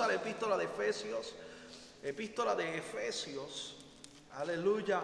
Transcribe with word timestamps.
A 0.00 0.06
la 0.08 0.14
epístola 0.14 0.56
de 0.56 0.64
Efesios, 0.64 1.34
epístola 2.02 2.54
de 2.54 2.78
Efesios, 2.78 3.76
aleluya. 4.32 5.02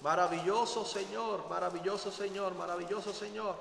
Maravilloso 0.00 0.84
Señor, 0.84 1.48
maravilloso 1.48 2.10
Señor, 2.10 2.54
maravilloso 2.54 3.12
Señor. 3.12 3.56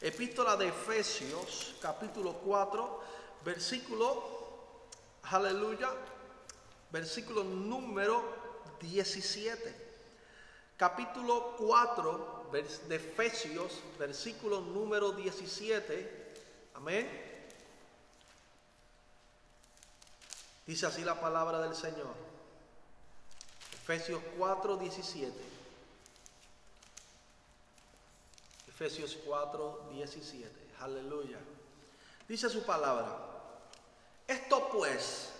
Epístola 0.00 0.56
de 0.56 0.68
Efesios, 0.68 1.74
capítulo 1.80 2.34
4, 2.34 3.00
versículo, 3.44 4.88
aleluya, 5.24 5.90
versículo 6.90 7.44
número 7.44 8.22
17 8.80 9.84
capítulo 10.76 11.56
4 11.58 12.48
vers- 12.52 12.80
de 12.88 12.96
Efesios, 12.96 13.80
versículo 13.98 14.60
número 14.60 15.12
17. 15.12 16.34
Amén. 16.74 17.35
Dice 20.66 20.86
así 20.86 21.04
la 21.04 21.20
palabra 21.20 21.60
del 21.60 21.74
Señor. 21.74 22.14
Efesios 23.72 24.20
4, 24.36 24.76
17. 24.76 25.32
Efesios 28.66 29.16
4, 29.24 29.90
17. 29.92 30.50
Aleluya. 30.80 31.38
Dice 32.28 32.50
su 32.50 32.64
palabra. 32.64 33.16
Esto 34.26 34.68
pues 34.72 35.30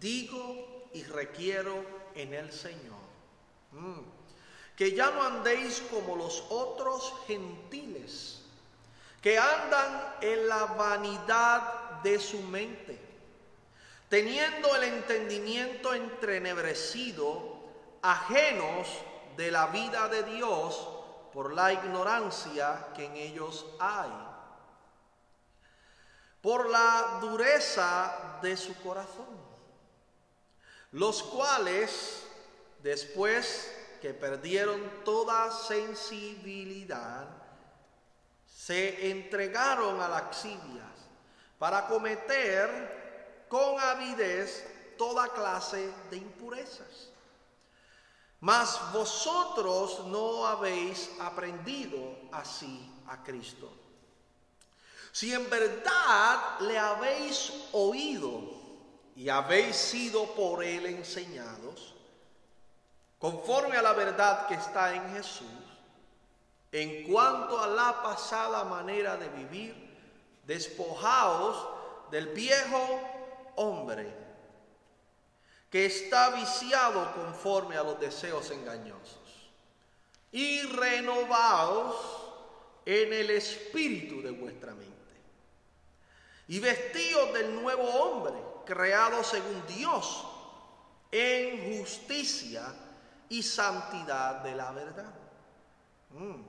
digo 0.00 0.88
y 0.92 1.02
requiero 1.02 1.84
en 2.14 2.34
el 2.34 2.52
Señor. 2.52 2.98
Mm. 3.72 4.00
Que 4.76 4.94
ya 4.94 5.10
no 5.10 5.24
andéis 5.24 5.82
como 5.90 6.14
los 6.14 6.44
otros 6.50 7.12
gentiles, 7.26 8.42
que 9.20 9.36
andan 9.36 10.14
en 10.20 10.46
la 10.48 10.64
vanidad 10.66 12.00
de 12.02 12.20
su 12.20 12.38
mente, 12.42 13.07
teniendo 14.08 14.74
el 14.76 14.84
entendimiento 14.84 15.92
entrenebrecido, 15.94 17.58
ajenos 18.02 18.88
de 19.36 19.50
la 19.50 19.66
vida 19.66 20.08
de 20.08 20.22
Dios 20.22 20.88
por 21.32 21.52
la 21.52 21.72
ignorancia 21.72 22.88
que 22.96 23.04
en 23.04 23.16
ellos 23.16 23.66
hay, 23.78 24.10
por 26.40 26.68
la 26.70 27.18
dureza 27.20 28.38
de 28.42 28.56
su 28.56 28.74
corazón, 28.82 29.48
los 30.92 31.22
cuales, 31.22 32.26
después 32.82 33.74
que 34.00 34.14
perdieron 34.14 34.80
toda 35.04 35.50
sensibilidad, 35.50 37.28
se 38.46 39.10
entregaron 39.10 40.00
a 40.00 40.08
laxivias 40.08 40.86
para 41.58 41.86
cometer 41.86 42.97
con 43.48 43.80
avidez 43.80 44.64
toda 44.96 45.28
clase 45.28 45.92
de 46.10 46.16
impurezas. 46.16 47.08
Mas 48.40 48.92
vosotros 48.92 50.06
no 50.06 50.46
habéis 50.46 51.10
aprendido 51.20 51.98
así 52.32 52.88
a 53.08 53.22
Cristo. 53.22 53.70
Si 55.10 55.32
en 55.34 55.48
verdad 55.50 56.60
le 56.60 56.78
habéis 56.78 57.52
oído 57.72 58.42
y 59.16 59.28
habéis 59.28 59.74
sido 59.74 60.26
por 60.34 60.62
él 60.62 60.86
enseñados, 60.86 61.94
conforme 63.18 63.76
a 63.76 63.82
la 63.82 63.94
verdad 63.94 64.46
que 64.46 64.54
está 64.54 64.94
en 64.94 65.14
Jesús, 65.14 65.46
en 66.70 67.10
cuanto 67.10 67.58
a 67.58 67.66
la 67.66 68.02
pasada 68.02 68.62
manera 68.64 69.16
de 69.16 69.28
vivir, 69.30 69.74
despojaos 70.44 71.66
del 72.12 72.28
viejo 72.28 73.00
hombre 73.58 74.12
que 75.70 75.86
está 75.86 76.30
viciado 76.30 77.12
conforme 77.14 77.76
a 77.76 77.82
los 77.82 78.00
deseos 78.00 78.50
engañosos 78.50 79.50
y 80.32 80.62
renovaos 80.62 81.96
en 82.86 83.12
el 83.12 83.30
espíritu 83.30 84.22
de 84.22 84.30
vuestra 84.30 84.74
mente 84.74 84.96
y 86.48 86.58
vestíos 86.58 87.32
del 87.34 87.62
nuevo 87.62 87.84
hombre 87.84 88.34
creado 88.64 89.22
según 89.22 89.66
Dios 89.66 90.26
en 91.10 91.78
justicia 91.78 92.62
y 93.28 93.42
santidad 93.42 94.36
de 94.36 94.54
la 94.54 94.72
verdad. 94.72 95.14
Mm. 96.10 96.42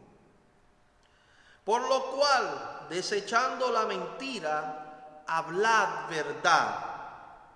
Por 1.63 1.87
lo 1.87 2.11
cual, 2.11 2.87
desechando 2.89 3.71
la 3.71 3.85
mentira, 3.85 5.23
hablad 5.27 6.09
verdad, 6.09 6.88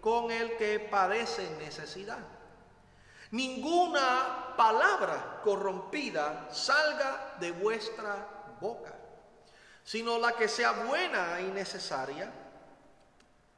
con 0.00 0.30
el 0.30 0.56
que 0.56 0.80
padece 0.80 1.50
necesidad. 1.58 2.18
Ninguna 3.30 4.54
palabra 4.56 5.40
corrompida 5.42 6.48
salga 6.52 7.36
de 7.40 7.50
vuestra 7.52 8.56
boca, 8.60 8.94
sino 9.82 10.18
la 10.18 10.32
que 10.32 10.48
sea 10.48 10.72
buena 10.72 11.40
y 11.40 11.44
necesaria 11.44 12.32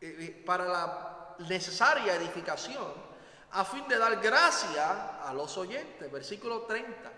eh, 0.00 0.16
eh, 0.20 0.42
para 0.44 0.64
la 0.64 1.36
necesaria 1.40 2.14
edificación 2.14 3.08
a 3.52 3.64
fin 3.64 3.86
de 3.88 3.98
dar 3.98 4.20
gracia 4.20 5.20
a 5.22 5.32
los 5.32 5.56
oyentes. 5.56 6.10
Versículo 6.10 6.62
30. 6.62 7.12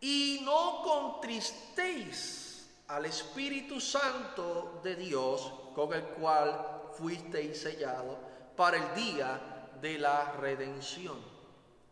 Y 0.00 0.40
no 0.44 0.82
contristéis 0.82 2.68
al 2.88 3.06
Espíritu 3.06 3.80
Santo 3.80 4.80
de 4.82 4.96
Dios 4.96 5.52
con 5.74 5.92
el 5.92 6.02
cual 6.02 6.81
fuisteis 6.98 7.60
sellados 7.60 8.16
para 8.56 8.76
el 8.76 8.94
día 8.94 9.70
de 9.80 9.98
la 9.98 10.32
redención. 10.32 11.16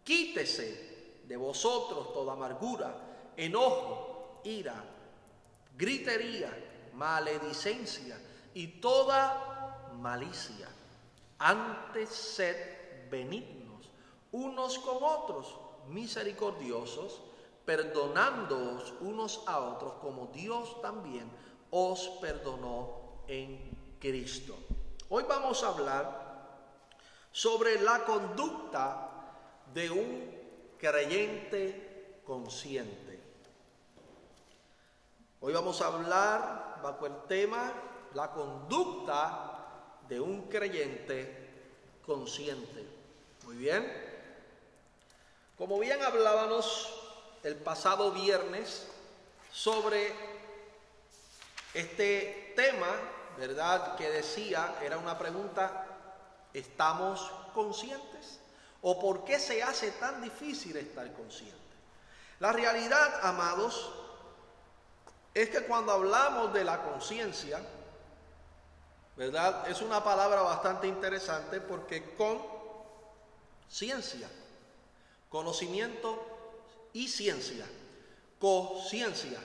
Quítese 0.05 1.23
de 1.27 1.37
vosotros 1.37 2.13
toda 2.13 2.33
amargura, 2.33 3.33
enojo, 3.37 4.41
ira, 4.45 4.85
gritería, 5.77 6.91
maledicencia 6.95 8.19
y 8.55 8.81
toda 8.81 9.91
malicia. 10.01 10.69
Antes 11.39 12.11
sed 12.11 13.09
benignos 13.11 13.91
unos 14.33 14.79
con 14.79 14.99
otros, 15.03 15.57
misericordiosos, 15.89 17.21
perdonándoos 17.65 18.95
unos 19.01 19.43
a 19.47 19.59
otros 19.61 19.95
como 19.95 20.27
Dios 20.29 20.81
también 20.83 21.31
os 21.71 22.09
perdonó 22.21 23.23
en 23.29 23.59
Cristo. 23.99 24.57
Hoy 25.13 25.25
vamos 25.29 25.65
a 25.65 25.69
hablar 25.71 26.47
sobre 27.33 27.81
la 27.81 28.05
conducta 28.05 29.09
de 29.75 29.91
un 29.91 30.77
creyente 30.79 32.21
consciente. 32.25 33.19
Hoy 35.41 35.53
vamos 35.53 35.81
a 35.83 35.89
hablar 35.89 36.79
bajo 36.81 37.07
el 37.07 37.25
tema 37.27 37.73
la 38.15 38.31
conducta 38.31 39.99
de 40.09 40.21
un 40.21 40.43
creyente 40.49 41.51
consciente. 42.07 42.87
Muy 43.47 43.57
bien. 43.57 43.93
Como 45.59 45.81
bien 45.81 46.01
hablábamos 46.05 46.89
el 47.43 47.57
pasado 47.57 48.13
viernes 48.13 48.87
sobre 49.51 50.13
este 51.75 52.53
tema, 52.55 52.87
¿verdad? 53.41 53.97
Que 53.97 54.11
decía, 54.11 54.77
era 54.83 54.99
una 54.99 55.17
pregunta, 55.17 55.87
¿estamos 56.53 57.33
conscientes? 57.55 58.39
¿O 58.83 59.01
por 59.01 59.25
qué 59.25 59.39
se 59.39 59.63
hace 59.63 59.93
tan 59.93 60.21
difícil 60.21 60.77
estar 60.77 61.11
consciente? 61.15 61.57
La 62.39 62.53
realidad, 62.53 63.21
amados, 63.23 63.93
es 65.33 65.49
que 65.49 65.63
cuando 65.63 65.93
hablamos 65.93 66.53
de 66.53 66.65
la 66.65 66.83
conciencia, 66.83 67.61
¿verdad? 69.17 69.67
Es 69.71 69.81
una 69.81 70.05
palabra 70.05 70.43
bastante 70.43 70.87
interesante 70.87 71.63
porque 71.63 72.15
con 72.17 72.43
ciencia, 73.69 74.29
conocimiento 75.31 76.91
y 76.93 77.09
ciencia, 77.09 77.65
conciencia. 78.39 79.41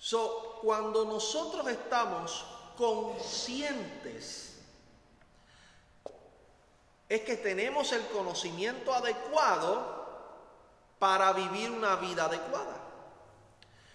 So, 0.00 0.58
cuando 0.62 1.04
nosotros 1.04 1.68
estamos 1.68 2.46
conscientes, 2.74 4.56
es 7.06 7.20
que 7.20 7.36
tenemos 7.36 7.92
el 7.92 8.06
conocimiento 8.06 8.94
adecuado 8.94 10.00
para 10.98 11.34
vivir 11.34 11.70
una 11.70 11.96
vida 11.96 12.24
adecuada. 12.24 12.80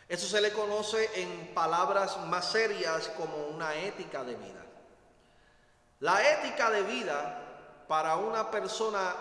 Eso 0.07 0.27
se 0.27 0.41
le 0.41 0.51
conoce 0.51 1.09
en 1.19 1.55
palabras 1.55 2.17
más 2.27 2.51
serias 2.51 3.07
como 3.17 3.47
una 3.47 3.73
ética 3.73 4.23
de 4.23 4.35
vida. 4.35 4.63
La 6.01 6.21
ética 6.33 6.69
de 6.69 6.83
vida 6.83 7.85
para 7.87 8.17
una 8.17 8.51
persona 8.51 9.15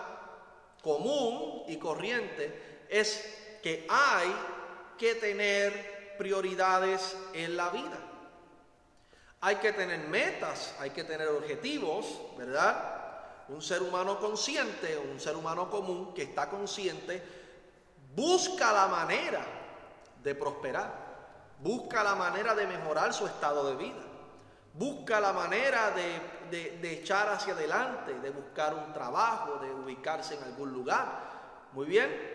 común 0.83 1.63
y 1.67 1.77
corriente 1.77 2.85
es 2.87 3.57
que 3.63 3.87
hay 3.89 4.35
que 4.99 5.15
tener 5.15 5.94
prioridades 6.17 7.15
en 7.33 7.55
la 7.55 7.69
vida. 7.69 7.97
Hay 9.41 9.57
que 9.57 9.73
tener 9.73 9.99
metas, 10.07 10.73
hay 10.79 10.89
que 10.89 11.03
tener 11.03 11.27
objetivos, 11.27 12.05
¿verdad? 12.37 12.93
Un 13.49 13.61
ser 13.61 13.81
humano 13.81 14.19
consciente, 14.19 14.97
un 14.97 15.19
ser 15.19 15.35
humano 15.35 15.69
común 15.69 16.13
que 16.13 16.23
está 16.23 16.49
consciente, 16.49 17.21
busca 18.15 18.73
la 18.73 18.87
manera 18.87 19.45
de 20.23 20.33
prosperar, 20.33 20.91
busca 21.59 22.03
la 22.03 22.15
manera 22.15 22.55
de 22.55 22.65
mejorar 22.65 23.13
su 23.13 23.27
estado 23.27 23.69
de 23.69 23.75
vida, 23.75 24.01
busca 24.73 25.19
la 25.19 25.31
manera 25.31 25.91
de 25.91 26.35
de, 26.49 26.93
echar 26.93 27.29
hacia 27.29 27.53
adelante, 27.53 28.13
de 28.19 28.29
buscar 28.29 28.73
un 28.73 28.93
trabajo, 28.93 29.59
de 29.59 29.71
ubicarse 29.71 30.35
en 30.35 30.43
algún 30.43 30.71
lugar. 30.71 31.05
Muy 31.73 31.85
bien. 31.85 32.34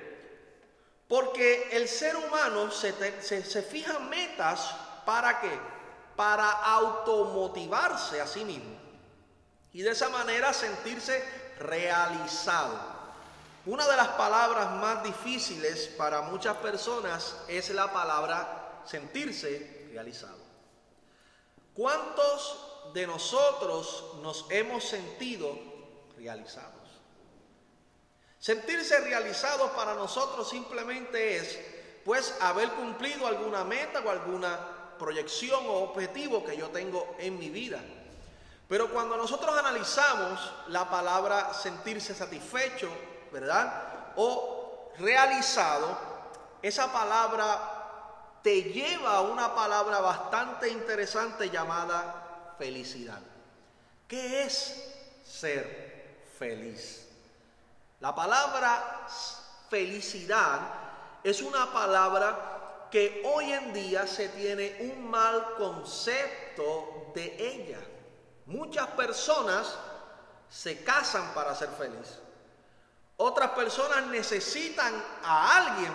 Porque 1.11 1.69
el 1.73 1.89
ser 1.89 2.17
humano 2.17 2.71
se, 2.71 3.21
se, 3.21 3.63
fija 3.63 3.99
metas 3.99 4.75
para 5.05 5.41
qué? 5.41 5.51
Para 6.17 6.51
automotivarse 6.51 8.19
a 8.23 8.27
sí 8.27 8.47
mismo. 8.47 8.79
Y 9.75 9.83
de 9.83 9.91
esa 9.91 10.09
manera 10.09 10.55
sentirse 10.55 11.23
realizado. 11.59 12.79
Una 13.67 13.87
de 13.87 13.97
las 13.97 14.09
palabras 14.09 14.71
más 14.77 15.03
difíciles 15.03 15.89
para 15.99 16.23
muchas 16.23 16.57
personas 16.57 17.37
es 17.47 17.69
la 17.71 17.93
palabra 17.93 18.81
sentirse 18.87 19.89
realizado. 19.93 20.41
¿Cuántos 21.75 22.71
de 22.95 23.07
nosotros 23.07 24.05
nos 24.23 24.47
hemos 24.51 24.85
sentido 24.85 25.57
realizados. 26.17 26.80
Sentirse 28.41 28.99
realizados 29.01 29.71
para 29.73 29.95
nosotros 29.95 30.49
simplemente 30.49 31.37
es, 31.37 31.59
pues, 32.07 32.35
haber 32.41 32.71
cumplido 32.71 33.27
alguna 33.27 33.65
meta 33.65 34.01
o 34.01 34.09
alguna 34.09 34.59
proyección 34.99 35.67
o 35.67 35.83
objetivo 35.83 36.43
que 36.43 36.57
yo 36.57 36.71
tengo 36.71 37.17
en 37.19 37.39
mi 37.39 37.51
vida. 37.51 37.81
Pero 38.67 38.91
cuando 38.91 39.19
nosotros 39.19 39.57
analizamos 39.59 40.55
la 40.69 40.89
palabra 40.89 41.53
sentirse 41.53 42.15
satisfecho, 42.15 42.89
¿verdad? 43.31 44.13
O 44.17 44.91
realizado, 44.99 45.99
esa 46.63 46.91
palabra 46.91 48.39
te 48.43 48.63
lleva 48.63 49.17
a 49.17 49.21
una 49.21 49.55
palabra 49.55 50.01
bastante 50.01 50.71
interesante 50.71 51.51
llamada 51.51 52.55
felicidad. 52.57 53.21
¿Qué 54.09 54.45
es 54.45 54.95
ser 55.27 56.23
feliz? 56.39 57.10
La 58.01 58.15
palabra 58.15 59.07
felicidad 59.69 60.61
es 61.23 61.43
una 61.43 61.71
palabra 61.71 62.89
que 62.91 63.23
hoy 63.27 63.53
en 63.53 63.73
día 63.75 64.07
se 64.07 64.31
tiene 64.31 64.79
un 64.81 65.09
mal 65.09 65.55
concepto 65.57 67.13
de 67.15 67.37
ella. 67.39 67.79
Muchas 68.47 68.87
personas 68.89 69.77
se 70.49 70.83
casan 70.83 71.35
para 71.35 71.55
ser 71.55 71.69
feliz. 71.69 72.19
Otras 73.19 73.51
personas 73.51 74.07
necesitan 74.07 74.95
a 75.23 75.59
alguien 75.59 75.93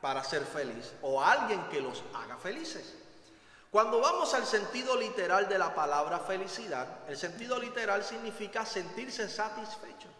para 0.00 0.22
ser 0.22 0.44
feliz 0.44 0.94
o 1.02 1.20
a 1.20 1.32
alguien 1.32 1.68
que 1.68 1.80
los 1.80 2.04
haga 2.14 2.36
felices. 2.36 2.94
Cuando 3.72 4.00
vamos 4.00 4.32
al 4.34 4.46
sentido 4.46 4.96
literal 4.96 5.48
de 5.48 5.58
la 5.58 5.74
palabra 5.74 6.20
felicidad, 6.20 6.86
el 7.08 7.16
sentido 7.16 7.58
literal 7.58 8.04
significa 8.04 8.64
sentirse 8.64 9.28
satisfecho. 9.28 10.13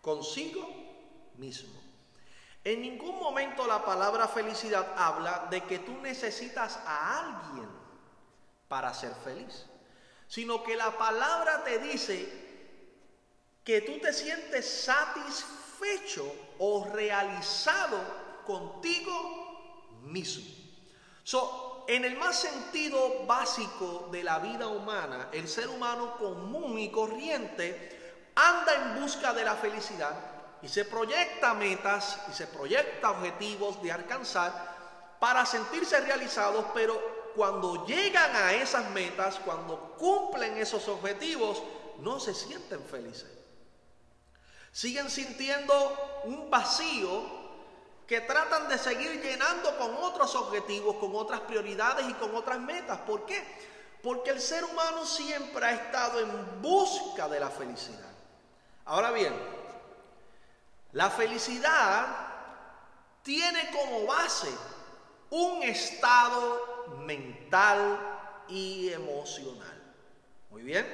Consigo 0.00 0.68
mismo. 1.36 1.80
En 2.62 2.82
ningún 2.82 3.18
momento 3.18 3.66
la 3.66 3.84
palabra 3.84 4.28
felicidad 4.28 4.94
habla 4.96 5.48
de 5.50 5.62
que 5.64 5.78
tú 5.78 5.92
necesitas 6.02 6.78
a 6.84 7.18
alguien 7.18 7.68
para 8.68 8.92
ser 8.92 9.14
feliz, 9.24 9.66
sino 10.28 10.62
que 10.62 10.76
la 10.76 10.96
palabra 10.96 11.64
te 11.64 11.78
dice 11.78 12.50
que 13.64 13.80
tú 13.80 13.98
te 13.98 14.12
sientes 14.12 14.84
satisfecho 14.84 16.30
o 16.58 16.86
realizado 16.92 17.98
contigo 18.46 19.98
mismo. 20.02 20.44
So, 21.24 21.84
en 21.88 22.04
el 22.04 22.16
más 22.16 22.40
sentido 22.40 23.26
básico 23.26 24.08
de 24.12 24.22
la 24.22 24.38
vida 24.38 24.68
humana, 24.68 25.28
el 25.32 25.48
ser 25.48 25.68
humano 25.68 26.16
común 26.18 26.78
y 26.78 26.90
corriente 26.90 27.99
anda 28.34 28.74
en 28.74 29.00
busca 29.00 29.32
de 29.32 29.44
la 29.44 29.54
felicidad 29.54 30.14
y 30.62 30.68
se 30.68 30.84
proyecta 30.84 31.54
metas 31.54 32.18
y 32.30 32.34
se 32.34 32.46
proyecta 32.46 33.10
objetivos 33.10 33.82
de 33.82 33.92
alcanzar 33.92 35.16
para 35.18 35.44
sentirse 35.46 36.00
realizados, 36.00 36.64
pero 36.74 37.20
cuando 37.34 37.86
llegan 37.86 38.34
a 38.34 38.52
esas 38.52 38.90
metas, 38.90 39.38
cuando 39.44 39.94
cumplen 39.96 40.56
esos 40.58 40.88
objetivos, 40.88 41.62
no 41.98 42.18
se 42.18 42.34
sienten 42.34 42.82
felices. 42.84 43.28
Siguen 44.72 45.10
sintiendo 45.10 46.22
un 46.24 46.50
vacío 46.50 47.40
que 48.06 48.20
tratan 48.20 48.68
de 48.68 48.78
seguir 48.78 49.22
llenando 49.22 49.76
con 49.78 49.94
otros 49.96 50.34
objetivos, 50.34 50.96
con 50.96 51.14
otras 51.14 51.40
prioridades 51.40 52.08
y 52.08 52.14
con 52.14 52.34
otras 52.34 52.58
metas. 52.58 52.98
¿Por 53.00 53.24
qué? 53.26 53.42
Porque 54.02 54.30
el 54.30 54.40
ser 54.40 54.64
humano 54.64 55.04
siempre 55.04 55.64
ha 55.64 55.72
estado 55.72 56.18
en 56.20 56.62
busca 56.62 57.28
de 57.28 57.38
la 57.38 57.50
felicidad. 57.50 58.09
Ahora 58.90 59.12
bien, 59.12 59.32
la 60.94 61.10
felicidad 61.10 62.08
tiene 63.22 63.70
como 63.70 64.04
base 64.04 64.48
un 65.30 65.62
estado 65.62 66.88
mental 67.06 68.44
y 68.48 68.88
emocional. 68.92 69.94
Muy 70.50 70.62
bien. 70.62 70.84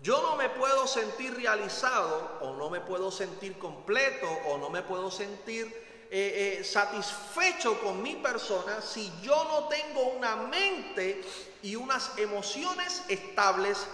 Yo 0.00 0.20
no 0.22 0.34
me 0.34 0.48
puedo 0.48 0.88
sentir 0.88 1.36
realizado 1.36 2.40
o 2.40 2.56
no 2.56 2.68
me 2.68 2.80
puedo 2.80 3.12
sentir 3.12 3.56
completo 3.60 4.26
o 4.48 4.58
no 4.58 4.68
me 4.68 4.82
puedo 4.82 5.08
sentir 5.08 5.66
eh, 6.10 6.58
eh, 6.58 6.64
satisfecho 6.64 7.80
con 7.80 8.02
mi 8.02 8.16
persona 8.16 8.82
si 8.82 9.12
yo 9.22 9.44
no 9.44 9.68
tengo 9.68 10.02
una 10.16 10.34
mente 10.34 11.22
y 11.62 11.76
unas 11.76 12.18
emociones 12.18 13.04
estables, 13.08 13.86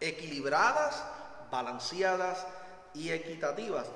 equilibradas, 0.00 1.15
balanceadas 1.50 2.46
y 2.94 3.10
equitativas. 3.10 3.86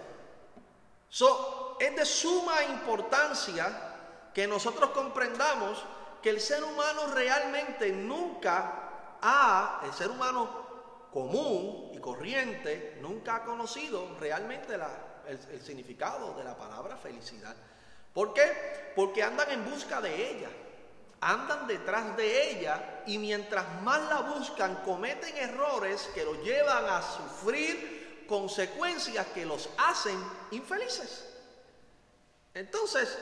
Es 1.80 1.96
de 1.96 2.04
suma 2.04 2.62
importancia 2.64 3.90
que 4.32 4.46
nosotros 4.46 4.90
comprendamos 4.90 5.82
que 6.22 6.30
el 6.30 6.40
ser 6.40 6.62
humano 6.62 7.06
realmente 7.08 7.90
nunca 7.90 9.18
ha, 9.20 9.80
el 9.84 9.92
ser 9.92 10.10
humano 10.10 10.70
común 11.12 11.90
y 11.92 11.98
corriente 11.98 12.98
nunca 13.00 13.36
ha 13.36 13.44
conocido 13.44 14.16
realmente 14.18 14.78
el, 15.26 15.62
significado 15.62 16.34
de 16.34 16.44
la 16.44 16.56
palabra 16.56 16.96
felicidad. 16.96 17.56
¿Por 18.12 18.32
qué? 18.34 18.92
Porque 18.94 19.22
andan 19.22 19.50
en 19.50 19.64
busca 19.68 20.00
de 20.00 20.30
ella, 20.30 20.48
andan 21.20 21.66
detrás 21.66 22.16
de 22.16 22.50
ella 22.50 23.02
y 23.06 23.18
mientras 23.18 23.82
más 23.82 24.00
la 24.08 24.20
buscan 24.20 24.76
cometen 24.76 25.36
errores 25.36 26.08
que 26.14 26.24
los 26.24 26.42
llevan 26.42 26.86
a 26.86 27.02
sufrir 27.02 28.24
consecuencias 28.26 29.26
que 29.28 29.44
los 29.44 29.68
hacen 29.76 30.16
infelices. 30.50 31.26
Entonces, 32.54 33.18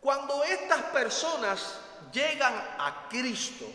cuando 0.00 0.42
estas 0.44 0.82
personas 0.84 1.78
llegan 2.12 2.54
a 2.54 3.06
Cristo, 3.08 3.66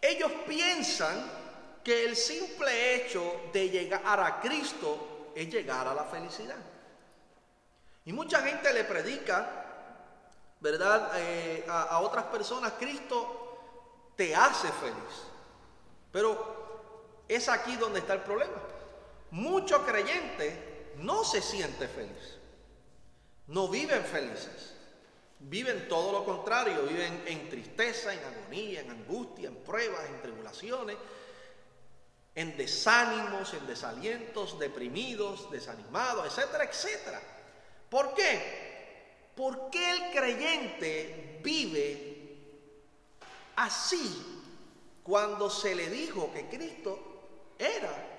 ellos 0.00 0.32
piensan 0.46 1.42
que 1.84 2.04
el 2.04 2.16
simple 2.16 2.96
hecho 2.96 3.50
de 3.52 3.68
llegar 3.68 4.20
a 4.20 4.40
Cristo 4.40 5.32
es 5.34 5.48
llegar 5.48 5.86
a 5.86 5.94
la 5.94 6.04
felicidad. 6.04 6.56
Y 8.04 8.12
mucha 8.12 8.42
gente 8.42 8.72
le 8.72 8.84
predica, 8.84 9.61
¿verdad? 10.62 11.10
Eh, 11.16 11.64
a, 11.68 11.98
otras 11.98 12.26
personas, 12.26 12.74
Cristo 12.78 13.58
te 14.16 14.34
hace 14.34 14.68
feliz. 14.68 15.26
Pero 16.12 17.24
es 17.28 17.48
aquí 17.48 17.76
donde 17.76 17.98
está 17.98 18.14
el 18.14 18.22
problema. 18.22 18.62
Muchos 19.32 19.82
creyentes 19.82 20.54
no 20.98 21.24
se 21.24 21.42
sienten 21.42 21.88
felices, 21.88 22.38
no 23.48 23.68
viven 23.68 24.04
felices. 24.04 24.76
Viven 25.44 25.88
todo 25.88 26.12
lo 26.12 26.24
contrario, 26.24 26.84
viven 26.84 27.24
en 27.26 27.48
tristeza, 27.48 28.14
en 28.14 28.20
agonía, 28.22 28.80
en 28.82 28.90
angustia, 28.92 29.48
en 29.48 29.56
pruebas, 29.56 30.08
en 30.08 30.22
tribulaciones, 30.22 30.96
en 32.36 32.56
desánimos, 32.56 33.52
en 33.52 33.66
desalientos, 33.66 34.56
deprimidos, 34.60 35.50
desanimados, 35.50 36.26
etcétera, 36.26 36.62
etcétera. 36.62 37.20
¿Por 37.90 38.14
qué? 38.14 38.71
Porque 39.34 39.90
el 39.90 40.10
creyente 40.12 41.40
vive 41.42 42.12
así 43.56 44.42
cuando 45.02 45.50
se 45.50 45.74
le 45.74 45.88
dijo 45.88 46.30
que 46.32 46.48
Cristo 46.48 46.98
era 47.58 48.12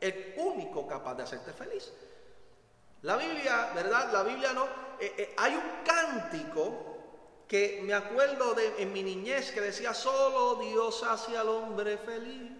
el 0.00 0.34
único 0.36 0.86
capaz 0.86 1.14
de 1.14 1.22
hacerte 1.24 1.52
feliz. 1.52 1.92
La 3.02 3.16
Biblia, 3.16 3.70
¿verdad? 3.74 4.12
La 4.12 4.22
Biblia 4.22 4.52
no. 4.52 4.64
Eh, 5.00 5.14
eh, 5.16 5.34
hay 5.36 5.54
un 5.54 5.84
cántico 5.84 6.96
que 7.46 7.80
me 7.84 7.94
acuerdo 7.94 8.54
de 8.54 8.82
en 8.82 8.92
mi 8.92 9.02
niñez 9.02 9.52
que 9.52 9.60
decía: 9.60 9.94
Solo 9.94 10.56
Dios 10.56 11.02
hace 11.02 11.36
al 11.36 11.48
hombre 11.48 11.96
feliz. 11.98 12.50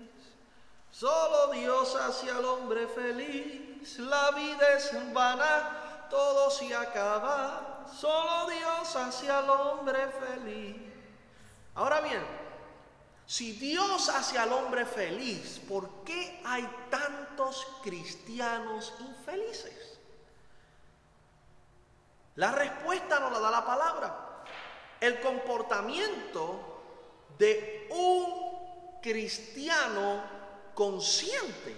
Solo 0.90 1.52
Dios 1.52 1.94
hace 1.96 2.30
al 2.30 2.44
hombre 2.44 2.86
feliz. 2.88 3.98
La 3.98 4.30
vida 4.32 4.72
es 4.76 5.12
vana, 5.12 6.06
todo 6.10 6.50
se 6.50 6.74
acaba. 6.74 7.77
Solo 7.96 8.50
Dios 8.50 8.96
hace 8.96 9.30
al 9.30 9.48
hombre 9.48 10.08
feliz. 10.08 10.76
Ahora 11.74 12.00
bien, 12.00 12.22
si 13.26 13.52
Dios 13.52 14.08
hace 14.08 14.38
al 14.38 14.52
hombre 14.52 14.86
feliz, 14.86 15.60
¿por 15.68 16.02
qué 16.04 16.40
hay 16.44 16.68
tantos 16.90 17.66
cristianos 17.82 18.94
infelices? 19.00 19.98
La 22.36 22.52
respuesta 22.52 23.20
nos 23.20 23.32
la 23.32 23.40
da 23.40 23.50
la 23.50 23.66
palabra. 23.66 24.44
El 25.00 25.20
comportamiento 25.20 26.80
de 27.38 27.86
un 27.90 29.00
cristiano 29.00 30.22
consciente 30.74 31.76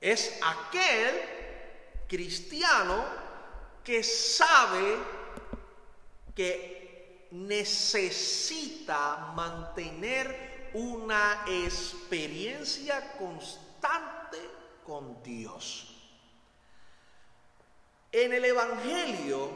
es 0.00 0.38
aquel 0.42 2.04
cristiano 2.08 3.23
que 3.84 4.02
sabe 4.02 4.96
que 6.34 7.28
necesita 7.30 9.32
mantener 9.36 10.70
una 10.74 11.44
experiencia 11.46 13.12
constante 13.18 14.38
con 14.84 15.22
Dios. 15.22 15.90
En 18.10 18.32
el 18.32 18.44
Evangelio 18.44 19.50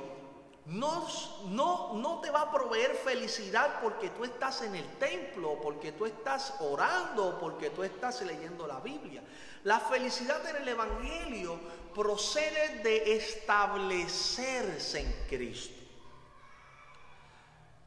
no, 0.66 1.06
no, 1.46 1.94
no 1.94 2.20
te 2.20 2.30
va 2.30 2.42
a 2.42 2.52
proveer 2.52 2.94
felicidad 2.94 3.80
porque 3.80 4.10
tú 4.10 4.24
estás 4.24 4.62
en 4.62 4.74
el 4.74 4.86
templo, 4.98 5.58
porque 5.62 5.92
tú 5.92 6.04
estás 6.04 6.54
orando, 6.60 7.38
porque 7.40 7.70
tú 7.70 7.84
estás 7.84 8.20
leyendo 8.22 8.66
la 8.66 8.80
Biblia. 8.80 9.22
La 9.64 9.80
felicidad 9.80 10.46
en 10.48 10.56
el 10.56 10.68
Evangelio 10.68 11.58
procede 11.94 12.80
de 12.82 13.16
establecerse 13.16 15.00
en 15.00 15.12
Cristo. 15.28 15.74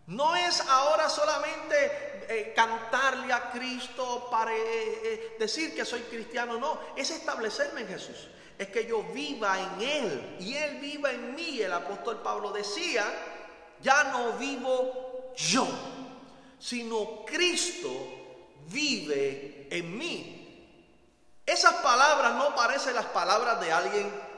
No 0.08 0.36
es 0.36 0.60
ahora 0.62 1.10
solamente 1.10 2.26
eh, 2.28 2.54
cantarle 2.56 3.32
a 3.32 3.52
Cristo 3.52 4.28
para 4.30 4.54
eh, 4.54 4.62
eh, 4.64 5.36
decir 5.40 5.74
que 5.76 5.86
soy 5.86 6.02
cristiano, 6.02 6.58
no, 6.60 6.80
es 6.96 7.12
establecerme 7.12 7.82
en 7.82 7.88
Jesús 7.88 8.28
es 8.62 8.70
que 8.70 8.86
yo 8.86 9.02
viva 9.02 9.60
en 9.60 9.82
Él 9.82 10.38
y 10.40 10.54
Él 10.54 10.78
viva 10.80 11.12
en 11.12 11.34
mí. 11.34 11.60
El 11.60 11.74
apóstol 11.74 12.22
Pablo 12.22 12.52
decía, 12.52 13.04
ya 13.82 14.04
no 14.04 14.34
vivo 14.34 15.34
yo, 15.36 15.68
sino 16.60 17.26
Cristo 17.26 17.90
vive 18.68 19.68
en 19.72 19.98
mí. 19.98 20.41
Esas 21.46 21.74
palabras 21.76 22.36
no 22.36 22.56
parecen 22.56 22.96
las 22.96 23.06
palabras 23.08 23.60
de 23.60 23.72
alguien 23.72 24.32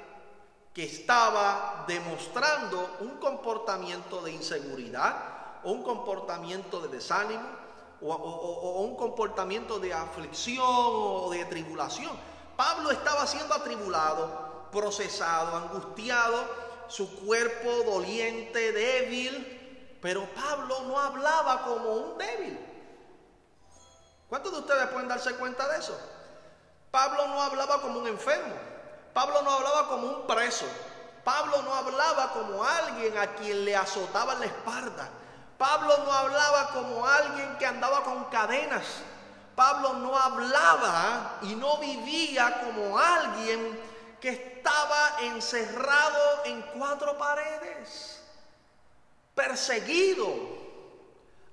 que 0.73 0.85
estaba 0.85 1.85
demostrando 1.87 2.97
un 3.01 3.17
comportamiento 3.19 4.21
de 4.21 4.31
inseguridad 4.31 5.15
o 5.63 5.71
un 5.71 5.83
comportamiento 5.83 6.81
de 6.81 6.87
desánimo 6.87 7.47
o, 8.01 8.81
un 8.81 8.95
comportamiento 8.95 9.79
de 9.79 9.93
aflicción 9.93 10.65
o 10.65 11.29
de 11.31 11.45
tribulación 11.45 12.11
Pablo 12.55 12.91
estaba 12.91 13.25
siendo 13.25 13.53
atribulado, 13.53 14.67
procesado, 14.71 15.57
angustiado, 15.57 16.45
su 16.87 17.25
cuerpo 17.25 17.71
doliente, 17.83 18.71
débil, 18.71 19.97
pero 20.01 20.27
Pablo 20.35 20.81
no 20.81 20.99
hablaba 20.99 21.63
como 21.63 21.89
un 21.93 22.17
débil. 22.17 22.59
¿Cuántos 24.29 24.51
de 24.51 24.59
ustedes 24.59 24.87
pueden 24.87 25.07
darse 25.07 25.35
cuenta 25.35 25.67
de 25.69 25.79
eso? 25.79 25.97
Pablo 26.93 27.25
no 27.25 27.41
hablaba 27.41 27.81
como 27.81 28.01
un 28.01 28.07
enfermo, 28.07 28.53
Pablo 29.15 29.41
no 29.41 29.49
hablaba 29.49 29.87
como 29.87 30.05
un 30.09 30.27
preso, 30.27 30.67
Pablo 31.23 31.63
no 31.63 31.73
hablaba 31.73 32.33
como 32.33 32.63
alguien 32.63 33.17
a 33.17 33.33
quien 33.33 33.65
le 33.65 33.75
azotaban 33.75 34.39
la 34.39 34.45
espalda. 34.45 35.09
Pablo 35.57 35.97
no 36.05 36.13
hablaba 36.13 36.69
como 36.69 37.03
alguien 37.03 37.57
que 37.57 37.65
andaba 37.65 38.03
con 38.03 38.25
cadenas. 38.25 38.85
Pablo 39.55 39.93
no 39.93 40.15
hablaba 40.15 41.39
y 41.41 41.55
no 41.55 41.79
vivía 41.79 42.61
como 42.61 42.99
alguien 42.99 43.79
que 44.21 44.29
estaba 44.29 45.15
encerrado 45.21 46.45
en 46.45 46.61
cuatro 46.77 47.17
paredes, 47.17 48.21
perseguido, 49.33 50.31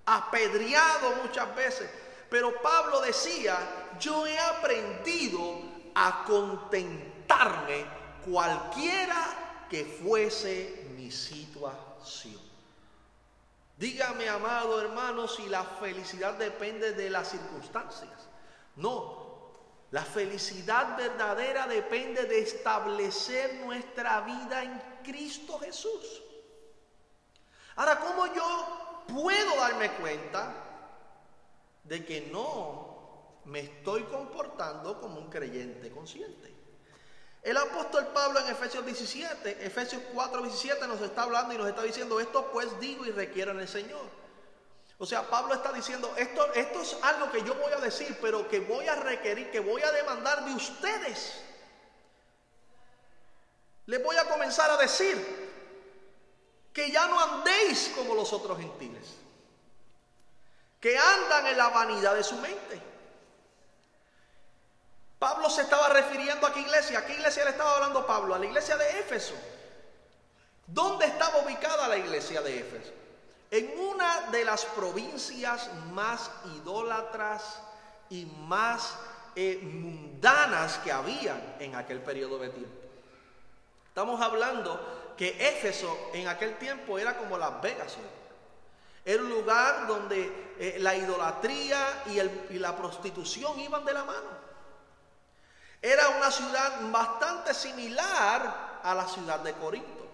apedreado 0.05 1.13
muchas 1.23 1.55
veces. 1.55 1.89
Pero 2.29 2.61
Pablo 2.61 3.01
decía, 3.01 3.57
yo 4.01 4.27
he 4.27 4.39
aprendido 4.39 5.63
a 5.95 6.25
contentarme 6.25 7.85
cualquiera 8.25 9.67
que 9.69 9.85
fuese 9.85 10.89
mi 10.97 11.11
situación. 11.11 12.41
Dígame, 13.77 14.29
amado 14.29 14.81
hermano, 14.81 15.29
si 15.29 15.49
la 15.49 15.63
felicidad 15.65 16.35
depende 16.35 16.93
de 16.93 17.09
las 17.09 17.31
circunstancias. 17.31 18.29
No, 18.77 19.21
la 19.91 20.05
felicidad 20.05 20.97
verdadera 20.97 21.67
depende 21.67 22.25
de 22.25 22.41
establecer 22.41 23.55
nuestra 23.65 24.21
vida 24.21 24.63
en 24.63 24.83
Cristo 25.03 25.59
Jesús. 25.59 26.23
Ahora, 27.77 27.99
¿cómo 28.01 28.27
yo 28.35 29.05
puedo 29.09 29.57
darme 29.57 29.91
cuenta 29.93 30.53
de 31.85 32.05
que 32.05 32.29
no 32.33 32.90
me 33.45 33.61
estoy 33.61 34.05
comportando 34.05 35.01
como 35.01 35.21
un 35.21 35.31
creyente 35.31 35.91
consciente? 35.91 36.51
El 37.43 37.57
apóstol 37.57 38.09
Pablo 38.09 38.41
en 38.41 38.49
Efesios 38.49 38.85
17, 38.85 39.65
Efesios 39.65 40.03
4, 40.13 40.43
17 40.43 40.87
nos 40.87 41.01
está 41.01 41.23
hablando 41.23 41.55
y 41.55 41.59
nos 41.59 41.69
está 41.69 41.83
diciendo, 41.83 42.21
esto 42.21 42.51
pues 42.53 42.79
digo 42.81 43.07
y 43.07 43.13
requiero 43.13 43.53
en 43.53 43.61
el 43.61 43.69
Señor. 43.69 44.21
O 44.99 45.07
sea, 45.07 45.23
Pablo 45.31 45.55
está 45.55 45.73
diciendo, 45.73 46.13
esto, 46.19 46.53
esto 46.53 46.83
es 46.83 46.97
algo 47.03 47.31
que 47.33 47.43
yo 47.43 47.55
voy 47.55 47.73
a 47.73 47.79
decir, 47.79 48.19
pero 48.21 48.47
que 48.47 48.61
voy 48.61 48.87
a 48.87 48.97
requerir, 48.97 49.51
que 49.51 49.61
voy 49.61 49.81
a 49.83 49.91
demandar 49.91 50.45
de 50.45 50.53
ustedes. 50.53 51.43
Les 53.87 54.05
voy 54.05 54.17
a 54.17 54.29
comenzar 54.29 54.71
a 54.71 54.77
decir 54.77 55.17
que 56.75 56.91
ya 56.91 57.07
no 57.09 57.19
andéis 57.19 57.91
como 57.97 58.15
los 58.15 58.31
otros 58.35 58.59
gentiles, 58.59 59.15
que 60.79 60.99
andan 60.99 61.47
en 61.47 61.57
la 61.57 61.71
vanidad 61.71 62.15
de 62.15 62.23
su 62.23 62.37
mente 62.37 62.90
Pablo 65.21 65.51
se 65.51 65.61
estaba 65.61 65.91
refiriendo 65.91 66.47
a 66.47 66.53
qué 66.53 66.61
iglesia. 66.61 67.01
¿A 67.01 67.05
qué 67.05 67.13
iglesia 67.13 67.45
le 67.45 67.51
estaba 67.51 67.75
hablando 67.75 68.07
Pablo? 68.07 68.35
A 68.35 68.39
la 68.39 68.47
iglesia 68.47 68.79
de 68.79 69.01
Éfeso. 69.01 69.35
¿Dónde 70.67 71.05
estaba 71.05 71.45
ubicada 71.45 71.87
la 71.89 71.99
iglesia 71.99 72.41
de 72.41 72.59
Éfeso? 72.59 72.91
En 73.51 73.79
una 73.79 74.31
de 74.31 74.47
las 74.47 74.65
provincias 74.65 75.69
más 75.93 76.31
idólatras 76.57 77.61
y 78.09 78.25
más 78.25 78.97
eh, 79.37 79.61
mundanas 79.63 80.79
que 80.79 80.91
había 80.91 81.57
en 81.59 81.75
aquel 81.75 82.01
periodo 82.01 82.39
de 82.39 82.49
tiempo. 82.49 82.81
Estamos 83.89 84.23
hablando 84.23 85.13
que 85.19 85.37
Éfeso 85.51 85.99
en 86.15 86.29
aquel 86.29 86.57
tiempo 86.57 86.99
era 86.99 87.19
como 87.19 87.37
Las 87.37 87.61
Vegas. 87.61 87.95
Era 89.05 89.23
un 89.23 89.29
lugar 89.29 89.87
donde 89.87 90.55
eh, 90.59 90.77
la 90.79 90.97
idolatría 90.97 92.05
y 92.07 92.59
la 92.59 92.75
prostitución 92.75 93.61
iban 93.61 93.85
de 93.85 93.93
la 93.93 94.05
mano. 94.05 94.50
Era 95.83 96.11
una 96.11 96.31
ciudad 96.31 96.91
bastante 96.91 97.55
similar 97.55 98.81
a 98.83 98.95
la 98.95 99.09
ciudad 99.09 99.41
de 99.41 99.55
Corinto. 99.55 100.07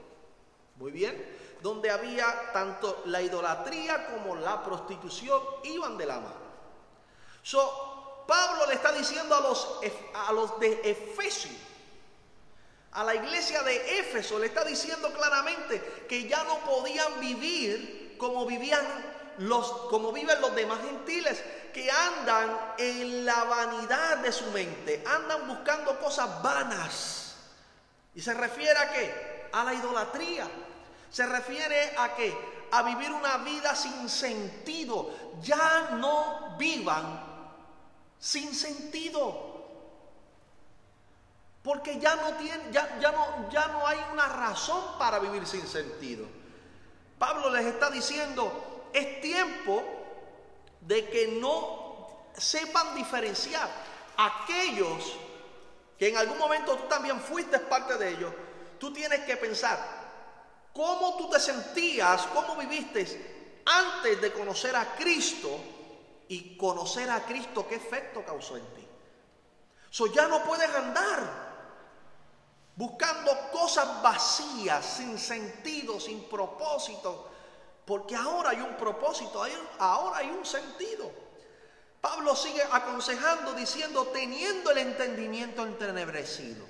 Muy 0.77 0.93
bien. 0.93 1.37
Donde 1.61 1.91
había 1.91 2.53
tanto 2.53 3.03
la 3.07 3.21
idolatría 3.21 4.07
como 4.07 4.37
la 4.37 4.63
prostitución 4.63 5.41
iban 5.65 5.97
de 5.97 6.07
la 6.07 6.21
mano. 6.21 6.47
So, 7.43 8.25
Pablo 8.27 8.67
le 8.67 8.75
está 8.75 8.93
diciendo 8.93 9.35
a 9.35 9.41
los, 9.41 9.81
a 10.15 10.33
los 10.33 10.59
de 10.61 10.81
Efesio, 10.85 11.53
a 12.93 13.05
la 13.05 13.15
iglesia 13.15 13.63
de 13.63 14.01
Éfeso, 14.01 14.39
le 14.39 14.47
está 14.47 14.65
diciendo 14.65 15.13
claramente 15.13 16.07
que 16.09 16.29
ya 16.29 16.45
no 16.45 16.59
podían 16.61 17.21
vivir 17.21 18.17
como 18.19 18.47
vivían 18.47 18.85
los, 19.39 19.71
como 19.91 20.13
viven 20.13 20.41
los 20.41 20.55
demás 20.55 20.81
gentiles, 20.83 21.43
que 21.73 21.91
andan 21.91 22.75
en 22.79 23.25
la 23.25 23.45
vanidad 23.45 24.19
de 24.19 24.33
su 24.33 24.47
mente, 24.47 25.05
andan 25.07 25.47
buscando 25.47 25.99
cosas 26.01 26.43
vanas. 26.43 27.37
¿Y 28.15 28.23
se 28.23 28.33
refiere 28.33 28.79
a 28.79 28.93
qué? 28.93 29.49
A 29.53 29.65
la 29.65 29.75
idolatría. 29.75 30.49
Se 31.11 31.27
refiere 31.27 31.95
a 31.99 32.15
qué? 32.15 32.67
A 32.71 32.83
vivir 32.83 33.11
una 33.13 33.39
vida 33.39 33.75
sin 33.75 34.09
sentido. 34.09 35.11
Ya 35.43 35.91
no 35.93 36.57
vivan 36.59 37.25
sin 38.19 38.55
sentido. 38.55 39.55
Porque 41.63 41.99
ya 41.99 42.17
no, 42.17 42.33
tiene, 42.35 42.63
ya, 42.71 42.99
ya, 43.01 43.13
no, 43.13 43.51
ya 43.51 43.67
no 43.69 43.87
hay 43.87 43.99
una 44.13 44.29
razón 44.29 44.99
para 44.99 45.19
vivir 45.19 45.47
sin 45.47 45.67
sentido. 45.67 46.25
Pablo 47.19 47.51
les 47.51 47.67
está 47.67 47.91
diciendo, 47.91 48.76
es 48.97 49.21
tiempo 49.21 49.83
de 50.81 51.07
que 51.11 51.29
no 51.39 52.31
sepan 52.35 52.95
diferenciar 52.95 53.69
aquellos 54.17 55.19
que 55.99 56.09
en 56.09 56.17
algún 56.17 56.39
momento 56.39 56.77
tú 56.77 56.85
también 56.89 57.21
fuiste 57.21 57.59
parte 57.59 57.99
de 57.99 58.11
ellos, 58.11 58.33
tú 58.79 58.93
tienes 58.93 59.21
que 59.21 59.37
pensar 59.37 59.79
cómo 60.73 61.17
tú 61.19 61.29
te 61.29 61.39
sentías, 61.39 62.23
cómo 62.29 62.57
viviste 62.57 63.63
antes 63.67 64.21
de 64.21 64.33
conocer 64.33 64.75
a 64.75 64.95
Cristo 64.95 65.61
y 66.29 66.57
conocer 66.57 67.11
a 67.11 67.25
Cristo 67.27 67.67
qué 67.69 67.75
efecto 67.75 68.25
causó 68.25 68.57
en 68.57 68.67
ti. 68.75 68.89
So 69.91 70.07
ya 70.07 70.27
no 70.27 70.43
puedes 70.43 70.75
andar 70.75 71.47
buscando 72.77 73.51
cosas 73.51 74.03
vacías, 74.03 74.85
sin 74.85 75.19
sentido, 75.19 76.01
sin 76.01 76.25
propósito, 76.25 77.36
porque 77.87 78.17
ahora 78.17 78.51
hay 78.51 78.61
un 78.61 78.77
propósito, 78.77 79.43
ahora 79.79 80.19
hay 80.19 80.29
un 80.29 80.45
sentido. 80.45 81.11
Pablo 82.01 82.35
sigue 82.35 82.63
aconsejando 82.71 83.53
diciendo, 83.55 84.09
teniendo 84.13 84.73
el 84.73 84.79
entendimiento 84.79 85.65
entenebrecido. 85.65 86.67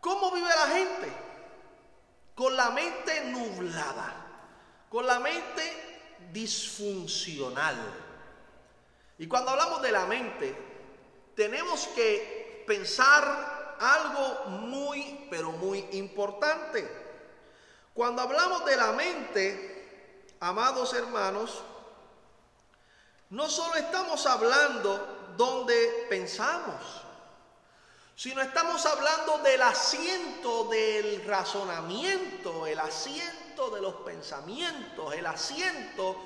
¿Cómo 0.00 0.30
vive 0.30 0.48
la 0.48 0.74
gente? 0.74 1.12
Con 2.34 2.56
la 2.56 2.70
mente 2.70 3.24
nublada, 3.26 4.14
con 4.88 5.06
la 5.06 5.18
mente 5.18 6.16
disfuncional. 6.32 7.76
Y 9.18 9.26
cuando 9.26 9.50
hablamos 9.50 9.82
de 9.82 9.92
la 9.92 10.06
mente, 10.06 10.56
tenemos 11.34 11.88
que 11.88 12.64
pensar 12.66 13.76
algo 13.80 14.44
muy, 14.50 15.26
pero 15.30 15.50
muy 15.52 15.84
importante. 15.92 16.88
Cuando 17.92 18.22
hablamos 18.22 18.64
de 18.64 18.76
la 18.76 18.92
mente, 18.92 19.69
amados 20.40 20.94
hermanos, 20.94 21.62
no 23.28 23.48
solo 23.48 23.76
estamos 23.76 24.26
hablando 24.26 25.34
donde 25.36 26.06
pensamos, 26.08 27.02
sino 28.16 28.42
estamos 28.42 28.84
hablando 28.86 29.38
del 29.38 29.62
asiento 29.62 30.64
del 30.64 31.24
razonamiento, 31.24 32.66
el 32.66 32.78
asiento 32.78 33.70
de 33.70 33.80
los 33.80 33.94
pensamientos, 33.96 35.14
el 35.14 35.26
asiento 35.26 36.16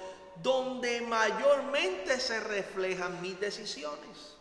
donde 0.42 1.00
mayormente 1.02 2.18
se 2.18 2.40
reflejan 2.40 3.20
mis 3.20 3.38
decisiones. 3.38 4.36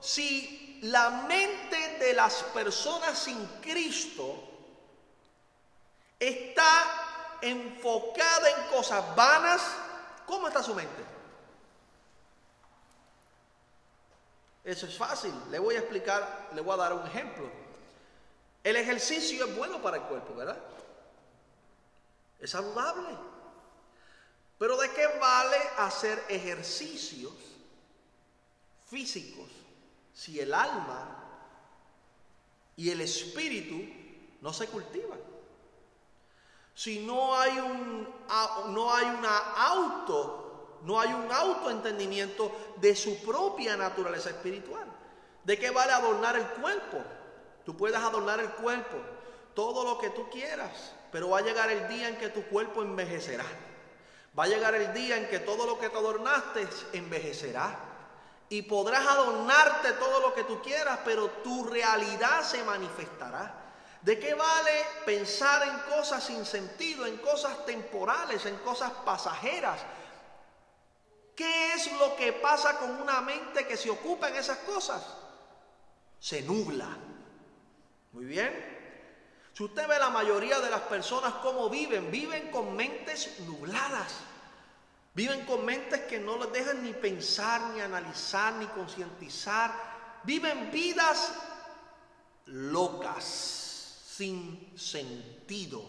Si 0.00 0.80
la 0.82 1.10
mente 1.10 1.98
de 1.98 2.14
las 2.14 2.42
personas 2.54 3.18
sin 3.18 3.46
Cristo 3.60 4.34
está 6.18 7.09
enfocada 7.42 8.50
en 8.50 8.68
cosas 8.68 9.14
vanas, 9.14 9.62
¿cómo 10.26 10.48
está 10.48 10.62
su 10.62 10.74
mente? 10.74 11.04
Eso 14.64 14.86
es 14.86 14.96
fácil, 14.96 15.32
le 15.50 15.58
voy 15.58 15.76
a 15.76 15.80
explicar, 15.80 16.50
le 16.54 16.60
voy 16.60 16.74
a 16.74 16.76
dar 16.76 16.92
un 16.92 17.06
ejemplo. 17.06 17.50
El 18.62 18.76
ejercicio 18.76 19.46
es 19.46 19.56
bueno 19.56 19.80
para 19.80 19.96
el 19.96 20.02
cuerpo, 20.02 20.34
¿verdad? 20.34 20.58
Es 22.38 22.50
saludable. 22.50 23.16
Pero 24.58 24.76
¿de 24.76 24.90
qué 24.90 25.06
vale 25.18 25.56
hacer 25.78 26.22
ejercicios 26.28 27.32
físicos 28.90 29.48
si 30.12 30.38
el 30.40 30.52
alma 30.52 31.20
y 32.76 32.90
el 32.90 33.00
espíritu 33.02 33.78
no 34.40 34.52
se 34.52 34.66
cultivan. 34.66 35.18
Si 36.80 37.00
no 37.00 37.38
hay 37.38 37.58
un 37.58 38.08
no 38.68 38.94
hay 38.94 39.06
auto, 39.54 40.78
no 40.84 40.98
hay 40.98 41.12
un 41.12 41.30
autoentendimiento 41.30 42.50
de 42.76 42.96
su 42.96 43.22
propia 43.22 43.76
naturaleza 43.76 44.30
espiritual. 44.30 44.86
¿De 45.44 45.58
qué 45.58 45.68
vale 45.68 45.92
adornar 45.92 46.36
el 46.36 46.46
cuerpo? 46.46 47.04
Tú 47.66 47.76
puedes 47.76 47.98
adornar 47.98 48.40
el 48.40 48.48
cuerpo, 48.52 48.96
todo 49.54 49.84
lo 49.84 49.98
que 49.98 50.08
tú 50.08 50.30
quieras, 50.30 50.94
pero 51.12 51.28
va 51.28 51.40
a 51.40 51.42
llegar 51.42 51.70
el 51.70 51.86
día 51.86 52.08
en 52.08 52.16
que 52.16 52.30
tu 52.30 52.44
cuerpo 52.44 52.80
envejecerá. 52.80 53.44
Va 54.38 54.44
a 54.44 54.48
llegar 54.48 54.74
el 54.74 54.94
día 54.94 55.18
en 55.18 55.28
que 55.28 55.40
todo 55.40 55.66
lo 55.66 55.78
que 55.78 55.90
te 55.90 55.98
adornaste 55.98 56.66
envejecerá. 56.94 57.78
Y 58.48 58.62
podrás 58.62 59.06
adornarte 59.06 59.92
todo 59.92 60.20
lo 60.20 60.32
que 60.32 60.44
tú 60.44 60.62
quieras, 60.62 61.00
pero 61.04 61.28
tu 61.44 61.62
realidad 61.64 62.40
se 62.40 62.64
manifestará. 62.64 63.59
¿De 64.02 64.18
qué 64.18 64.34
vale 64.34 64.84
pensar 65.04 65.68
en 65.68 65.96
cosas 65.96 66.24
sin 66.24 66.44
sentido, 66.46 67.04
en 67.04 67.18
cosas 67.18 67.66
temporales, 67.66 68.46
en 68.46 68.56
cosas 68.58 68.90
pasajeras? 69.04 69.80
¿Qué 71.36 71.74
es 71.74 71.92
lo 71.98 72.16
que 72.16 72.32
pasa 72.32 72.78
con 72.78 72.90
una 73.00 73.20
mente 73.20 73.66
que 73.66 73.76
se 73.76 73.90
ocupa 73.90 74.28
en 74.28 74.36
esas 74.36 74.58
cosas? 74.58 75.02
Se 76.18 76.42
nubla. 76.42 76.88
Muy 78.12 78.24
bien. 78.24 78.78
Si 79.52 79.64
usted 79.64 79.86
ve 79.86 79.98
la 79.98 80.10
mayoría 80.10 80.60
de 80.60 80.70
las 80.70 80.82
personas 80.82 81.34
cómo 81.42 81.68
viven, 81.68 82.10
viven 82.10 82.50
con 82.50 82.74
mentes 82.74 83.40
nubladas. 83.40 84.14
Viven 85.14 85.44
con 85.44 85.64
mentes 85.64 86.00
que 86.02 86.18
no 86.18 86.38
les 86.38 86.52
dejan 86.52 86.82
ni 86.82 86.92
pensar, 86.92 87.60
ni 87.74 87.80
analizar, 87.80 88.54
ni 88.54 88.66
concientizar. 88.66 89.72
Viven 90.22 90.70
vidas 90.70 91.32
locas, 92.46 93.69
sin 94.20 94.70
sentido. 94.76 95.80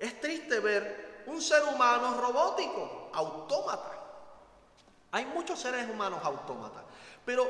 Es 0.00 0.20
triste 0.20 0.58
ver 0.58 1.22
un 1.26 1.40
ser 1.40 1.62
humano 1.62 2.20
robótico, 2.20 3.08
autómata. 3.12 3.92
Hay 5.12 5.26
muchos 5.26 5.60
seres 5.60 5.88
humanos 5.88 6.18
autómatas, 6.24 6.82
pero 7.24 7.48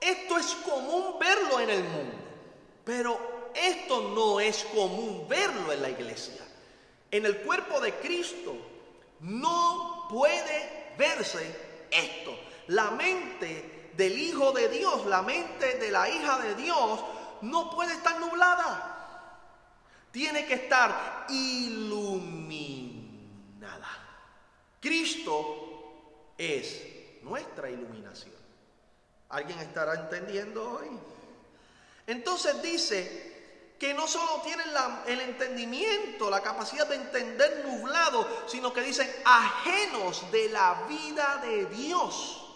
esto 0.00 0.38
es 0.38 0.46
común 0.64 1.18
verlo 1.18 1.58
en 1.58 1.70
el 1.70 1.82
mundo. 1.82 2.16
Pero 2.84 3.50
esto 3.52 4.12
no 4.14 4.38
es 4.38 4.62
común 4.72 5.26
verlo 5.28 5.72
en 5.72 5.82
la 5.82 5.90
iglesia. 5.90 6.46
En 7.10 7.26
el 7.26 7.38
cuerpo 7.38 7.80
de 7.80 7.94
Cristo 7.96 8.54
no 9.18 10.06
puede 10.08 10.94
verse 10.96 11.88
esto. 11.90 12.32
La 12.68 12.92
mente 12.92 13.90
del 13.96 14.16
Hijo 14.16 14.52
de 14.52 14.68
Dios, 14.68 15.04
la 15.06 15.22
mente 15.22 15.78
de 15.78 15.90
la 15.90 16.08
hija 16.08 16.38
de 16.38 16.54
Dios, 16.54 17.00
no 17.40 17.70
puede 17.70 17.92
estar 17.92 18.20
nublada. 18.20 18.91
Tiene 20.12 20.46
que 20.46 20.54
estar 20.54 21.26
iluminada. 21.30 21.88
Cristo 24.80 26.34
es 26.38 26.82
nuestra 27.22 27.70
iluminación. 27.70 28.34
¿Alguien 29.30 29.58
estará 29.60 29.94
entendiendo 29.94 30.72
hoy? 30.72 30.90
Entonces 32.06 32.60
dice 32.62 33.32
que 33.78 33.94
no 33.94 34.06
solo 34.06 34.42
tienen 34.42 34.66
el 35.06 35.20
entendimiento, 35.20 36.30
la 36.30 36.42
capacidad 36.42 36.86
de 36.86 36.96
entender 36.96 37.64
nublado, 37.66 38.44
sino 38.46 38.72
que 38.72 38.82
dicen 38.82 39.10
ajenos 39.24 40.30
de 40.30 40.50
la 40.50 40.84
vida 40.88 41.40
de 41.42 41.66
Dios 41.66 42.46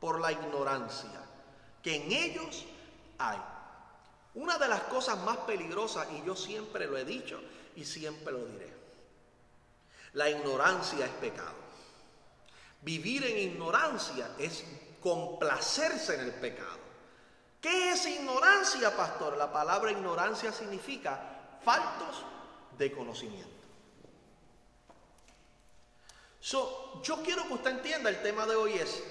por 0.00 0.20
la 0.20 0.32
ignorancia 0.32 1.28
que 1.82 1.96
en 1.96 2.12
ellos 2.12 2.64
hay. 3.18 3.38
Una 4.38 4.56
de 4.56 4.68
las 4.68 4.82
cosas 4.82 5.18
más 5.24 5.36
peligrosas, 5.38 6.06
y 6.12 6.24
yo 6.24 6.36
siempre 6.36 6.86
lo 6.86 6.96
he 6.96 7.04
dicho 7.04 7.42
y 7.74 7.84
siempre 7.84 8.32
lo 8.32 8.46
diré, 8.46 8.72
la 10.12 10.30
ignorancia 10.30 11.06
es 11.06 11.10
pecado. 11.12 11.56
Vivir 12.82 13.24
en 13.24 13.36
ignorancia 13.36 14.30
es 14.38 14.62
complacerse 15.02 16.14
en 16.14 16.20
el 16.20 16.34
pecado. 16.34 16.78
¿Qué 17.60 17.90
es 17.90 18.06
ignorancia, 18.06 18.96
pastor? 18.96 19.36
La 19.36 19.52
palabra 19.52 19.90
ignorancia 19.90 20.52
significa 20.52 21.58
faltos 21.64 22.24
de 22.78 22.92
conocimiento. 22.92 23.48
yo 27.02 27.22
quiero 27.24 27.44
que 27.48 27.54
usted 27.54 27.70
entienda 27.72 28.08
el 28.08 28.22
tema 28.22 28.46
de 28.46 28.54
hoy 28.54 28.74
es 28.74 29.02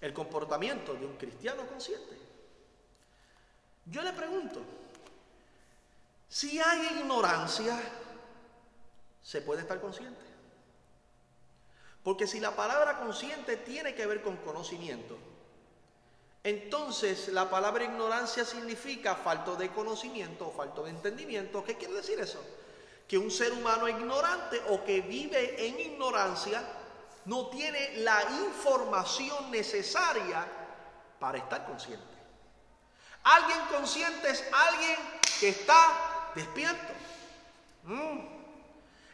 el 0.00 0.12
comportamiento 0.12 0.94
de 0.94 1.06
un 1.06 1.16
cristiano 1.16 1.64
consciente. 1.68 2.23
Yo 3.86 4.02
le 4.02 4.12
pregunto, 4.12 4.62
si 6.28 6.58
hay 6.60 6.98
ignorancia, 6.98 7.78
¿se 9.22 9.42
puede 9.42 9.62
estar 9.62 9.80
consciente? 9.80 10.20
Porque 12.02 12.26
si 12.26 12.40
la 12.40 12.54
palabra 12.54 12.98
consciente 12.98 13.56
tiene 13.58 13.94
que 13.94 14.06
ver 14.06 14.22
con 14.22 14.36
conocimiento, 14.38 15.16
entonces, 16.44 17.28
la 17.28 17.48
palabra 17.48 17.84
ignorancia 17.84 18.44
significa 18.44 19.16
falto 19.16 19.56
de 19.56 19.70
conocimiento 19.70 20.48
o 20.48 20.52
falto 20.52 20.84
de 20.84 20.90
entendimiento. 20.90 21.64
¿Qué 21.64 21.76
quiere 21.76 21.94
decir 21.94 22.20
eso? 22.20 22.38
Que 23.08 23.16
un 23.16 23.30
ser 23.30 23.50
humano 23.52 23.88
ignorante 23.88 24.60
o 24.68 24.84
que 24.84 25.00
vive 25.00 25.66
en 25.66 25.80
ignorancia 25.80 26.62
no 27.24 27.48
tiene 27.48 27.96
la 27.96 28.22
información 28.46 29.50
necesaria 29.50 30.46
para 31.18 31.38
estar 31.38 31.64
consciente. 31.64 32.13
Alguien 33.24 33.58
consciente 33.70 34.30
es 34.30 34.44
alguien 34.52 34.96
que 35.40 35.48
está 35.48 36.30
despierto. 36.34 36.92
Mm. 37.84 38.20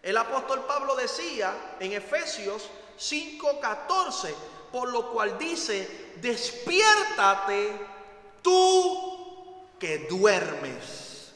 El 0.02 0.16
apóstol 0.16 0.64
Pablo 0.66 0.96
decía 0.96 1.76
en 1.78 1.92
Efesios 1.92 2.68
5:14, 2.98 4.34
por 4.72 4.90
lo 4.90 5.12
cual 5.12 5.38
dice, 5.38 6.12
despiértate 6.16 7.86
tú 8.42 9.68
que 9.78 10.06
duermes. 10.10 11.32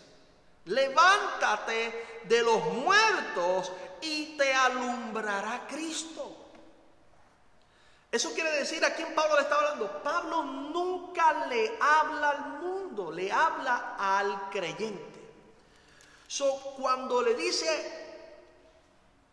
Levántate 0.66 2.22
de 2.24 2.42
los 2.42 2.64
muertos 2.64 3.70
y 4.00 4.37
te 4.37 4.52
alumbrará 4.52 5.66
Cristo. 5.68 6.43
Eso 8.14 8.33
quiere 8.33 8.53
decir 8.53 8.85
a 8.85 8.94
quién 8.94 9.12
Pablo 9.12 9.35
le 9.35 9.42
está 9.42 9.57
hablando. 9.57 10.00
Pablo 10.00 10.44
nunca 10.44 11.48
le 11.48 11.77
habla 11.81 12.31
al 12.31 12.48
mundo, 12.61 13.11
le 13.11 13.33
habla 13.33 13.96
al 13.98 14.50
creyente. 14.50 15.20
So, 16.29 16.77
cuando 16.79 17.20
le 17.22 17.35
dice 17.35 17.66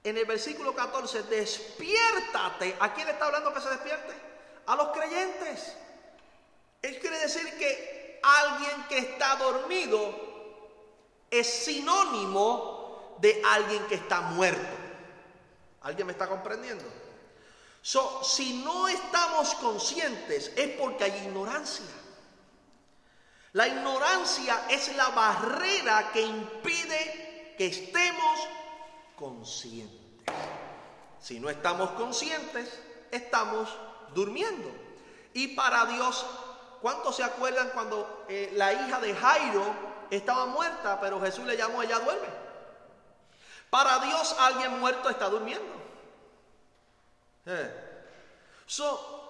en 0.03 0.17
el 0.17 0.25
versículo 0.25 0.73
14, 0.73 1.21
despiértate. 1.21 2.75
¿A 2.79 2.91
quién 2.95 3.07
está 3.07 3.27
hablando 3.27 3.53
que 3.53 3.61
se 3.61 3.69
despierte? 3.69 4.13
A 4.65 4.75
los 4.75 4.87
creyentes. 4.87 5.77
Él 6.81 6.97
quiere 6.99 7.19
decir 7.19 7.55
que 7.59 8.19
alguien 8.23 8.85
que 8.89 8.97
está 8.97 9.35
dormido 9.35 10.11
es 11.29 11.45
sinónimo 11.65 13.17
de 13.19 13.43
alguien 13.45 13.85
que 13.85 13.93
está 13.93 14.21
muerto. 14.21 14.75
¿Alguien 15.83 16.07
me 16.07 16.13
está 16.13 16.27
comprendiendo? 16.27 17.00
Si 17.81 18.61
no 18.63 18.87
estamos 18.87 19.55
conscientes 19.55 20.51
es 20.55 20.77
porque 20.77 21.05
hay 21.05 21.25
ignorancia. 21.25 21.85
La 23.53 23.67
ignorancia 23.67 24.65
es 24.69 24.95
la 24.95 25.09
barrera 25.09 26.11
que 26.13 26.21
impide 26.21 27.55
que 27.57 27.65
estemos 27.67 28.39
conscientes. 29.15 29.99
Si 31.19 31.39
no 31.39 31.49
estamos 31.49 31.91
conscientes, 31.91 32.79
estamos 33.11 33.69
durmiendo. 34.13 34.71
Y 35.33 35.49
para 35.49 35.85
Dios, 35.85 36.25
¿cuántos 36.81 37.15
se 37.15 37.23
acuerdan 37.23 37.71
cuando 37.73 38.25
eh, 38.29 38.51
la 38.55 38.73
hija 38.73 38.99
de 38.99 39.15
Jairo 39.15 39.63
estaba 40.09 40.45
muerta, 40.45 40.99
pero 41.01 41.19
Jesús 41.19 41.45
le 41.45 41.57
llamó, 41.57 41.83
ella 41.83 41.99
duerme? 41.99 42.27
Para 43.69 43.99
Dios 43.99 44.35
alguien 44.39 44.79
muerto 44.79 45.09
está 45.09 45.29
durmiendo. 45.29 45.80
Eh. 47.45 47.71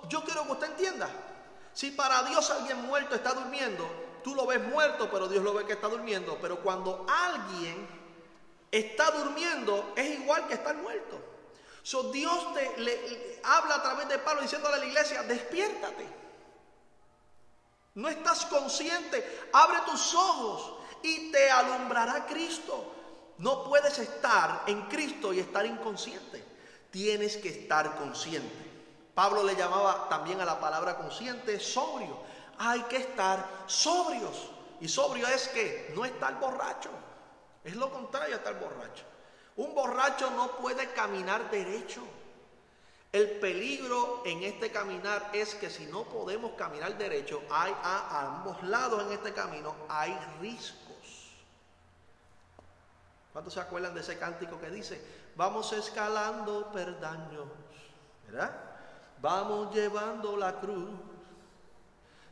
yo 0.10 0.24
quiero 0.26 0.46
que 0.46 0.52
usted 0.52 0.68
entienda, 0.72 1.10
si 1.74 1.92
para 1.92 2.24
Dios 2.24 2.50
alguien 2.50 2.82
muerto 2.82 3.16
está 3.16 3.34
durmiendo, 3.34 3.90
tú 4.24 4.36
lo 4.36 4.46
ves 4.46 4.62
muerto, 4.62 5.10
pero 5.12 5.28
Dios 5.28 5.44
lo 5.44 5.54
ve 5.54 5.66
que 5.66 5.74
está 5.74 5.88
durmiendo, 5.88 6.38
pero 6.42 6.60
cuando 6.62 7.06
alguien 7.08 7.88
está 8.72 9.12
durmiendo 9.12 9.94
es 9.96 10.20
igual 10.20 10.48
que 10.48 10.56
estar 10.56 10.76
muerto. 10.76 11.20
So, 11.84 12.12
Dios 12.12 12.54
te, 12.54 12.78
le, 12.78 13.40
habla 13.44 13.76
a 13.76 13.82
través 13.82 14.08
de 14.08 14.20
Pablo 14.20 14.42
diciéndole 14.42 14.76
a 14.76 14.80
la 14.80 14.86
iglesia, 14.86 15.24
despiértate. 15.24 16.22
No 17.96 18.08
estás 18.08 18.46
consciente, 18.46 19.50
abre 19.52 19.80
tus 19.86 20.14
ojos 20.14 20.80
y 21.02 21.32
te 21.32 21.50
alumbrará 21.50 22.26
Cristo. 22.26 22.94
No 23.40 23.64
puedes 23.64 23.98
estar 23.98 24.64
en 24.68 24.84
Cristo 24.84 25.34
y 25.34 25.40
estar 25.40 25.66
inconsciente. 25.66 26.51
Tienes 26.92 27.38
que 27.38 27.50
estar 27.50 27.96
consciente. 27.96 28.72
Pablo 29.16 29.44
le 29.44 29.56
llamaba 29.56 30.10
también 30.10 30.42
a 30.42 30.46
la 30.46 30.60
palabra 30.60 30.98
consciente 30.98 31.60
sobrio. 31.60 32.18
Hay 32.58 32.82
que 32.84 32.98
estar 32.98 33.64
sobrios. 33.66 34.50
Y 34.80 34.88
sobrio 34.88 35.28
es 35.28 35.48
que 35.50 35.92
no 35.96 36.06
estar 36.06 36.40
borracho. 36.40 36.90
Es 37.64 37.76
lo 37.76 37.92
contrario 37.92 38.36
a 38.36 38.38
estar 38.38 38.60
borracho. 38.60 39.04
Un 39.58 39.76
borracho 39.76 40.32
no 40.32 40.58
puede 40.58 40.92
caminar 40.92 41.50
derecho. 41.52 42.02
El 43.12 43.30
peligro 43.40 44.24
en 44.26 44.44
este 44.44 44.72
caminar 44.72 45.32
es 45.34 45.56
que 45.56 45.70
si 45.70 45.86
no 45.88 46.04
podemos 46.04 46.54
caminar 46.54 46.98
derecho, 46.98 47.42
hay 47.50 47.74
a, 47.84 48.38
ambos 48.38 48.64
lados 48.64 49.04
en 49.04 49.12
este 49.12 49.34
camino 49.34 49.76
hay 49.90 50.18
riscos. 50.40 50.80
¿Cuántos 53.34 53.54
se 53.54 53.60
acuerdan 53.60 53.94
de 53.94 54.00
ese 54.00 54.18
cántico 54.18 54.60
que 54.60 54.70
dice, 54.70 55.02
vamos 55.36 55.72
escalando 55.74 56.72
perdaños, 56.72 57.48
¿verdad? 58.28 58.52
Vamos 59.22 59.74
llevando 59.74 60.36
la 60.36 60.60
cruz, 60.60 60.90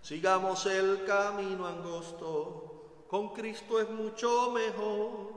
sigamos 0.02 0.66
el 0.66 1.06
camino 1.06 1.68
angosto, 1.68 3.06
con 3.08 3.34
Cristo 3.34 3.80
es 3.80 3.90
mucho 3.90 4.52
mejor, 4.52 5.34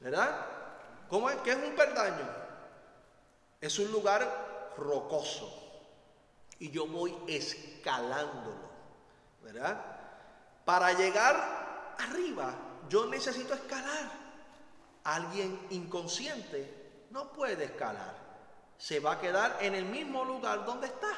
¿verdad? 0.00 0.46
¿Cómo 1.08 1.30
es? 1.30 1.36
¿Qué 1.36 1.52
es 1.52 1.56
un 1.56 1.74
perdaño? 1.74 2.28
Es 3.60 3.78
un 3.78 3.90
lugar 3.90 4.72
rocoso 4.76 5.50
y 6.58 6.70
yo 6.70 6.86
voy 6.86 7.16
escalándolo, 7.26 8.70
¿verdad? 9.42 9.82
Para 10.64 10.92
llegar 10.92 11.94
arriba 11.98 12.54
yo 12.88 13.06
necesito 13.06 13.54
escalar. 13.54 14.25
Alguien 15.06 15.68
inconsciente 15.70 17.06
no 17.10 17.32
puede 17.32 17.64
escalar. 17.64 18.14
Se 18.76 18.98
va 18.98 19.12
a 19.12 19.20
quedar 19.20 19.58
en 19.60 19.76
el 19.76 19.84
mismo 19.84 20.24
lugar 20.24 20.64
donde 20.64 20.88
está. 20.88 21.12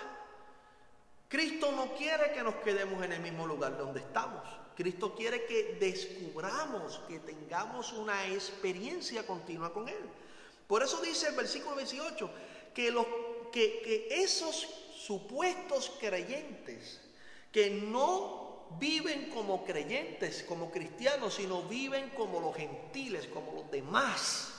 Cristo 1.27 1.73
no 1.73 1.95
quiere 1.95 2.33
que 2.33 2.43
nos 2.43 2.57
quedemos 2.57 3.03
en 3.03 3.13
el 3.13 3.21
mismo 3.21 3.47
lugar 3.47 3.79
donde 3.79 4.01
estamos. 4.01 4.43
Cristo 4.77 5.15
quiere 5.15 5.47
que 5.47 5.79
descubramos, 5.81 7.01
que 7.09 7.19
tengamos 7.21 7.93
una 7.95 8.27
experiencia 8.27 9.27
continua 9.27 9.73
con 9.73 9.89
Él. 9.89 10.09
Por 10.67 10.83
eso 10.83 11.01
dice 11.01 11.29
el 11.29 11.35
versículo 11.35 11.77
18 11.77 12.31
que, 12.75 12.91
los, 12.91 13.07
que, 13.51 13.81
que 13.81 14.23
esos 14.23 14.69
supuestos 14.95 15.93
creyentes 15.99 17.01
que 17.51 17.71
no 17.71 18.38
viven 18.79 19.31
como 19.31 19.65
creyentes, 19.65 20.45
como 20.45 20.71
cristianos, 20.71 21.35
sino 21.35 21.63
viven 21.63 22.11
como 22.11 22.41
los 22.41 22.57
gentiles, 22.57 23.27
como 23.27 23.53
los 23.53 23.71
demás, 23.71 24.53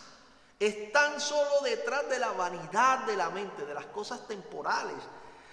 están 0.60 1.22
solo 1.22 1.62
detrás 1.64 2.10
de 2.10 2.20
la 2.20 2.32
vanidad 2.32 3.06
de 3.06 3.16
la 3.16 3.30
mente, 3.30 3.66
de 3.66 3.74
las 3.74 3.86
cosas 3.88 4.28
temporales, 4.28 4.98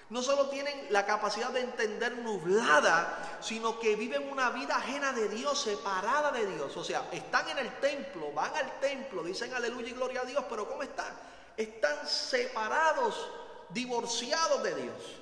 no 0.09 0.23
solo 0.23 0.49
tienen 0.49 0.87
la 0.91 1.05
capacidad 1.05 1.51
de 1.51 1.61
entender 1.61 2.19
nublada, 2.19 3.39
sino 3.41 3.79
que 3.81 3.97
viven 3.97 4.31
una 4.31 4.51
vida 4.51 4.77
ajena 4.77 5.13
de 5.13 5.29
Dios, 5.29 5.61
separada 5.61 6.31
de 6.31 6.47
Dios. 6.47 6.77
O 6.77 6.85
sea, 6.85 7.09
están 7.11 7.49
en 7.49 7.59
el 7.59 7.81
templo, 7.81 8.33
van 8.33 8.55
al 8.55 8.79
templo, 8.79 9.25
dicen 9.25 9.53
aleluya 9.53 9.89
y 9.89 9.93
gloria 9.93 10.21
a 10.21 10.25
Dios, 10.25 10.45
pero 10.49 10.69
¿cómo 10.69 10.85
están? 10.85 11.13
Están 11.57 12.07
separados, 12.07 13.31
divorciados 13.71 14.63
de 14.63 14.75
Dios. 14.77 15.17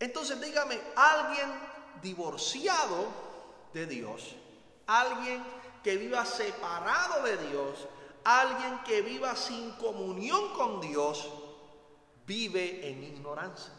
Entonces 0.00 0.40
dígame, 0.40 0.80
alguien 0.94 1.75
divorciado 2.02 3.06
de 3.72 3.86
Dios, 3.86 4.34
alguien 4.86 5.42
que 5.82 5.96
viva 5.96 6.24
separado 6.24 7.22
de 7.22 7.36
Dios, 7.48 7.86
alguien 8.24 8.80
que 8.84 9.02
viva 9.02 9.36
sin 9.36 9.72
comunión 9.72 10.52
con 10.54 10.80
Dios, 10.80 11.30
vive 12.26 12.88
en 12.88 13.04
ignorancia. 13.04 13.72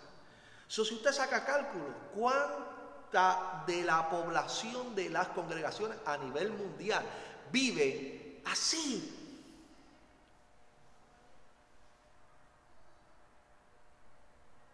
So, 0.67 0.84
si 0.84 0.95
usted 0.95 1.12
saca 1.12 1.45
cálculo, 1.45 1.93
¿cuánta 2.13 3.63
de 3.67 3.84
la 3.84 4.10
población 4.10 4.95
de 4.95 5.10
las 5.10 5.30
congregaciones 5.30 5.97
a 6.06 6.17
nivel 6.17 6.51
mundial 6.51 7.06
vive 7.51 8.41
así? 8.45 9.13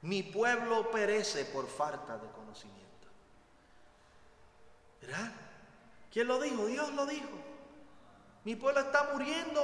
Mi 0.01 0.21
pueblo 0.21 0.91
perece 0.91 1.45
por 1.45 1.67
falta 1.67 2.17
de 2.17 2.27
conocimiento. 2.31 2.92
¿Verdad? 5.05 5.31
¿Quién 6.11 6.27
lo 6.27 6.39
dijo? 6.39 6.65
Dios 6.65 6.93
lo 6.93 7.05
dijo. 7.05 7.29
Mi 8.45 8.55
pueblo 8.55 8.81
está 8.81 9.09
muriendo. 9.11 9.61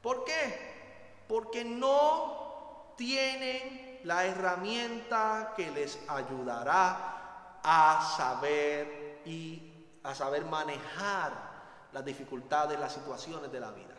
¿Por 0.00 0.24
qué? 0.24 1.24
Porque 1.28 1.64
no 1.64 2.94
tienen 2.96 4.00
la 4.04 4.24
herramienta 4.26 5.54
que 5.56 5.70
les 5.70 5.98
ayudará 6.08 7.60
a 7.62 8.14
saber 8.16 9.22
y 9.24 9.72
a 10.02 10.14
saber 10.14 10.44
manejar 10.44 11.32
las 11.92 12.04
dificultades, 12.04 12.78
las 12.78 12.92
situaciones 12.92 13.50
de 13.50 13.60
la 13.60 13.70
vida. 13.70 13.94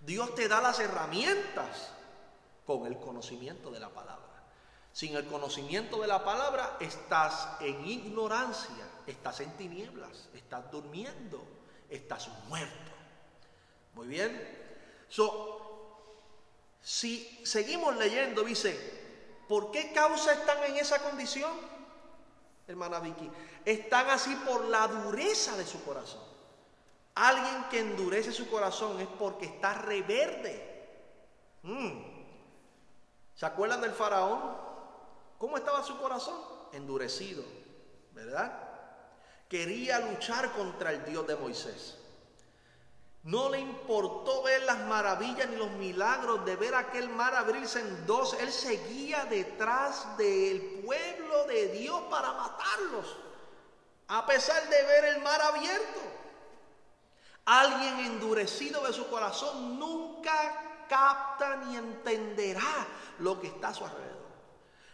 Dios 0.00 0.34
te 0.34 0.48
da 0.48 0.60
las 0.60 0.78
herramientas 0.80 1.90
con 2.66 2.86
el 2.86 2.98
conocimiento 2.98 3.70
de 3.70 3.80
la 3.80 3.88
palabra. 3.88 4.23
Sin 4.94 5.16
el 5.16 5.26
conocimiento 5.26 6.00
de 6.00 6.06
la 6.06 6.22
palabra 6.24 6.76
estás 6.78 7.48
en 7.58 7.84
ignorancia, 7.84 8.86
estás 9.08 9.40
en 9.40 9.50
tinieblas, 9.56 10.28
estás 10.32 10.70
durmiendo, 10.70 11.44
estás 11.90 12.28
muerto. 12.48 12.92
Muy 13.94 14.06
bien. 14.06 14.40
So, 15.08 15.98
si 16.80 17.40
seguimos 17.44 17.96
leyendo, 17.96 18.44
dice, 18.44 18.78
¿por 19.48 19.72
qué 19.72 19.92
causa 19.92 20.32
están 20.32 20.62
en 20.62 20.76
esa 20.76 21.02
condición? 21.02 21.50
Hermana 22.68 23.00
Vicky, 23.00 23.28
están 23.64 24.08
así 24.10 24.36
por 24.46 24.66
la 24.66 24.86
dureza 24.86 25.56
de 25.56 25.66
su 25.66 25.82
corazón. 25.84 26.22
Alguien 27.16 27.64
que 27.68 27.80
endurece 27.80 28.30
su 28.30 28.48
corazón 28.48 29.00
es 29.00 29.08
porque 29.18 29.46
está 29.46 29.74
reverde. 29.74 30.86
Mm. 31.64 31.98
¿Se 33.34 33.44
acuerdan 33.44 33.80
del 33.80 33.90
faraón? 33.90 34.63
¿Cómo 35.44 35.58
estaba 35.58 35.84
su 35.84 35.98
corazón? 35.98 36.40
Endurecido, 36.72 37.44
¿verdad? 38.12 38.50
Quería 39.46 40.00
luchar 40.00 40.50
contra 40.52 40.90
el 40.90 41.04
Dios 41.04 41.26
de 41.26 41.36
Moisés. 41.36 41.98
No 43.24 43.50
le 43.50 43.60
importó 43.60 44.42
ver 44.42 44.62
las 44.62 44.78
maravillas 44.86 45.46
ni 45.50 45.56
los 45.56 45.70
milagros 45.72 46.46
de 46.46 46.56
ver 46.56 46.74
aquel 46.74 47.10
mar 47.10 47.34
abrirse 47.34 47.80
en 47.80 48.06
dos. 48.06 48.32
Él 48.40 48.50
seguía 48.50 49.26
detrás 49.26 50.16
del 50.16 50.80
pueblo 50.82 51.44
de 51.44 51.68
Dios 51.76 52.00
para 52.08 52.32
matarlos. 52.32 53.14
A 54.08 54.24
pesar 54.24 54.66
de 54.70 54.82
ver 54.82 55.04
el 55.04 55.22
mar 55.22 55.42
abierto. 55.42 56.00
Alguien 57.44 57.98
endurecido 58.00 58.82
de 58.86 58.94
su 58.94 59.06
corazón 59.08 59.78
nunca 59.78 60.86
capta 60.88 61.56
ni 61.56 61.76
entenderá 61.76 62.86
lo 63.18 63.38
que 63.38 63.48
está 63.48 63.68
a 63.68 63.74
su 63.74 63.84
alrededor. 63.84 64.13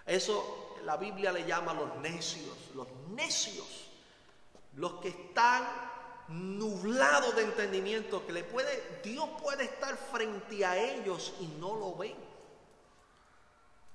Eso 0.06 0.76
la 0.84 0.96
Biblia 0.96 1.32
le 1.32 1.44
llama 1.44 1.74
los 1.74 1.96
necios. 1.96 2.56
Los 2.74 2.88
necios. 3.10 3.88
Los 4.76 4.94
que 4.94 5.08
están 5.08 5.64
nublado 6.28 7.32
de 7.32 7.42
entendimiento 7.42 8.24
que 8.24 8.32
le 8.32 8.44
puede, 8.44 9.00
Dios 9.02 9.28
puede 9.42 9.64
estar 9.64 9.96
frente 9.96 10.64
a 10.64 10.76
ellos 10.76 11.34
y 11.40 11.46
no 11.58 11.74
lo 11.74 11.94
ven. 11.96 12.16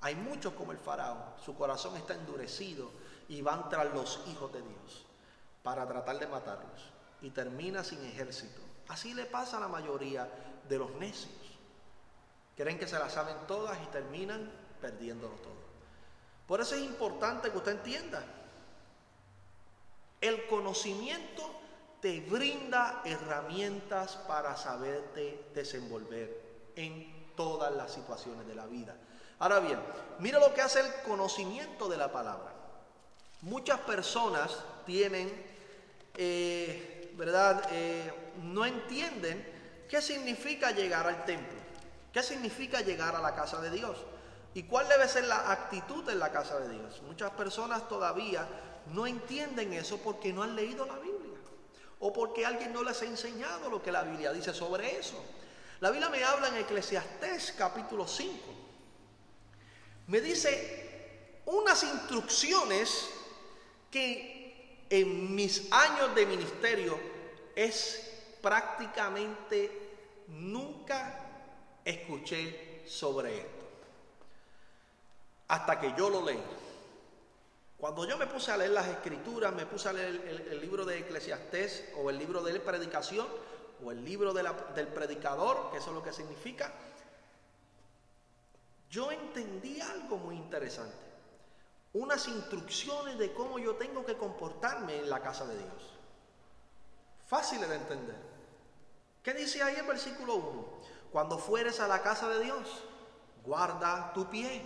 Hay 0.02 0.16
muchos 0.16 0.54
como 0.54 0.72
el 0.72 0.78
faraón, 0.78 1.24
su 1.44 1.56
corazón 1.56 1.96
está 1.96 2.14
endurecido 2.14 2.92
y 3.30 3.42
van 3.42 3.70
tras 3.70 3.92
los 3.94 4.22
hijos 4.28 4.52
de 4.54 4.62
Dios 4.62 5.06
para 5.64 5.88
tratar 5.88 6.20
de 6.20 6.28
matarlos 6.28 6.92
y 7.22 7.32
termina 7.32 7.84
sin 7.84 8.04
ejército. 8.06 8.62
Así 8.90 9.14
le 9.14 9.26
pasa 9.26 9.58
a 9.58 9.62
la 9.62 9.68
mayoría 9.68 10.30
de 10.68 10.78
los 10.78 10.92
necios. 10.92 11.34
Creen 12.56 12.78
que 12.78 12.88
se 12.88 13.00
las 13.00 13.14
saben 13.14 13.36
todas 13.48 13.82
y 13.82 13.86
terminan 13.88 14.52
perdiéndolo 14.80 15.34
todo. 15.36 15.65
Por 16.48 16.62
eso 16.62 16.76
es 16.76 16.82
importante 16.82 17.52
que 17.52 17.58
usted 17.58 17.72
entienda. 17.72 18.24
El 20.22 20.46
conocimiento 20.48 21.52
te 22.02 22.22
brinda 22.22 23.02
herramientas 23.04 24.16
para 24.28 24.56
saberte 24.56 25.50
desenvolver 25.54 26.42
en 26.76 27.34
todas 27.36 27.74
las 27.74 27.94
situaciones 27.94 28.48
de 28.48 28.56
la 28.56 28.68
vida. 28.68 28.96
Ahora 29.40 29.60
bien, 29.60 29.80
mira 30.20 30.40
lo 30.40 30.54
que 30.54 30.62
hace 30.62 30.80
el 30.82 30.94
conocimiento 31.04 31.90
de 31.90 31.98
la 31.98 32.12
palabra. 32.12 32.54
Muchas 33.42 33.80
personas 33.82 34.58
tienen, 34.86 35.32
eh, 36.16 37.12
¿verdad? 37.18 37.68
Eh, 37.72 38.12
no 38.44 38.66
entienden 38.66 39.86
qué 39.90 40.02
significa 40.02 40.72
llegar 40.72 41.08
al 41.08 41.26
templo, 41.26 41.60
qué 42.14 42.24
significa 42.24 42.82
llegar 42.82 43.16
a 43.16 43.20
la 43.20 43.36
casa 43.36 43.60
de 43.62 43.72
Dios 43.72 43.98
y 44.56 44.64
cuál 44.64 44.88
debe 44.88 45.08
ser 45.10 45.26
la 45.26 45.52
actitud 45.52 46.10
en 46.10 46.18
la 46.18 46.32
casa 46.32 46.58
de 46.62 46.70
Dios. 46.70 47.02
Muchas 47.02 47.30
personas 47.32 47.90
todavía 47.90 48.48
no 48.94 49.06
entienden 49.06 49.74
eso 49.74 49.98
porque 49.98 50.32
no 50.32 50.44
han 50.44 50.56
leído 50.56 50.86
la 50.86 50.96
Biblia 50.96 51.38
o 52.00 52.14
porque 52.14 52.46
alguien 52.46 52.72
no 52.72 52.82
les 52.82 53.02
ha 53.02 53.06
enseñado 53.06 53.70
lo 53.70 53.84
que 53.84 53.92
la 53.92 54.04
Biblia 54.04 54.32
dice 54.32 54.54
sobre 54.54 54.98
eso. 54.98 55.22
La 55.82 55.92
Biblia 55.92 56.08
me 56.10 56.24
habla 56.24 56.48
en 56.48 56.56
Eclesiastés 56.56 57.54
capítulo 57.58 58.08
5. 58.08 58.34
me 60.08 60.22
dice 60.22 61.42
unas 61.48 61.84
instrucciones 61.84 63.10
que 63.92 64.86
en 64.90 65.36
mis 65.36 65.70
años 65.70 66.16
de 66.16 66.26
ministerio 66.26 66.98
es 67.54 68.10
prácticamente 68.42 70.24
nunca 70.30 71.20
escuché 71.84 72.84
sobre 72.88 73.38
esto. 73.40 73.55
Hasta 75.48 75.80
que 75.80 75.94
yo 75.98 76.10
lo 76.10 76.24
leí. 76.24 76.42
Cuando 77.78 78.06
yo 78.06 78.18
me 78.18 78.28
puse 78.28 78.52
a 78.52 78.58
leer 78.58 78.72
las 78.72 78.88
escrituras, 78.88 79.54
me 79.54 79.66
puse 79.66 79.90
a 79.90 79.94
leer 79.94 80.48
el, 80.50 80.62
libro 80.62 80.86
de 80.86 81.00
Eclesiastés 81.00 81.92
o 81.98 82.10
el 82.10 82.18
libro 82.18 82.42
de 82.42 82.60
predicación 82.60 83.28
o 83.84 83.92
el 83.92 84.04
libro 84.04 84.34
del 84.34 84.88
predicador, 84.88 85.70
que 85.72 85.78
eso 85.78 85.90
es 85.90 85.96
lo 85.96 86.04
que 86.04 86.14
significa, 86.14 86.72
yo 88.90 89.12
entendí 89.12 89.82
algo 89.82 90.18
muy 90.18 90.36
interesante. 90.36 90.96
Unas 91.94 92.28
instrucciones 92.28 93.18
de 93.18 93.34
cómo 93.34 93.60
yo 93.60 93.76
tengo 93.76 94.06
que 94.06 94.18
comportarme 94.18 94.98
en 94.98 95.10
la 95.10 95.22
casa 95.22 95.46
de 95.46 95.58
Dios. 95.58 95.94
Fáciles 97.28 97.68
de 97.68 97.76
entender. 97.76 98.16
¿Qué 99.24 99.34
dice 99.34 99.62
ahí 99.64 99.76
el 99.76 99.86
versículo 99.86 100.36
1? 100.36 100.66
Cuando 101.12 101.38
fueres 101.38 101.80
a 101.80 101.88
la 101.88 102.02
casa 102.02 102.30
de 102.30 102.44
Dios, 102.44 102.84
guarda 103.44 104.14
tu 104.14 104.30
pie. 104.30 104.62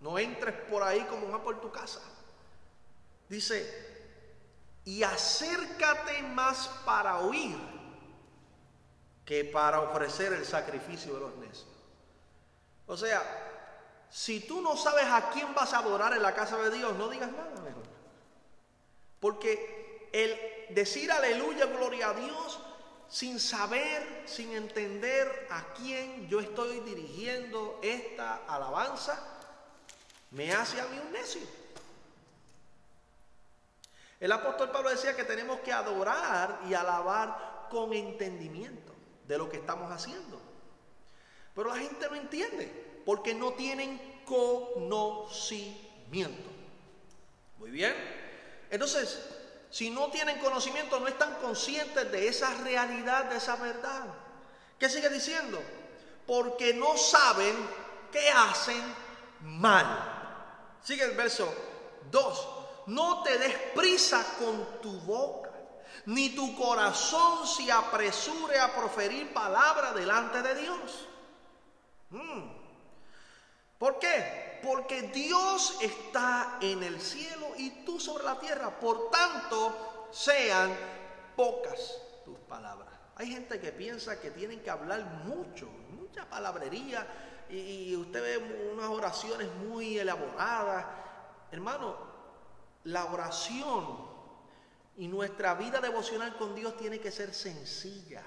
No 0.00 0.18
entres 0.18 0.54
por 0.70 0.82
ahí 0.82 1.00
como 1.04 1.26
una 1.26 1.42
por 1.42 1.60
tu 1.60 1.70
casa. 1.70 2.00
Dice, 3.28 3.86
y 4.84 5.02
acércate 5.02 6.22
más 6.22 6.68
para 6.84 7.18
oír 7.18 7.56
que 9.24 9.44
para 9.44 9.80
ofrecer 9.80 10.32
el 10.32 10.44
sacrificio 10.44 11.14
de 11.14 11.20
los 11.20 11.36
necios. 11.36 11.66
O 12.86 12.96
sea, 12.96 13.22
si 14.08 14.40
tú 14.40 14.60
no 14.60 14.76
sabes 14.76 15.06
a 15.06 15.30
quién 15.30 15.52
vas 15.54 15.72
a 15.72 15.78
adorar 15.78 16.12
en 16.12 16.22
la 16.22 16.34
casa 16.34 16.56
de 16.58 16.70
Dios, 16.70 16.94
no 16.96 17.08
digas 17.08 17.32
nada 17.32 17.60
mejor. 17.62 17.82
Porque 19.18 20.08
el 20.12 20.74
decir 20.74 21.10
aleluya, 21.10 21.66
gloria 21.66 22.10
a 22.10 22.14
Dios, 22.14 22.60
sin 23.08 23.40
saber, 23.40 24.22
sin 24.26 24.52
entender 24.52 25.48
a 25.50 25.74
quién 25.74 26.28
yo 26.28 26.38
estoy 26.38 26.80
dirigiendo 26.80 27.80
esta 27.82 28.44
alabanza, 28.46 29.35
me 30.36 30.52
hace 30.52 30.80
a 30.80 30.86
mí 30.86 30.96
un 30.98 31.12
necio. 31.12 31.42
El 34.20 34.30
apóstol 34.32 34.70
Pablo 34.70 34.90
decía 34.90 35.16
que 35.16 35.24
tenemos 35.24 35.60
que 35.60 35.72
adorar 35.72 36.60
y 36.68 36.74
alabar 36.74 37.68
con 37.70 37.94
entendimiento 37.94 38.92
de 39.26 39.38
lo 39.38 39.48
que 39.48 39.56
estamos 39.56 39.90
haciendo. 39.90 40.38
Pero 41.54 41.70
la 41.70 41.76
gente 41.76 42.06
no 42.10 42.16
entiende 42.16 43.00
porque 43.06 43.32
no 43.34 43.54
tienen 43.54 44.20
conocimiento. 44.26 46.50
Muy 47.58 47.70
bien. 47.70 47.94
Entonces, 48.70 49.18
si 49.70 49.88
no 49.88 50.10
tienen 50.10 50.38
conocimiento, 50.38 51.00
no 51.00 51.08
están 51.08 51.36
conscientes 51.36 52.12
de 52.12 52.28
esa 52.28 52.52
realidad, 52.62 53.24
de 53.24 53.38
esa 53.38 53.56
verdad. 53.56 54.04
¿Qué 54.78 54.90
sigue 54.90 55.08
diciendo? 55.08 55.58
Porque 56.26 56.74
no 56.74 56.94
saben 56.98 57.56
qué 58.12 58.28
hacen 58.28 58.82
mal. 59.40 60.15
Sigue 60.82 61.04
el 61.04 61.16
verso 61.16 61.52
2. 62.10 62.48
No 62.86 63.22
te 63.22 63.38
des 63.38 63.54
prisa 63.74 64.24
con 64.38 64.80
tu 64.80 64.92
boca, 65.00 65.50
ni 66.06 66.30
tu 66.30 66.56
corazón 66.56 67.46
se 67.46 67.70
apresure 67.70 68.58
a 68.58 68.74
proferir 68.74 69.32
palabra 69.32 69.92
delante 69.92 70.40
de 70.42 70.54
Dios. 70.54 71.08
Mm. 72.10 72.56
¿Por 73.78 73.98
qué? 73.98 74.60
Porque 74.62 75.02
Dios 75.02 75.78
está 75.82 76.58
en 76.60 76.82
el 76.82 77.00
cielo 77.00 77.48
y 77.56 77.84
tú 77.84 78.00
sobre 78.00 78.24
la 78.24 78.38
tierra. 78.38 78.78
Por 78.78 79.10
tanto, 79.10 80.08
sean 80.10 80.74
pocas 81.34 81.98
tus 82.24 82.38
palabras. 82.40 82.88
Hay 83.16 83.28
gente 83.28 83.60
que 83.60 83.72
piensa 83.72 84.20
que 84.20 84.30
tienen 84.30 84.60
que 84.60 84.70
hablar 84.70 85.02
mucho, 85.24 85.66
mucha 85.90 86.24
palabrería, 86.28 87.06
y, 87.50 87.96
usted 87.96 88.22
ve 88.22 88.72
unas 88.72 88.88
oraciones 88.88 89.48
muy 89.68 89.98
elaboradas. 89.98 90.86
Hermano, 91.50 91.96
la 92.84 93.06
oración 93.06 94.06
y 94.96 95.08
nuestra 95.08 95.54
vida 95.54 95.80
devocional 95.80 96.36
con 96.36 96.54
Dios 96.54 96.76
tiene 96.76 97.00
que 97.00 97.10
ser 97.10 97.34
sencilla. 97.34 98.22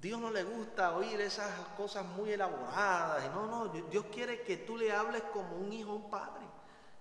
Dios 0.00 0.20
no 0.20 0.30
le 0.30 0.44
gusta 0.44 0.94
oír 0.94 1.20
esas 1.20 1.50
cosas 1.76 2.04
muy 2.04 2.32
elaboradas. 2.32 3.32
No, 3.32 3.46
no, 3.46 3.68
Dios 3.68 4.04
quiere 4.12 4.42
que 4.42 4.58
tú 4.58 4.76
le 4.76 4.92
hables 4.92 5.22
como 5.32 5.56
un 5.56 5.72
hijo 5.72 5.92
a 5.92 5.94
un 5.94 6.10
padre. 6.10 6.44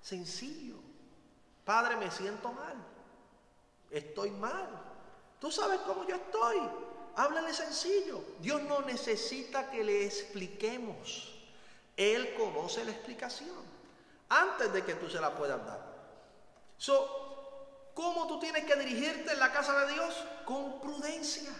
Sencillo. 0.02 0.78
Padre, 1.66 1.98
me 1.98 2.10
siento 2.12 2.52
mal. 2.52 2.76
Estoy 3.90 4.32
mal. 4.32 4.70
Tú 5.40 5.52
sabes 5.52 5.80
cómo 5.82 6.06
yo 6.08 6.16
estoy. 6.16 6.62
Háblale 7.16 7.54
sencillo. 7.54 8.24
Dios 8.40 8.62
no 8.64 8.82
necesita 8.82 9.70
que 9.70 9.84
le 9.84 10.06
expliquemos. 10.06 11.34
Él 11.96 12.34
conoce 12.36 12.84
la 12.84 12.92
explicación 12.92 13.74
antes 14.30 14.74
de 14.74 14.84
que 14.84 14.96
tú 14.96 15.10
se 15.10 15.22
la 15.22 15.36
puedas 15.36 15.64
dar. 15.66 15.94
So, 16.78 17.92
¿cómo 17.94 18.28
tú 18.28 18.40
tienes 18.40 18.66
que 18.66 18.76
dirigirte 18.76 19.32
en 19.32 19.40
la 19.40 19.52
casa 19.52 19.86
de 19.86 19.94
Dios? 19.94 20.16
Con 20.46 20.82
prudencia. 20.82 21.52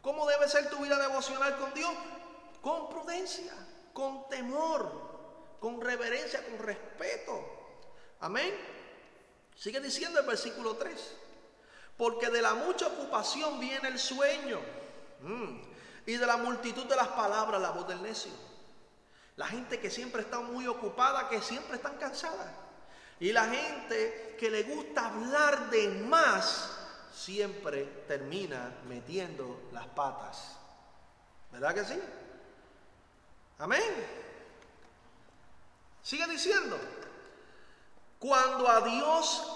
¿Cómo 0.00 0.26
debe 0.26 0.48
ser 0.48 0.70
tu 0.70 0.78
vida 0.78 0.98
devocional 0.98 1.56
con 1.58 1.74
Dios? 1.74 1.92
Con 2.60 2.88
prudencia, 2.90 3.52
con 3.92 4.28
temor, 4.28 5.56
con 5.60 5.80
reverencia, 5.80 6.44
con 6.46 6.58
respeto. 6.58 7.40
Amén. 8.20 8.54
Sigue 9.56 9.80
diciendo 9.80 10.20
el 10.20 10.26
versículo 10.26 10.76
3. 10.76 11.21
Porque 11.96 12.30
de 12.30 12.42
la 12.42 12.54
mucha 12.54 12.86
ocupación 12.86 13.60
viene 13.60 13.88
el 13.88 13.98
sueño. 13.98 14.60
Mm. 15.20 15.60
Y 16.06 16.14
de 16.14 16.26
la 16.26 16.36
multitud 16.36 16.84
de 16.86 16.96
las 16.96 17.08
palabras 17.08 17.60
la 17.60 17.70
voz 17.70 17.86
del 17.86 18.02
necio. 18.02 18.32
La 19.36 19.46
gente 19.46 19.80
que 19.80 19.90
siempre 19.90 20.22
está 20.22 20.40
muy 20.40 20.66
ocupada, 20.66 21.28
que 21.28 21.40
siempre 21.40 21.76
están 21.76 21.96
cansadas. 21.96 22.48
Y 23.20 23.32
la 23.32 23.46
gente 23.46 24.36
que 24.38 24.50
le 24.50 24.64
gusta 24.64 25.06
hablar 25.06 25.70
de 25.70 25.88
más, 25.88 26.76
siempre 27.14 27.84
termina 28.08 28.74
metiendo 28.88 29.68
las 29.72 29.86
patas. 29.88 30.56
¿Verdad 31.52 31.74
que 31.74 31.84
sí? 31.84 32.00
Amén. 33.58 33.82
Sigue 36.02 36.26
diciendo, 36.26 36.76
cuando 38.18 38.68
a 38.68 38.80
Dios 38.80 39.48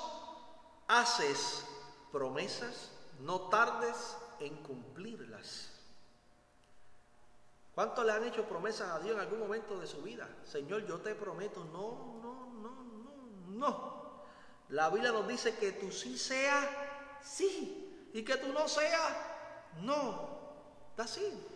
haces 0.87 1.65
promesas, 2.13 2.91
no 3.21 3.43
tardes 3.49 4.17
en 4.41 4.57
cumplirlas. 4.63 5.71
¿Cuántos 7.75 8.07
le 8.07 8.13
han 8.13 8.25
hecho 8.25 8.45
promesas 8.45 8.91
a 8.91 9.01
Dios 9.01 9.15
en 9.15 9.21
algún 9.21 9.39
momento 9.39 9.79
de 9.79 9.87
su 9.87 10.03
vida? 10.03 10.29
Señor, 10.45 10.87
yo 10.87 10.99
te 10.99 11.15
prometo, 11.15 11.63
no, 11.65 12.21
no, 12.23 12.47
no, 12.55 12.71
no, 12.71 13.51
no. 13.51 13.97
La 14.71 14.89
Biblia 14.89 15.13
nos 15.13 15.29
dice 15.29 15.57
que 15.57 15.73
tú 15.73 15.93
sí 15.93 16.17
seas 16.17 16.67
sí 17.23 18.09
y 18.13 18.23
que 18.25 18.37
tú 18.37 18.53
no 18.53 18.67
seas 18.67 19.13
no. 19.83 20.37
Así. 20.97 21.47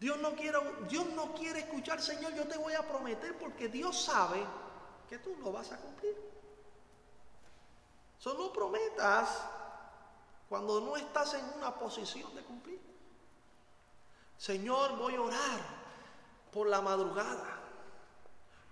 Dios 0.00 0.18
no 0.18 0.34
quiere, 0.34 0.58
Dios 0.88 1.06
no 1.14 1.34
quiere 1.34 1.60
escuchar, 1.60 2.00
Señor, 2.00 2.34
yo 2.34 2.46
te 2.46 2.58
voy 2.58 2.74
a 2.74 2.86
prometer 2.86 3.36
porque 3.38 3.68
Dios 3.68 4.04
sabe 4.04 4.44
que 5.08 5.18
tú 5.18 5.36
no 5.38 5.52
vas 5.52 5.72
a 5.72 5.78
cumplir. 5.78 6.16
Solo 8.18 8.52
prometas 8.52 9.42
cuando 10.48 10.80
no 10.80 10.96
estás 10.96 11.34
en 11.34 11.44
una 11.56 11.74
posición 11.74 12.34
de 12.34 12.42
cumplir. 12.42 12.80
Señor, 14.36 14.96
voy 14.96 15.14
a 15.14 15.20
orar 15.20 15.60
por 16.52 16.68
la 16.68 16.80
madrugada, 16.80 17.60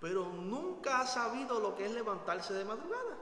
pero 0.01 0.27
nunca 0.27 1.01
has 1.01 1.15
sabido 1.15 1.61
lo 1.61 1.75
que 1.77 1.87
es 1.87 1.93
levantarse 1.93 2.55
de 2.55 2.65
madrugada. 2.65 3.17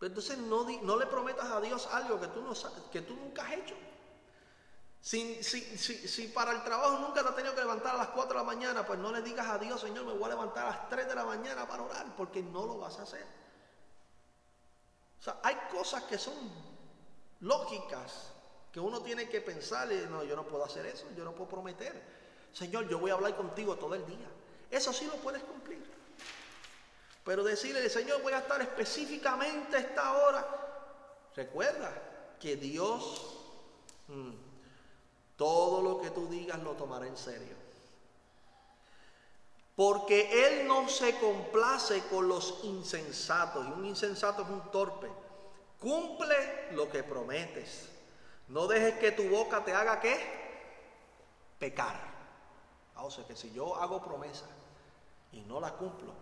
entonces 0.00 0.38
no, 0.38 0.66
no, 0.82 0.96
le 0.96 1.06
prometas 1.06 1.50
a 1.50 1.60
Dios 1.60 1.88
algo 1.92 2.20
que 2.20 2.26
tú, 2.28 2.42
no, 2.42 2.52
que 2.90 3.02
tú 3.02 3.14
nunca 3.14 3.46
has 3.46 3.52
hecho. 3.52 3.76
Si, 5.00 5.42
si, 5.42 5.60
si, 5.60 6.28
para 6.28 6.52
el 6.52 6.62
trabajo 6.62 6.98
nunca 6.98 7.22
te 7.22 7.28
has 7.28 7.34
tenido 7.34 7.54
que 7.54 7.60
levantar 7.60 7.94
a 7.96 7.98
las 7.98 8.08
4 8.08 8.34
de 8.34 8.38
la 8.38 8.44
mañana, 8.44 8.86
pues 8.86 9.00
no 9.00 9.10
le 9.10 9.20
digas 9.22 9.48
a 9.48 9.58
Dios, 9.58 9.80
Señor, 9.80 10.04
me 10.04 10.12
voy 10.12 10.24
a 10.24 10.28
levantar 10.28 10.66
a 10.66 10.70
las 10.70 10.88
3 10.88 11.08
de 11.08 11.14
la 11.14 11.24
mañana 11.24 11.66
para 11.66 11.82
orar, 11.82 12.06
porque 12.16 12.40
no 12.40 12.66
lo 12.66 12.78
vas 12.78 12.98
a 13.00 13.02
hacer. 13.02 13.26
O 15.18 15.22
sea, 15.22 15.38
hay 15.42 15.56
cosas 15.72 16.04
que 16.04 16.18
son 16.18 16.34
lógicas 17.42 18.32
que 18.72 18.80
uno 18.80 19.02
tiene 19.02 19.28
que 19.28 19.40
pensar, 19.40 19.88
no, 20.10 20.24
yo 20.24 20.34
no 20.34 20.44
puedo 20.44 20.64
hacer 20.64 20.86
eso, 20.86 21.06
yo 21.16 21.24
no 21.24 21.32
puedo 21.32 21.50
prometer. 21.50 21.92
Señor, 22.52 22.88
yo 22.88 22.98
voy 22.98 23.10
a 23.10 23.14
hablar 23.14 23.36
contigo 23.36 23.76
todo 23.76 23.94
el 23.94 24.06
día. 24.06 24.28
Eso 24.70 24.92
sí 24.92 25.06
lo 25.06 25.16
puedes 25.16 25.42
cumplir. 25.42 25.82
Pero 27.24 27.44
decirle, 27.44 27.88
Señor, 27.88 28.22
voy 28.22 28.32
a 28.32 28.38
estar 28.38 28.60
específicamente 28.62 29.76
a 29.76 29.80
esta 29.80 30.12
hora. 30.16 30.46
Recuerda 31.36 31.92
que 32.40 32.56
Dios 32.56 33.36
mm, 34.08 34.32
todo 35.36 35.82
lo 35.82 36.00
que 36.00 36.10
tú 36.10 36.26
digas 36.28 36.62
lo 36.62 36.72
tomará 36.72 37.06
en 37.06 37.16
serio. 37.16 37.56
Porque 39.76 40.46
Él 40.46 40.66
no 40.66 40.88
se 40.88 41.18
complace 41.18 42.02
con 42.10 42.28
los 42.28 42.60
insensatos. 42.64 43.66
Y 43.66 43.72
un 43.72 43.86
insensato 43.86 44.42
es 44.42 44.48
un 44.48 44.70
torpe. 44.70 45.08
Cumple 45.82 46.70
lo 46.72 46.88
que 46.88 47.02
prometes. 47.02 47.90
No 48.48 48.66
dejes 48.66 48.94
que 48.94 49.12
tu 49.12 49.28
boca 49.28 49.64
te 49.64 49.72
haga 49.72 50.00
qué? 50.00 50.16
Pecar. 51.58 51.96
Ah, 52.94 53.04
o 53.04 53.10
sea 53.10 53.26
que 53.26 53.36
si 53.36 53.52
yo 53.52 53.76
hago 53.76 54.02
promesa 54.02 54.46
y 55.32 55.40
no 55.40 55.60
la 55.60 55.72
cumplo, 55.72 56.14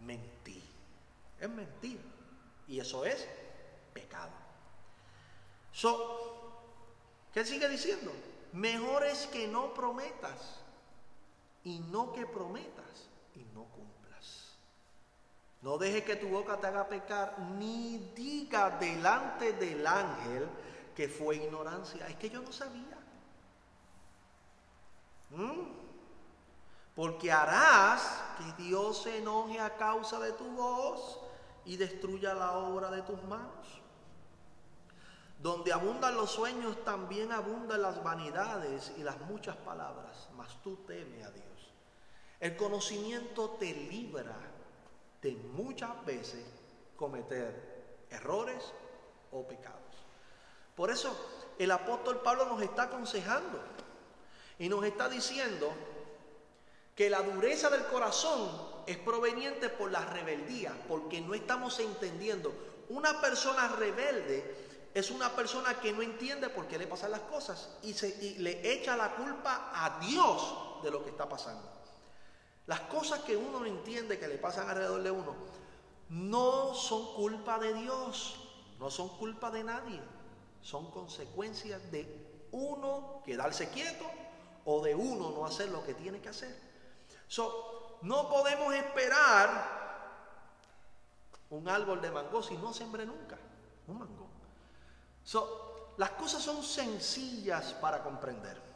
mentí. 0.00 0.62
Es 1.38 1.48
mentir. 1.50 2.00
Y 2.66 2.80
eso 2.80 3.04
es 3.04 3.28
pecado. 3.92 4.30
So, 5.72 6.28
¿Qué 7.32 7.44
sigue 7.44 7.68
diciendo? 7.68 8.12
Mejor 8.52 9.04
es 9.04 9.26
que 9.26 9.46
no 9.46 9.72
prometas 9.74 10.60
y 11.62 11.78
no 11.78 12.12
que 12.12 12.26
prometas 12.26 13.08
y 13.36 13.44
no. 13.54 13.77
No 15.60 15.76
dejes 15.76 16.04
que 16.04 16.16
tu 16.16 16.28
boca 16.28 16.58
te 16.60 16.68
haga 16.68 16.88
pecar, 16.88 17.38
ni 17.58 17.98
diga 18.14 18.70
delante 18.78 19.52
del 19.54 19.86
ángel 19.86 20.48
que 20.94 21.08
fue 21.08 21.36
ignorancia. 21.36 22.06
Es 22.06 22.16
que 22.16 22.30
yo 22.30 22.40
no 22.42 22.52
sabía. 22.52 22.98
¿Mm? 25.30 25.68
Porque 26.94 27.30
harás 27.32 28.22
que 28.38 28.62
Dios 28.62 29.02
se 29.02 29.18
enoje 29.18 29.58
a 29.60 29.76
causa 29.76 30.20
de 30.20 30.32
tu 30.32 30.48
voz 30.52 31.20
y 31.64 31.76
destruya 31.76 32.34
la 32.34 32.52
obra 32.58 32.90
de 32.90 33.02
tus 33.02 33.22
manos. 33.24 33.82
Donde 35.40 35.72
abundan 35.72 36.16
los 36.16 36.30
sueños, 36.30 36.84
también 36.84 37.30
abundan 37.30 37.82
las 37.82 38.02
vanidades 38.02 38.92
y 38.96 39.02
las 39.02 39.20
muchas 39.22 39.56
palabras, 39.56 40.28
mas 40.36 40.60
tú 40.62 40.76
teme 40.86 41.22
a 41.24 41.30
Dios. 41.30 41.44
El 42.40 42.56
conocimiento 42.56 43.50
te 43.50 43.72
libra 43.72 44.34
de 45.22 45.32
muchas 45.32 46.04
veces 46.04 46.44
cometer 46.96 48.06
errores 48.10 48.72
o 49.32 49.46
pecados. 49.46 49.78
Por 50.74 50.90
eso 50.90 51.14
el 51.58 51.70
apóstol 51.70 52.20
Pablo 52.20 52.46
nos 52.46 52.62
está 52.62 52.84
aconsejando 52.84 53.60
y 54.58 54.68
nos 54.68 54.84
está 54.84 55.08
diciendo 55.08 55.72
que 56.94 57.10
la 57.10 57.22
dureza 57.22 57.70
del 57.70 57.84
corazón 57.86 58.50
es 58.86 58.96
proveniente 58.98 59.68
por 59.68 59.90
la 59.90 60.04
rebeldía, 60.04 60.72
porque 60.88 61.20
no 61.20 61.34
estamos 61.34 61.78
entendiendo. 61.78 62.52
Una 62.88 63.20
persona 63.20 63.68
rebelde 63.68 64.68
es 64.94 65.10
una 65.10 65.30
persona 65.30 65.78
que 65.80 65.92
no 65.92 66.02
entiende 66.02 66.48
por 66.48 66.66
qué 66.66 66.78
le 66.78 66.86
pasan 66.86 67.12
las 67.12 67.20
cosas 67.20 67.70
y, 67.82 67.92
se, 67.92 68.16
le 68.38 68.72
echa 68.72 68.96
la 68.96 69.14
culpa 69.14 69.70
a 69.72 70.00
Dios 70.00 70.82
de 70.82 70.90
lo 70.90 71.04
que 71.04 71.10
está 71.10 71.28
pasando. 71.28 71.77
Las 72.68 72.80
cosas 72.82 73.20
que 73.20 73.36
uno 73.36 73.58
no 73.58 73.66
entiende 73.66 74.18
que 74.18 74.28
le 74.28 74.38
pasan 74.38 74.70
alrededor 74.70 75.02
de 75.02 75.10
uno 75.10 75.34
no 76.10 76.72
son 76.74 77.14
culpa 77.14 77.58
de 77.58 77.74
Dios, 77.74 78.38
no 78.78 78.90
son 78.90 79.08
culpa 79.16 79.50
de 79.50 79.64
nadie, 79.64 80.00
son 80.62 80.90
consecuencias 80.92 81.90
de 81.90 82.46
uno 82.52 83.22
quedarse 83.24 83.68
quieto 83.70 84.04
o 84.64 84.80
de 84.80 84.94
uno 84.94 85.30
no 85.30 85.44
hacer 85.44 85.70
lo 85.70 85.84
que 85.84 85.94
tiene 85.94 86.20
que 86.20 86.28
hacer. 86.28 86.56
So, 87.26 87.98
no 88.02 88.28
podemos 88.28 88.72
esperar 88.74 89.78
un 91.50 91.68
árbol 91.68 92.00
de 92.00 92.10
mango 92.12 92.42
si 92.42 92.56
no 92.56 92.72
sembre 92.72 93.04
nunca 93.04 93.36
un 93.86 93.98
mango 93.98 94.28
las 95.98 96.10
cosas 96.10 96.42
son 96.42 96.62
sencillas 96.62 97.74
para 97.74 98.02
comprender. 98.02 98.67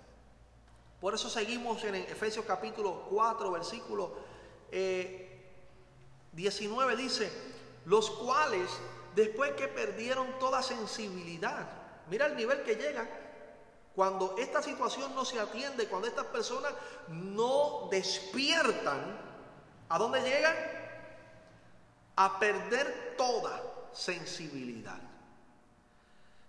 Por 1.03 1.15
eso 1.17 1.29
seguimos 1.29 1.83
en 1.83 1.97
Efesios 1.97 2.45
capítulo 2.47 3.09
4, 3.11 3.51
versículo 3.51 4.15
19, 4.71 6.93
eh, 6.93 6.97
dice, 6.97 7.33
los 7.87 8.09
cuales 8.09 8.71
después 9.13 9.51
que 9.55 9.67
perdieron 9.67 10.39
toda 10.39 10.63
sensibilidad, 10.63 11.69
mira 12.09 12.27
el 12.27 12.37
nivel 12.37 12.63
que 12.63 12.77
llegan, 12.77 13.11
cuando 13.97 14.37
esta 14.39 14.63
situación 14.63 15.13
no 15.17 15.25
se 15.25 15.41
atiende, 15.41 15.89
cuando 15.89 16.07
estas 16.07 16.27
personas 16.27 16.73
no 17.09 17.89
despiertan, 17.91 19.19
¿a 19.89 19.99
dónde 19.99 20.23
llegan? 20.23 20.55
A 22.15 22.39
perder 22.39 23.17
toda 23.19 23.61
sensibilidad. 23.93 25.12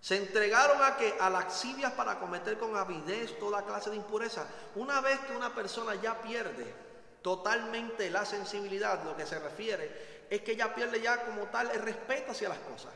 Se 0.04 0.18
entregaron 0.18 0.84
a 0.84 0.98
que 0.98 1.16
a 1.18 1.30
laxivias 1.30 1.94
para 1.94 2.20
cometer 2.20 2.60
con 2.60 2.76
avidez 2.76 3.40
toda 3.40 3.64
clase 3.64 3.90
de 3.90 3.96
impureza. 3.96 4.46
Una 4.76 5.00
vez 5.00 5.18
que 5.22 5.34
una 5.34 5.56
persona 5.56 5.96
ya 5.96 6.22
pierde 6.22 6.76
totalmente 7.22 8.10
la 8.10 8.26
sensibilidad, 8.26 9.02
lo 9.06 9.16
que 9.16 9.26
se 9.26 9.40
refiere 9.40 10.26
es 10.30 10.42
que 10.42 10.58
ya 10.58 10.76
pierde 10.76 11.02
ya 11.02 11.24
como 11.24 11.44
tal 11.44 11.72
el 11.72 11.82
respeto 11.82 12.34
hacia 12.34 12.50
las 12.50 12.58
cosas. 12.58 12.92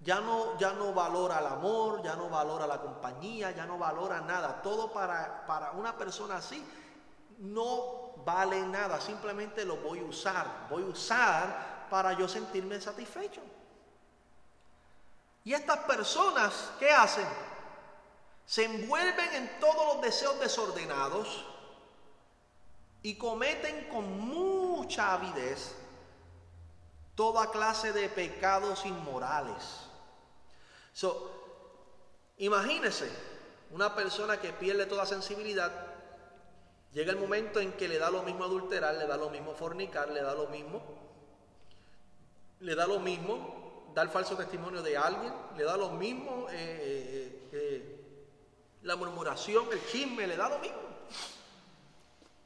Ya 0.00 0.18
no, 0.18 0.58
ya 0.58 0.72
no 0.72 0.92
valora 0.92 1.38
el 1.38 1.46
amor, 1.46 2.02
ya 2.02 2.16
no 2.16 2.28
valora 2.28 2.66
la 2.66 2.80
compañía, 2.80 3.52
ya 3.52 3.64
no 3.64 3.78
valora 3.78 4.20
nada. 4.20 4.60
Todo 4.62 4.92
para, 4.92 5.46
para 5.46 5.70
una 5.72 5.96
persona 5.96 6.38
así 6.38 6.60
no 7.38 8.16
vale 8.24 8.66
nada. 8.66 9.00
Simplemente 9.00 9.64
lo 9.64 9.76
voy 9.76 10.00
a 10.00 10.04
usar. 10.04 10.66
Voy 10.68 10.82
a 10.82 10.86
usar 10.86 11.86
para 11.88 12.14
yo 12.14 12.26
sentirme 12.26 12.80
satisfecho. 12.80 13.42
Y 15.46 15.54
estas 15.54 15.78
personas, 15.84 16.72
¿qué 16.80 16.90
hacen? 16.90 17.24
Se 18.46 18.64
envuelven 18.64 19.32
en 19.32 19.60
todos 19.60 19.94
los 19.94 20.02
deseos 20.02 20.40
desordenados 20.40 21.44
y 23.04 23.14
cometen 23.14 23.88
con 23.88 24.18
mucha 24.18 25.14
avidez 25.14 25.76
toda 27.14 27.52
clase 27.52 27.92
de 27.92 28.08
pecados 28.08 28.84
inmorales. 28.86 29.84
So, 30.92 31.30
imagínese 32.38 33.08
una 33.70 33.94
persona 33.94 34.40
que 34.40 34.52
pierde 34.52 34.86
toda 34.86 35.06
sensibilidad, 35.06 35.70
llega 36.92 37.12
el 37.12 37.18
momento 37.18 37.60
en 37.60 37.72
que 37.74 37.86
le 37.86 37.98
da 37.98 38.10
lo 38.10 38.24
mismo 38.24 38.42
adulterar, 38.42 38.96
le 38.96 39.06
da 39.06 39.16
lo 39.16 39.30
mismo 39.30 39.54
fornicar, 39.54 40.08
le 40.10 40.22
da 40.22 40.34
lo 40.34 40.48
mismo, 40.48 40.82
le 42.58 42.74
da 42.74 42.88
lo 42.88 42.98
mismo 42.98 43.65
dar 43.96 44.10
falso 44.10 44.36
testimonio 44.36 44.82
de 44.82 44.94
alguien, 44.94 45.32
le 45.56 45.64
da 45.64 45.74
lo 45.74 45.88
mismo 45.88 46.48
eh, 46.50 46.52
eh, 46.52 47.48
eh, 47.50 48.80
la 48.82 48.94
murmuración, 48.94 49.64
el 49.72 49.82
chisme, 49.86 50.26
le 50.26 50.36
da 50.36 50.50
lo 50.50 50.58
mismo. 50.58 50.82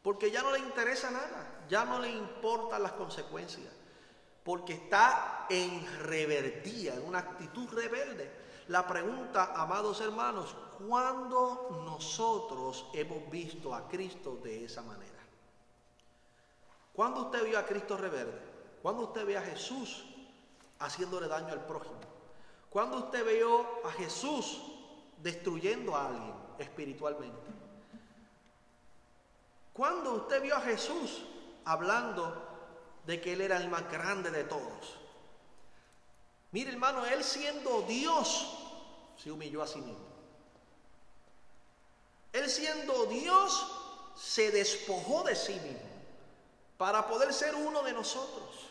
Porque 0.00 0.30
ya 0.30 0.42
no 0.42 0.52
le 0.52 0.60
interesa 0.60 1.10
nada, 1.10 1.64
ya 1.68 1.84
no 1.84 1.98
le 1.98 2.08
importan 2.08 2.84
las 2.84 2.92
consecuencias, 2.92 3.66
porque 4.44 4.74
está 4.74 5.46
en 5.50 5.84
reverdía, 6.04 6.94
en 6.94 7.04
una 7.04 7.18
actitud 7.18 7.68
rebelde. 7.72 8.30
La 8.68 8.86
pregunta, 8.86 9.52
amados 9.56 10.00
hermanos, 10.02 10.54
¿cuándo 10.86 11.82
nosotros 11.84 12.86
hemos 12.94 13.28
visto 13.28 13.74
a 13.74 13.88
Cristo 13.88 14.38
de 14.40 14.66
esa 14.66 14.82
manera? 14.82 15.18
¿Cuándo 16.92 17.22
usted 17.22 17.44
vio 17.44 17.58
a 17.58 17.66
Cristo 17.66 17.96
rebelde? 17.96 18.38
¿Cuándo 18.80 19.02
usted 19.02 19.26
ve 19.26 19.36
a 19.36 19.42
Jesús 19.42 20.09
haciéndole 20.80 21.28
daño 21.28 21.52
al 21.52 21.64
prójimo. 21.64 22.00
Cuando 22.68 22.98
usted 22.98 23.24
vio 23.26 23.86
a 23.86 23.92
Jesús 23.92 24.60
destruyendo 25.18 25.94
a 25.94 26.06
alguien 26.06 26.34
espiritualmente. 26.58 27.50
Cuando 29.72 30.14
usted 30.14 30.42
vio 30.42 30.56
a 30.56 30.60
Jesús 30.60 31.22
hablando 31.64 32.48
de 33.06 33.20
que 33.20 33.32
Él 33.32 33.40
era 33.40 33.56
el 33.56 33.68
más 33.68 33.90
grande 33.90 34.30
de 34.30 34.44
todos. 34.44 34.98
Mire 36.52 36.70
hermano, 36.70 37.04
Él 37.06 37.22
siendo 37.22 37.82
Dios 37.82 38.56
se 39.16 39.30
humilló 39.30 39.62
a 39.62 39.66
sí 39.66 39.80
mismo. 39.80 40.10
Él 42.32 42.48
siendo 42.48 43.06
Dios 43.06 43.66
se 44.16 44.50
despojó 44.50 45.24
de 45.24 45.34
sí 45.34 45.54
mismo 45.54 45.90
para 46.76 47.06
poder 47.06 47.32
ser 47.32 47.54
uno 47.54 47.82
de 47.82 47.92
nosotros. 47.92 48.69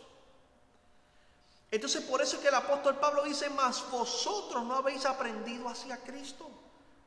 Entonces 1.72 2.03
por 2.03 2.22
eso 2.22 2.38
es 2.38 2.41
que 2.41 2.47
el 2.47 2.55
apóstol 2.55 2.97
Pablo 2.97 3.24
dice, 3.24 3.49
mas 3.49 3.89
vosotros 3.91 4.63
no 4.65 4.76
habéis 4.76 5.05
aprendido 5.05 5.70
hacia 5.70 5.97
Cristo. 5.97 6.49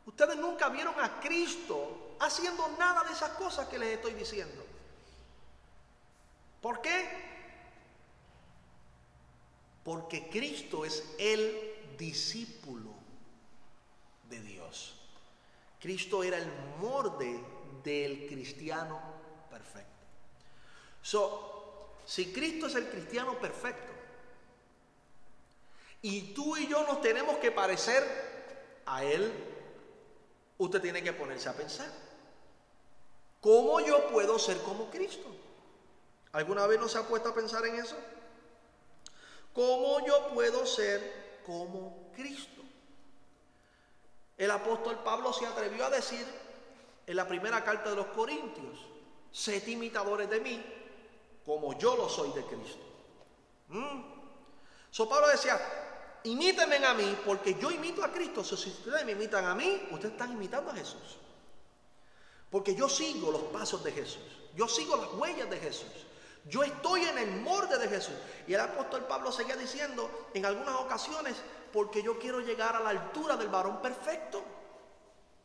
Ustedes 0.07 0.37
nunca 0.37 0.69
vieron 0.69 0.95
a 1.01 1.21
Cristo 1.21 2.17
haciendo 2.21 2.69
nada 2.79 3.05
de 3.05 3.13
esas 3.13 3.31
cosas 3.31 3.69
que 3.69 3.79
les 3.79 3.97
estoy 3.97 4.15
diciendo. 4.15 4.65
¿Por 6.61 6.81
qué? 6.81 7.09
Porque 9.83 10.29
Cristo 10.29 10.85
es 10.85 11.05
el 11.19 11.97
discípulo 11.99 12.91
de 14.29 14.41
Dios. 14.41 14.95
Cristo 15.81 16.23
era 16.23 16.39
el 16.39 16.49
morde 16.81 17.45
del 17.83 18.29
cristiano 18.29 19.01
perfecto. 19.51 19.91
Si 22.07 22.33
Cristo 22.33 22.69
es 22.69 22.77
el 22.77 22.89
cristiano 22.89 23.39
perfecto, 23.41 23.93
y 26.03 26.35
tú 26.35 26.57
y 26.57 26.67
yo 26.67 26.85
nos 26.85 27.01
tenemos 27.01 27.39
que 27.39 27.53
parecer 27.53 28.05
a 28.85 29.05
Él, 29.05 29.33
usted 30.59 30.83
tiene 30.83 31.03
que 31.03 31.13
ponerse 31.13 31.49
a 31.49 31.55
pensar. 31.55 31.89
¿Cómo 33.41 33.81
yo 33.81 34.09
puedo 34.09 34.39
ser 34.39 34.59
como 34.59 34.91
Cristo? 34.91 35.29
¿Alguna 36.33 36.67
vez 36.67 36.81
no 36.81 36.89
se 36.89 36.99
ha 36.99 37.03
puesto 37.03 37.29
a 37.29 37.35
pensar 37.35 37.65
en 37.67 37.77
eso? 37.77 37.97
¿Cómo 39.53 40.05
yo 40.05 40.29
puedo 40.35 40.67
ser 40.67 41.41
como 41.47 42.11
Cristo? 42.15 42.63
El 44.37 44.51
apóstol 44.51 44.99
Pablo 45.05 45.33
se 45.33 45.47
atrevió 45.47 45.85
a 45.87 45.91
decir 45.91 46.27
en 47.07 47.17
la 47.17 47.29
primera 47.29 47.63
carta 47.63 47.91
de 47.91 47.97
los 47.97 48.07
Corintios, 48.07 48.79
sed 49.31 49.67
imitadores 49.69 50.29
de 50.31 50.41
mí, 50.41 50.65
como 51.45 51.79
yo 51.79 51.97
lo 51.97 52.09
soy 52.09 52.33
de 52.33 52.45
Cristo. 52.45 52.85
¿Mm? 53.69 54.03
So 54.91 55.09
Pablo 55.09 55.29
decía, 55.29 55.61
imítenme 56.25 56.77
a 56.85 56.95
mí, 56.95 57.17
porque 57.25 57.55
yo 57.55 57.71
imito 57.71 58.05
a 58.05 58.13
Cristo. 58.13 58.45
si 58.45 58.55
ustedes 58.71 59.05
me 59.05 59.13
imitan 59.13 59.45
a 59.45 59.55
mí, 59.55 59.89
ustedes 59.91 60.13
están 60.13 60.33
imitando 60.33 60.71
a 60.71 60.75
Jesús. 60.75 61.19
Porque 62.51 62.75
yo 62.75 62.89
sigo 62.89 63.31
los 63.31 63.43
pasos 63.45 63.83
de 63.83 63.93
Jesús. 63.93 64.23
Yo 64.55 64.69
sigo 64.69 64.97
las 64.97 65.13
huellas 65.15 65.49
de 65.49 65.59
Jesús. 65.59 65.89
Yo 66.45 66.63
estoy 66.63 67.05
en 67.05 67.19
el 67.19 67.41
morde 67.41 67.79
de 67.79 67.89
Jesús. 67.89 68.15
Y 68.47 68.55
el 68.55 68.61
apóstol 68.61 69.07
Pablo 69.07 69.33
seguía 69.33 69.57
diciendo 69.57 70.29
en 70.35 70.45
algunas 70.45 70.77
ocasiones, 70.77 71.37
porque 71.73 72.03
yo 72.03 72.19
quiero 72.19 72.41
llegar 72.41 72.77
a 72.77 72.81
la 72.81 72.91
altura 72.91 73.37
del 73.37 73.49
varón 73.49 73.81
perfecto. 73.81 74.43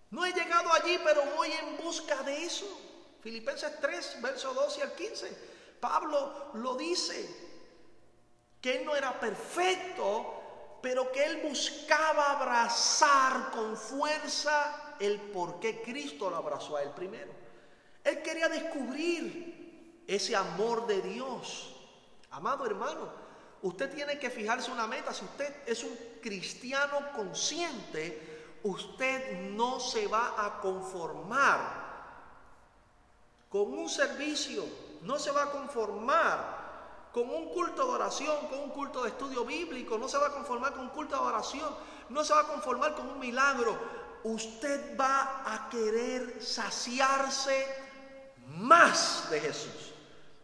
No 0.10 0.26
he 0.26 0.34
llegado 0.34 0.72
allí, 0.74 1.00
pero 1.04 1.24
voy 1.36 1.52
en 1.52 1.78
busca 1.78 2.24
de 2.24 2.46
eso. 2.46 2.66
Filipenses 3.22 3.80
3, 3.80 4.22
verso 4.22 4.54
12 4.54 4.82
al 4.84 4.94
15. 4.94 5.58
Pablo 5.80 6.50
lo 6.56 6.76
dice, 6.76 7.48
que 8.62 8.78
él 8.78 8.86
no 8.86 8.96
era 8.96 9.20
perfecto, 9.20 10.37
pero 10.82 11.12
que 11.12 11.24
él 11.24 11.42
buscaba 11.44 12.32
abrazar 12.32 13.52
con 13.52 13.76
fuerza 13.76 14.96
el 15.00 15.20
por 15.32 15.60
qué 15.60 15.82
Cristo 15.82 16.30
lo 16.30 16.38
abrazó 16.38 16.78
a 16.78 16.84
él 16.84 16.92
primero. 16.92 17.32
Él 18.04 18.22
quería 18.22 18.48
descubrir 18.48 20.04
ese 20.08 20.36
amor 20.36 20.88
de 20.88 21.02
Dios. 21.02 21.76
Amado 22.32 22.66
hermano, 22.66 23.10
usted 23.62 23.94
tiene 23.94 24.18
que 24.18 24.30
fijarse 24.30 24.72
una 24.72 24.88
meta. 24.88 25.14
Si 25.14 25.26
usted 25.26 25.54
es 25.66 25.84
un 25.84 25.98
cristiano 26.22 27.12
consciente, 27.16 28.58
usted 28.64 29.52
no 29.52 29.80
se 29.80 30.08
va 30.08 30.36
a 30.38 30.60
conformar 30.62 31.88
con 33.50 33.74
un 33.74 33.90
servicio, 33.90 34.66
no 35.02 35.18
se 35.18 35.32
va 35.32 35.44
a 35.44 35.52
conformar 35.52 36.57
con 37.12 37.30
un 37.30 37.50
culto 37.50 37.86
de 37.86 37.92
oración, 37.92 38.48
con 38.48 38.60
un 38.60 38.70
culto 38.70 39.04
de 39.04 39.10
estudio 39.10 39.46
bíblico, 39.46 39.98
no 39.98 40.08
se 40.08 40.18
va 40.18 40.28
a 40.28 40.34
conformar 40.34 40.74
con 40.74 40.82
un 40.82 40.90
culto 40.90 41.16
de 41.16 41.22
oración, 41.22 41.76
no 42.10 42.24
se 42.24 42.34
va 42.34 42.42
a 42.42 42.48
conformar 42.48 42.96
con 42.96 43.08
un 43.10 43.20
milagro. 43.20 43.78
Usted 44.24 44.98
va 45.00 45.44
a 45.46 45.70
querer 45.70 46.44
saciarse 46.44 47.66
más 48.58 49.30
de 49.30 49.40
Jesús. 49.40 49.94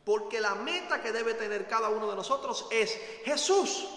Porque 0.05 0.41
la 0.41 0.55
meta 0.55 1.01
que 1.01 1.11
debe 1.11 1.33
tener 1.33 1.67
cada 1.67 1.89
uno 1.89 2.09
de 2.09 2.15
nosotros 2.15 2.67
es 2.69 2.97
Jesús. 3.23 3.87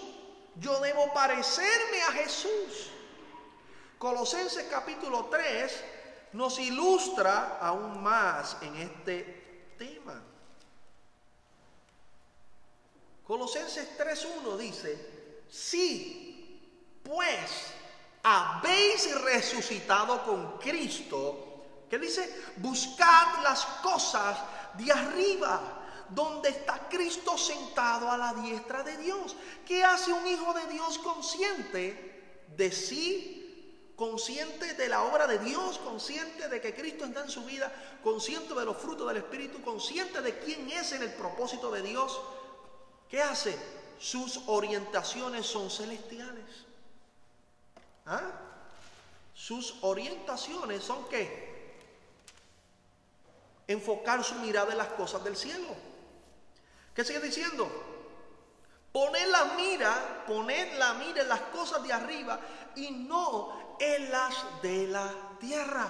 Yo 0.56 0.80
debo 0.80 1.12
parecerme 1.12 2.02
a 2.02 2.12
Jesús. 2.12 2.90
Colosenses 3.98 4.66
capítulo 4.70 5.26
3 5.26 5.84
nos 6.32 6.58
ilustra 6.58 7.58
aún 7.60 8.02
más 8.02 8.56
en 8.60 8.76
este 8.76 9.74
tema. 9.78 10.22
Colosenses 13.26 13.98
3.1 13.98 14.56
dice, 14.56 15.44
si 15.50 16.60
pues 17.02 17.72
habéis 18.22 19.20
resucitado 19.20 20.22
con 20.24 20.58
Cristo, 20.58 21.86
que 21.90 21.98
dice, 21.98 22.44
buscad 22.56 23.42
las 23.42 23.64
cosas 23.82 24.38
de 24.74 24.92
arriba 24.92 25.76
donde 26.08 26.50
está 26.50 26.88
Cristo 26.88 27.36
sentado 27.36 28.10
a 28.10 28.16
la 28.16 28.34
diestra 28.34 28.82
de 28.82 28.96
Dios. 28.98 29.34
¿Qué 29.64 29.82
hace 29.84 30.12
un 30.12 30.26
hijo 30.26 30.52
de 30.54 30.66
Dios 30.66 30.98
consciente 30.98 32.44
de 32.56 32.72
sí? 32.72 33.92
Consciente 33.96 34.74
de 34.74 34.88
la 34.88 35.02
obra 35.04 35.26
de 35.26 35.38
Dios, 35.38 35.78
consciente 35.78 36.48
de 36.48 36.60
que 36.60 36.74
Cristo 36.74 37.06
está 37.06 37.22
en 37.22 37.30
su 37.30 37.44
vida, 37.44 37.72
consciente 38.04 38.54
de 38.54 38.64
los 38.64 38.76
frutos 38.76 39.08
del 39.08 39.16
Espíritu, 39.16 39.62
consciente 39.62 40.20
de 40.20 40.38
quién 40.38 40.68
es 40.70 40.92
en 40.92 41.02
el 41.02 41.12
propósito 41.14 41.70
de 41.70 41.82
Dios. 41.82 42.20
¿Qué 43.08 43.22
hace? 43.22 43.56
Sus 43.98 44.40
orientaciones 44.46 45.46
son 45.46 45.70
celestiales. 45.70 46.66
¿Ah? 48.04 48.22
Sus 49.34 49.76
orientaciones 49.82 50.82
son 50.82 51.08
qué? 51.08 51.74
Enfocar 53.68 54.22
su 54.22 54.34
mirada 54.36 54.72
en 54.72 54.78
las 54.78 54.88
cosas 54.88 55.22
del 55.24 55.36
cielo. 55.36 55.74
¿Qué 56.94 57.04
sigue 57.04 57.20
diciendo? 57.20 57.68
Poner 58.92 59.28
la 59.28 59.44
mira, 59.56 60.24
poner 60.26 60.78
la 60.78 60.94
mira 60.94 61.22
en 61.22 61.28
las 61.28 61.40
cosas 61.42 61.82
de 61.82 61.92
arriba 61.92 62.40
y 62.76 62.90
no 62.90 63.76
en 63.78 64.10
las 64.10 64.62
de 64.62 64.88
la 64.88 65.12
tierra. 65.38 65.88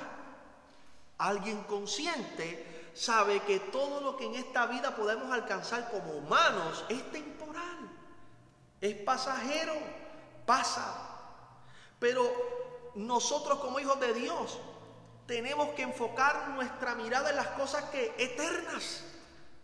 Alguien 1.18 1.62
consciente 1.64 2.75
sabe 2.96 3.40
que 3.40 3.60
todo 3.60 4.00
lo 4.00 4.16
que 4.16 4.24
en 4.24 4.34
esta 4.34 4.66
vida 4.66 4.96
podemos 4.96 5.30
alcanzar 5.30 5.90
como 5.90 6.12
humanos 6.12 6.84
es 6.88 7.12
temporal, 7.12 7.90
es 8.80 8.94
pasajero, 8.96 9.74
pasa. 10.46 11.02
Pero 11.98 12.30
nosotros 12.94 13.58
como 13.58 13.78
hijos 13.78 14.00
de 14.00 14.14
Dios 14.14 14.58
tenemos 15.26 15.70
que 15.70 15.82
enfocar 15.82 16.48
nuestra 16.50 16.94
mirada 16.94 17.30
en 17.30 17.36
las 17.36 17.48
cosas 17.48 17.84
que 17.84 18.14
eternas. 18.16 19.02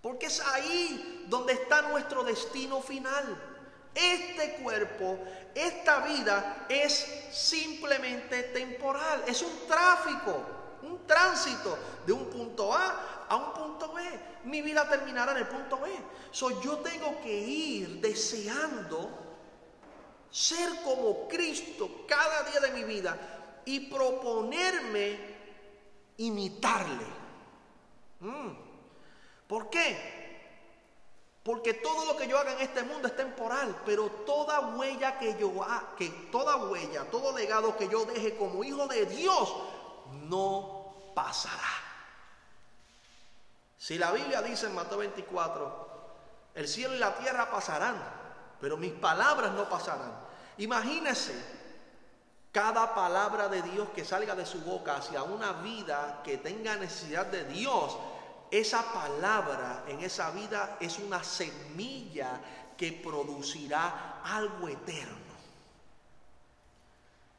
Porque 0.02 0.26
es 0.26 0.40
ahí 0.40 1.26
donde 1.28 1.52
está 1.54 1.82
nuestro 1.82 2.24
destino 2.24 2.80
final. 2.82 3.50
Este 3.94 4.56
cuerpo, 4.62 5.18
esta 5.54 6.00
vida 6.00 6.66
es 6.68 7.28
simplemente 7.30 8.42
temporal. 8.44 9.22
Es 9.26 9.42
un 9.42 9.66
tráfico, 9.68 10.42
un 10.82 11.06
tránsito 11.06 11.78
de 12.04 12.12
un 12.12 12.28
punto 12.28 12.74
A 12.74 13.11
a 13.32 13.36
un 13.36 13.52
punto 13.54 13.94
B. 13.94 14.02
Mi 14.44 14.60
vida 14.60 14.86
terminará 14.86 15.32
en 15.32 15.38
el 15.38 15.46
punto 15.46 15.78
B. 15.78 15.90
So, 16.30 16.60
yo 16.60 16.78
tengo 16.78 17.18
que 17.22 17.32
ir 17.32 18.00
deseando 18.02 19.08
ser 20.30 20.68
como 20.84 21.28
Cristo 21.28 22.04
cada 22.06 22.42
día 22.50 22.60
de 22.60 22.70
mi 22.72 22.84
vida 22.84 23.16
y 23.64 23.88
proponerme 23.88 25.18
imitarle. 26.18 27.06
Mm. 28.20 28.50
¿Por 29.46 29.70
qué? 29.70 30.20
Porque 31.42 31.72
todo 31.74 32.04
lo 32.04 32.16
que 32.18 32.28
yo 32.28 32.38
haga 32.38 32.52
en 32.52 32.60
este 32.60 32.82
mundo 32.82 33.08
es 33.08 33.16
temporal, 33.16 33.80
pero 33.86 34.10
toda 34.26 34.76
huella 34.76 35.18
que 35.18 35.38
yo 35.40 35.62
haga, 35.62 35.94
que 35.96 36.10
toda 36.30 36.56
huella, 36.66 37.10
todo 37.10 37.34
legado 37.34 37.78
que 37.78 37.88
yo 37.88 38.04
deje 38.04 38.36
como 38.36 38.62
hijo 38.62 38.86
de 38.88 39.06
Dios 39.06 39.54
no 40.28 40.92
pasará. 41.14 41.91
Si 43.82 43.98
la 43.98 44.12
Biblia 44.12 44.40
dice 44.42 44.66
en 44.66 44.76
Mateo 44.76 44.98
24, 44.98 45.88
el 46.54 46.68
cielo 46.68 46.94
y 46.94 46.98
la 46.98 47.16
tierra 47.16 47.50
pasarán, 47.50 47.96
pero 48.60 48.76
mis 48.76 48.92
palabras 48.92 49.50
no 49.54 49.68
pasarán. 49.68 50.12
Imagínese 50.58 51.34
cada 52.52 52.94
palabra 52.94 53.48
de 53.48 53.60
Dios 53.62 53.88
que 53.92 54.04
salga 54.04 54.36
de 54.36 54.46
su 54.46 54.60
boca 54.60 54.98
hacia 54.98 55.24
una 55.24 55.54
vida 55.54 56.20
que 56.22 56.38
tenga 56.38 56.76
necesidad 56.76 57.26
de 57.26 57.42
Dios 57.46 57.98
esa 58.52 58.84
palabra 58.92 59.82
en 59.88 59.98
esa 59.98 60.30
vida 60.30 60.76
es 60.78 61.00
una 61.00 61.24
semilla 61.24 62.40
que 62.76 62.92
producirá 62.92 64.20
algo 64.22 64.68
eterno. 64.68 65.34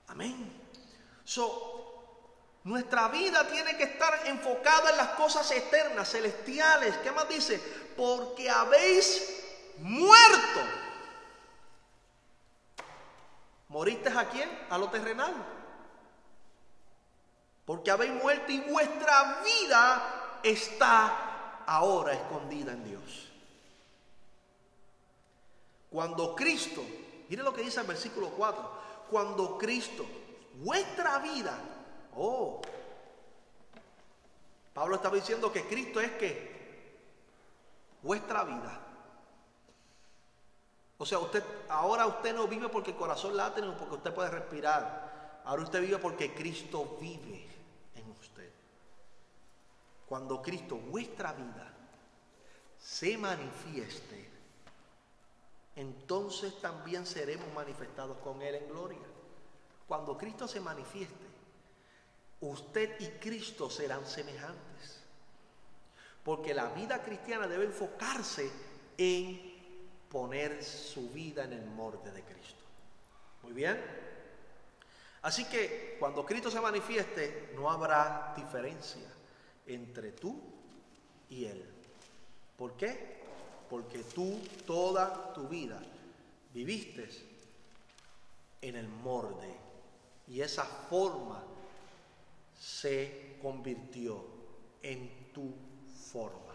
Amén. 0.09 0.61
So, 1.23 1.72
nuestra 2.63 3.09
vida 3.09 3.45
tiene 3.47 3.75
que 3.75 3.83
estar 3.83 4.25
enfocada 4.25 4.91
en 4.91 4.97
las 4.97 5.09
cosas 5.09 5.49
eternas, 5.51 6.09
celestiales. 6.09 6.95
¿Qué 6.97 7.11
más 7.11 7.27
dice? 7.27 7.61
Porque 7.97 8.49
habéis 8.49 9.43
muerto. 9.79 10.59
¿Moriste 13.67 14.09
a 14.09 14.29
quién? 14.29 14.49
A 14.69 14.77
lo 14.77 14.89
terrenal. 14.89 15.33
Porque 17.65 17.91
habéis 17.91 18.13
muerto 18.13 18.51
y 18.51 18.59
vuestra 18.61 19.41
vida 19.43 20.39
está 20.43 21.63
ahora 21.65 22.13
escondida 22.13 22.71
en 22.71 22.83
Dios. 22.85 23.29
Cuando 25.89 26.33
Cristo, 26.33 26.83
mire 27.27 27.43
lo 27.43 27.53
que 27.53 27.61
dice 27.61 27.81
el 27.81 27.87
versículo 27.87 28.29
4, 28.29 28.71
cuando 29.09 29.57
Cristo, 29.57 30.05
vuestra 30.55 31.19
vida, 31.19 31.57
oh, 32.15 32.61
Pablo 34.73 34.95
estaba 34.95 35.15
diciendo 35.15 35.51
que 35.51 35.67
Cristo 35.67 35.99
es 35.99 36.11
que 36.13 36.53
vuestra 38.01 38.43
vida. 38.43 38.79
O 40.97 41.05
sea, 41.05 41.19
usted 41.19 41.43
ahora 41.69 42.07
usted 42.07 42.33
no 42.33 42.47
vive 42.47 42.69
porque 42.69 42.91
el 42.91 42.97
corazón 42.97 43.35
late, 43.35 43.61
no 43.61 43.77
porque 43.77 43.95
usted 43.95 44.13
puede 44.13 44.29
respirar. 44.29 45.41
Ahora 45.45 45.63
usted 45.63 45.81
vive 45.81 45.97
porque 45.97 46.33
Cristo 46.33 46.97
vive. 46.99 47.47
cuando 50.07 50.43
Cristo, 50.43 50.75
vuestra 50.75 51.33
vida, 51.33 51.73
se 52.77 53.17
manifieste, 53.17 54.29
entonces 55.75 56.61
también 56.61 57.07
seremos 57.07 57.51
manifestados 57.55 58.17
con 58.19 58.41
Él 58.43 58.53
en 58.53 58.67
gloria. 58.69 58.99
Cuando 59.87 60.15
Cristo 60.15 60.47
se 60.47 60.59
manifieste, 60.59 61.32
usted 62.49 62.99
y 62.99 63.07
Cristo 63.19 63.69
serán 63.69 64.05
semejantes. 64.05 64.99
Porque 66.23 66.53
la 66.53 66.67
vida 66.69 67.01
cristiana 67.01 67.47
debe 67.47 67.65
enfocarse 67.65 68.49
en 68.97 69.53
poner 70.09 70.63
su 70.63 71.09
vida 71.09 71.43
en 71.43 71.53
el 71.53 71.65
molde 71.65 72.11
de 72.11 72.21
Cristo. 72.23 72.63
Muy 73.43 73.53
bien. 73.53 73.79
Así 75.21 75.45
que 75.45 75.97
cuando 75.99 76.25
Cristo 76.25 76.51
se 76.51 76.61
manifieste, 76.61 77.51
no 77.55 77.69
habrá 77.69 78.33
diferencia 78.35 79.09
entre 79.65 80.11
tú 80.11 80.39
y 81.29 81.45
Él. 81.45 81.65
¿Por 82.57 82.75
qué? 82.75 83.21
Porque 83.69 83.99
tú 84.03 84.39
toda 84.65 85.33
tu 85.33 85.47
vida 85.47 85.81
viviste 86.53 87.09
en 88.61 88.75
el 88.75 88.87
molde 88.87 89.57
y 90.27 90.41
esa 90.41 90.63
forma 90.63 91.43
se 92.63 93.37
convirtió 93.41 94.23
en 94.81 95.33
tu 95.33 95.53
forma. 96.09 96.53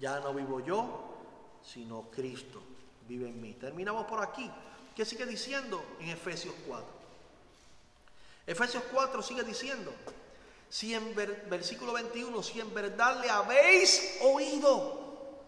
Ya 0.00 0.18
no 0.18 0.34
vivo 0.34 0.58
yo, 0.58 1.14
sino 1.62 2.10
Cristo 2.10 2.60
vive 3.06 3.28
en 3.28 3.40
mí. 3.40 3.54
Terminamos 3.54 4.06
por 4.06 4.20
aquí. 4.22 4.50
¿Qué 4.96 5.04
sigue 5.04 5.26
diciendo 5.26 5.84
en 6.00 6.08
Efesios 6.08 6.54
4? 6.66 6.86
Efesios 8.44 8.82
4 8.92 9.22
sigue 9.22 9.44
diciendo, 9.44 9.94
si 10.68 10.94
en 10.94 11.14
versículo 11.14 11.92
21, 11.92 12.42
si 12.42 12.60
en 12.60 12.74
verdad 12.74 13.20
le 13.20 13.30
habéis 13.30 14.18
oído, 14.22 15.38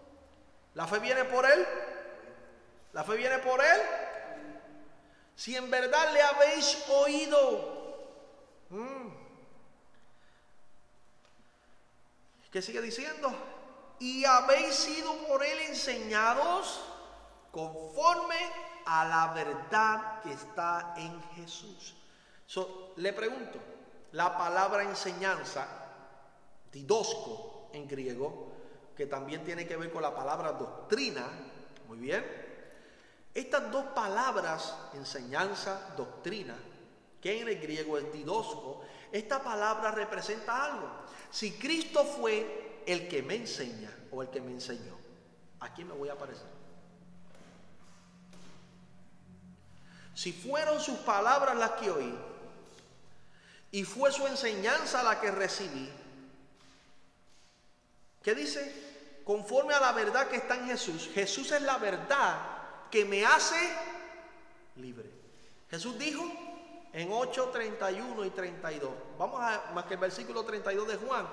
la 0.74 0.87
fe 0.87 1.01
viene 1.01 1.24
por 1.24 1.45
él, 1.45 1.66
la 2.93 3.03
fe 3.03 3.16
viene 3.16 3.39
por 3.39 3.61
él, 3.61 3.80
si 5.35 5.57
en 5.57 5.68
verdad 5.68 6.12
le 6.12 6.22
habéis 6.22 6.85
oído, 6.89 8.68
mm. 8.70 9.21
¿Qué 12.53 12.61
sigue 12.61 12.82
diciendo? 12.82 13.32
Y 13.98 14.24
habéis 14.24 14.74
sido 14.74 15.16
por 15.26 15.42
él 15.42 15.59
enseñados 15.70 16.80
conforme 17.50 18.36
a 18.84 19.05
la 19.07 19.32
verdad 19.32 20.20
que 20.22 20.32
está 20.32 20.94
en 20.96 21.20
Jesús. 21.34 21.94
le 22.96 23.12
pregunto, 23.12 23.59
la 24.12 24.36
palabra 24.36 24.82
enseñanza, 24.82 25.66
didosco 26.70 27.70
en 27.72 27.88
griego, 27.88 28.53
que 28.94 29.07
también 29.07 29.42
tiene 29.44 29.66
que 29.66 29.76
ver 29.76 29.90
con 29.90 30.03
la 30.03 30.14
palabra 30.14 30.53
doctrina, 30.53 31.26
muy 31.88 31.98
bien. 31.98 32.24
Estas 33.32 33.70
dos 33.70 33.86
palabras, 33.94 34.76
enseñanza, 34.92 35.94
doctrina, 35.96 36.57
que 37.20 37.40
en 37.40 37.48
el 37.48 37.61
griego 37.61 37.96
es 37.96 38.12
didosco, 38.12 38.82
esta 39.11 39.42
palabra 39.42 39.92
representa 39.92 40.64
algo. 40.64 41.01
Si 41.33 41.53
Cristo 41.53 42.05
fue 42.05 42.83
el 42.87 43.09
que 43.09 43.22
me 43.22 43.35
enseña 43.35 43.91
o 44.11 44.22
el 44.22 44.28
que 44.28 44.41
me 44.41 44.53
enseñó, 44.53 44.99
¿a 45.61 45.72
quién 45.72 45.89
me 45.89 45.95
voy 45.95 46.11
a 46.11 46.18
parecer? 46.18 46.47
Si 50.14 50.33
fueron 50.33 50.78
sus 50.78 50.99
palabras 50.99 51.57
las 51.57 51.70
que 51.72 51.91
oí 51.91 52.14
y 53.70 53.83
fue 53.85 54.12
su 54.12 54.26
enseñanza 54.26 55.03
la 55.03 55.18
que 55.20 55.30
recibí, 55.30 55.89
¿qué 58.22 58.35
dice? 58.35 59.20
Conforme 59.24 59.72
a 59.72 59.80
la 59.80 59.93
verdad 59.93 60.28
que 60.28 60.37
está 60.37 60.57
en 60.57 60.66
Jesús. 60.66 61.09
Jesús 61.14 61.51
es 61.51 61.62
la 61.62 61.78
verdad 61.78 62.41
que 62.91 63.07
me 63.07 63.24
hace 63.24 63.57
libre. 64.76 65.11
Jesús 65.70 65.99
dijo 65.99 66.41
en 66.93 67.11
8, 67.11 67.51
31 67.53 68.24
y 68.24 68.30
32. 68.30 68.90
Vamos 69.18 69.40
a 69.40 69.72
más 69.74 69.84
que 69.86 69.95
el 69.95 70.01
versículo 70.01 70.45
32 70.45 70.88
de 70.88 70.97
Juan. 70.97 71.26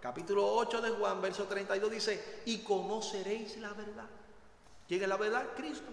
Capítulo 0.00 0.46
8 0.54 0.80
de 0.80 0.90
Juan, 0.90 1.20
verso 1.20 1.44
32 1.44 1.90
dice, 1.90 2.42
y 2.46 2.58
conoceréis 2.58 3.56
la 3.58 3.72
verdad. 3.72 4.06
¿Quién 4.86 5.02
es 5.02 5.08
la 5.08 5.16
verdad? 5.16 5.48
Cristo. 5.56 5.90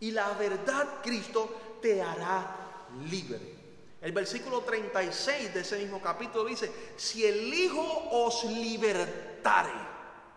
Y 0.00 0.12
la 0.12 0.32
verdad, 0.34 1.00
Cristo, 1.02 1.78
te 1.82 2.02
hará 2.02 2.86
libre. 3.10 3.60
El 4.00 4.12
versículo 4.12 4.62
36 4.62 5.52
de 5.52 5.60
ese 5.60 5.78
mismo 5.78 6.00
capítulo 6.00 6.44
dice, 6.44 6.72
si 6.96 7.26
el 7.26 7.52
Hijo 7.52 8.08
os 8.10 8.44
libertare, 8.44 9.72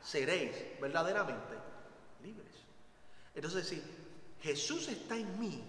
seréis 0.01 0.51
verdaderamente 0.81 1.55
libres. 2.23 2.51
Entonces, 3.33 3.67
si 3.67 3.81
Jesús 4.41 4.89
está 4.89 5.15
en 5.15 5.39
mí, 5.39 5.63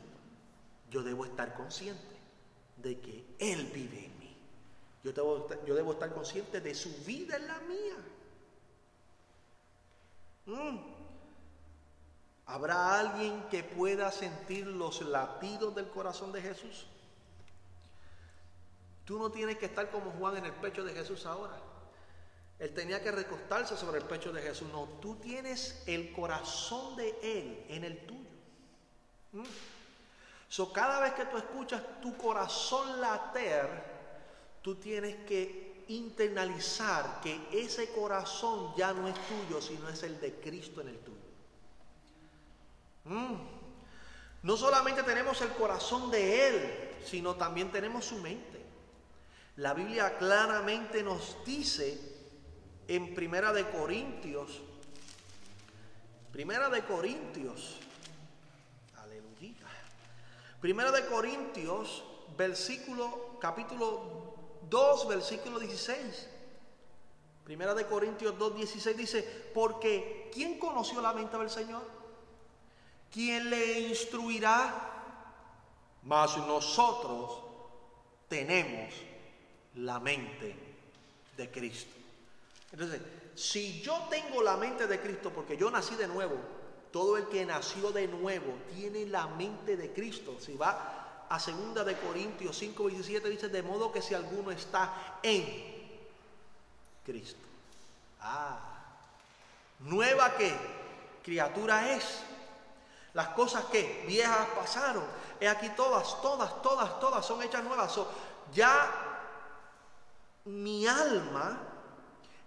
yo 0.94 1.02
debo 1.02 1.24
estar 1.24 1.54
consciente 1.54 2.16
de 2.76 3.00
que 3.00 3.34
Él 3.40 3.68
vive 3.74 4.04
en 4.04 4.18
mí. 4.20 4.36
Yo 5.02 5.12
debo, 5.74 5.92
estar 5.92 6.14
consciente 6.14 6.60
de 6.60 6.72
su 6.72 6.88
vida 7.04 7.36
en 7.36 7.46
la 7.48 7.58
mía. 7.58 7.96
Mm. 10.46 10.78
¿Habrá 12.46 13.00
alguien 13.00 13.42
que 13.50 13.64
pueda 13.64 14.12
sentir 14.12 14.68
los 14.68 15.02
latidos 15.02 15.74
del 15.74 15.88
corazón 15.88 16.30
de 16.30 16.40
Jesús? 16.40 16.86
Tú 19.04 19.18
no 19.18 19.32
tienes 19.32 19.58
que 19.58 19.66
estar 19.66 19.90
como 19.90 20.12
Juan 20.12 20.36
en 20.36 20.44
el 20.44 20.52
pecho 20.52 20.84
de 20.84 20.94
Jesús 20.94 21.26
ahora. 21.26 21.60
Él 22.60 22.72
tenía 22.72 23.02
que 23.02 23.10
recostarse 23.10 23.76
sobre 23.76 23.98
el 23.98 24.04
pecho 24.04 24.32
de 24.32 24.42
Jesús. 24.42 24.68
No, 24.70 24.84
tú 25.02 25.16
tienes 25.16 25.82
el 25.86 26.12
corazón 26.12 26.94
de 26.94 27.18
Él 27.20 27.66
en 27.68 27.82
el 27.82 28.06
tuyo. 28.06 28.30
¿Mm? 29.32 29.42
So, 30.54 30.72
cada 30.72 31.00
vez 31.00 31.14
que 31.14 31.24
tú 31.24 31.36
escuchas 31.36 31.82
tu 32.00 32.16
corazón 32.16 33.00
later, 33.00 33.68
tú 34.62 34.76
tienes 34.76 35.16
que 35.26 35.82
internalizar 35.88 37.20
que 37.20 37.48
ese 37.50 37.90
corazón 37.90 38.72
ya 38.76 38.92
no 38.92 39.08
es 39.08 39.16
tuyo, 39.26 39.60
sino 39.60 39.88
es 39.88 40.04
el 40.04 40.20
de 40.20 40.34
Cristo 40.34 40.80
en 40.80 40.88
el 40.90 40.98
tuyo. 41.00 41.18
Mm. 43.06 43.34
No 44.44 44.56
solamente 44.56 45.02
tenemos 45.02 45.40
el 45.40 45.48
corazón 45.54 46.08
de 46.12 46.46
Él, 46.46 46.90
sino 47.04 47.34
también 47.34 47.72
tenemos 47.72 48.04
su 48.04 48.18
mente. 48.18 48.64
La 49.56 49.74
Biblia 49.74 50.16
claramente 50.18 51.02
nos 51.02 51.44
dice 51.44 51.98
en 52.86 53.12
Primera 53.16 53.52
de 53.52 53.68
Corintios, 53.70 54.60
Primera 56.30 56.68
de 56.70 56.84
Corintios. 56.84 57.80
Primera 60.64 60.90
de 60.90 61.04
Corintios, 61.04 62.02
versículo, 62.38 63.36
capítulo 63.38 64.62
2, 64.70 65.08
versículo 65.08 65.58
16. 65.58 66.26
Primera 67.44 67.74
de 67.74 67.84
Corintios 67.84 68.38
2, 68.38 68.56
16 68.56 68.96
dice, 68.96 69.50
porque 69.52 70.30
¿quién 70.32 70.58
conoció 70.58 71.02
la 71.02 71.12
mente 71.12 71.36
del 71.36 71.50
Señor? 71.50 71.82
¿quién 73.12 73.50
le 73.50 73.80
instruirá? 73.80 75.20
Mas 76.04 76.34
nosotros 76.38 77.42
tenemos 78.30 78.94
la 79.74 80.00
mente 80.00 80.56
de 81.36 81.50
Cristo. 81.50 81.94
Entonces, 82.72 83.02
si 83.34 83.82
yo 83.82 84.06
tengo 84.08 84.42
la 84.42 84.56
mente 84.56 84.86
de 84.86 84.98
Cristo 84.98 85.28
porque 85.28 85.58
yo 85.58 85.70
nací 85.70 85.94
de 85.96 86.08
nuevo, 86.08 86.63
todo 86.94 87.16
el 87.16 87.26
que 87.26 87.44
nació 87.44 87.90
de 87.90 88.06
nuevo 88.06 88.54
tiene 88.72 89.04
la 89.06 89.26
mente 89.26 89.76
de 89.76 89.92
Cristo. 89.92 90.36
Si 90.38 90.56
va 90.56 91.24
a 91.28 91.40
segunda 91.40 91.82
de 91.82 91.96
Corintios 91.96 92.56
5, 92.56 92.86
17 92.86 93.30
dice, 93.30 93.48
de 93.48 93.64
modo 93.64 93.90
que 93.90 94.00
si 94.00 94.14
alguno 94.14 94.52
está 94.52 95.18
en 95.20 95.44
Cristo. 97.04 97.40
Ah, 98.20 98.60
nueva 99.80 100.36
que 100.36 100.54
criatura 101.24 101.96
es. 101.96 102.20
Las 103.12 103.30
cosas 103.30 103.64
que 103.64 104.04
viejas 104.06 104.46
pasaron, 104.54 105.02
he 105.40 105.48
aquí 105.48 105.70
todas, 105.70 106.22
todas, 106.22 106.62
todas, 106.62 107.00
todas 107.00 107.26
son 107.26 107.42
hechas 107.42 107.64
nuevas. 107.64 107.92
ya 108.52 108.88
mi 110.44 110.86
alma, 110.86 111.58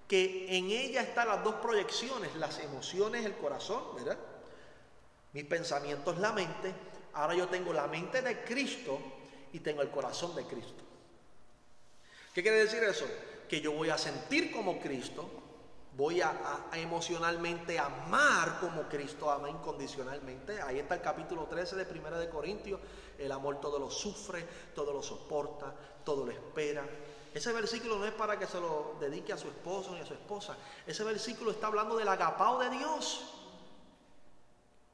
que 0.07 0.57
en 0.57 0.71
ella 0.71 1.01
están 1.01 1.27
las 1.27 1.43
dos 1.43 1.55
proyecciones, 1.55 2.33
las 2.37 2.59
emociones, 2.59 3.25
el 3.25 3.35
corazón, 3.35 3.83
¿verdad? 3.97 4.17
Mis 5.37 5.45
pensamientos, 5.45 6.17
la 6.17 6.31
mente. 6.31 6.73
Ahora 7.13 7.35
yo 7.35 7.47
tengo 7.47 7.71
la 7.71 7.85
mente 7.85 8.23
de 8.23 8.43
Cristo 8.43 8.97
y 9.53 9.59
tengo 9.59 9.83
el 9.83 9.91
corazón 9.91 10.35
de 10.35 10.43
Cristo. 10.45 10.83
¿Qué 12.33 12.41
quiere 12.41 12.57
decir 12.57 12.81
eso? 12.81 13.05
Que 13.47 13.61
yo 13.61 13.71
voy 13.73 13.91
a 13.91 13.99
sentir 13.99 14.51
como 14.51 14.79
Cristo, 14.79 15.29
voy 15.95 16.21
a, 16.21 16.33
emocionalmente 16.73 17.77
amar 17.77 18.57
como 18.59 18.89
Cristo 18.89 19.29
ama 19.29 19.47
incondicionalmente. 19.47 20.59
Ahí 20.59 20.79
está 20.79 20.95
el 20.95 21.01
capítulo 21.01 21.43
13 21.43 21.75
de 21.75 21.85
Primera 21.85 22.17
de 22.17 22.29
Corintios. 22.29 22.81
El 23.19 23.31
amor 23.31 23.61
todo 23.61 23.77
lo 23.77 23.91
sufre, 23.91 24.43
todo 24.73 24.91
lo 24.91 25.03
soporta, 25.03 25.71
todo 26.03 26.25
lo 26.25 26.31
espera. 26.31 26.83
Ese 27.31 27.53
versículo 27.53 27.99
no 27.99 28.05
es 28.05 28.13
para 28.13 28.39
que 28.39 28.47
se 28.47 28.59
lo 28.59 28.95
dedique 28.99 29.33
a 29.33 29.37
su 29.37 29.49
esposo 29.49 29.93
ni 29.93 29.99
a 29.99 30.05
su 30.07 30.15
esposa. 30.15 30.57
Ese 30.87 31.03
versículo 31.03 31.51
está 31.51 31.67
hablando 31.67 31.95
del 31.95 32.07
agapao 32.07 32.57
de 32.57 32.71
Dios. 32.71 33.36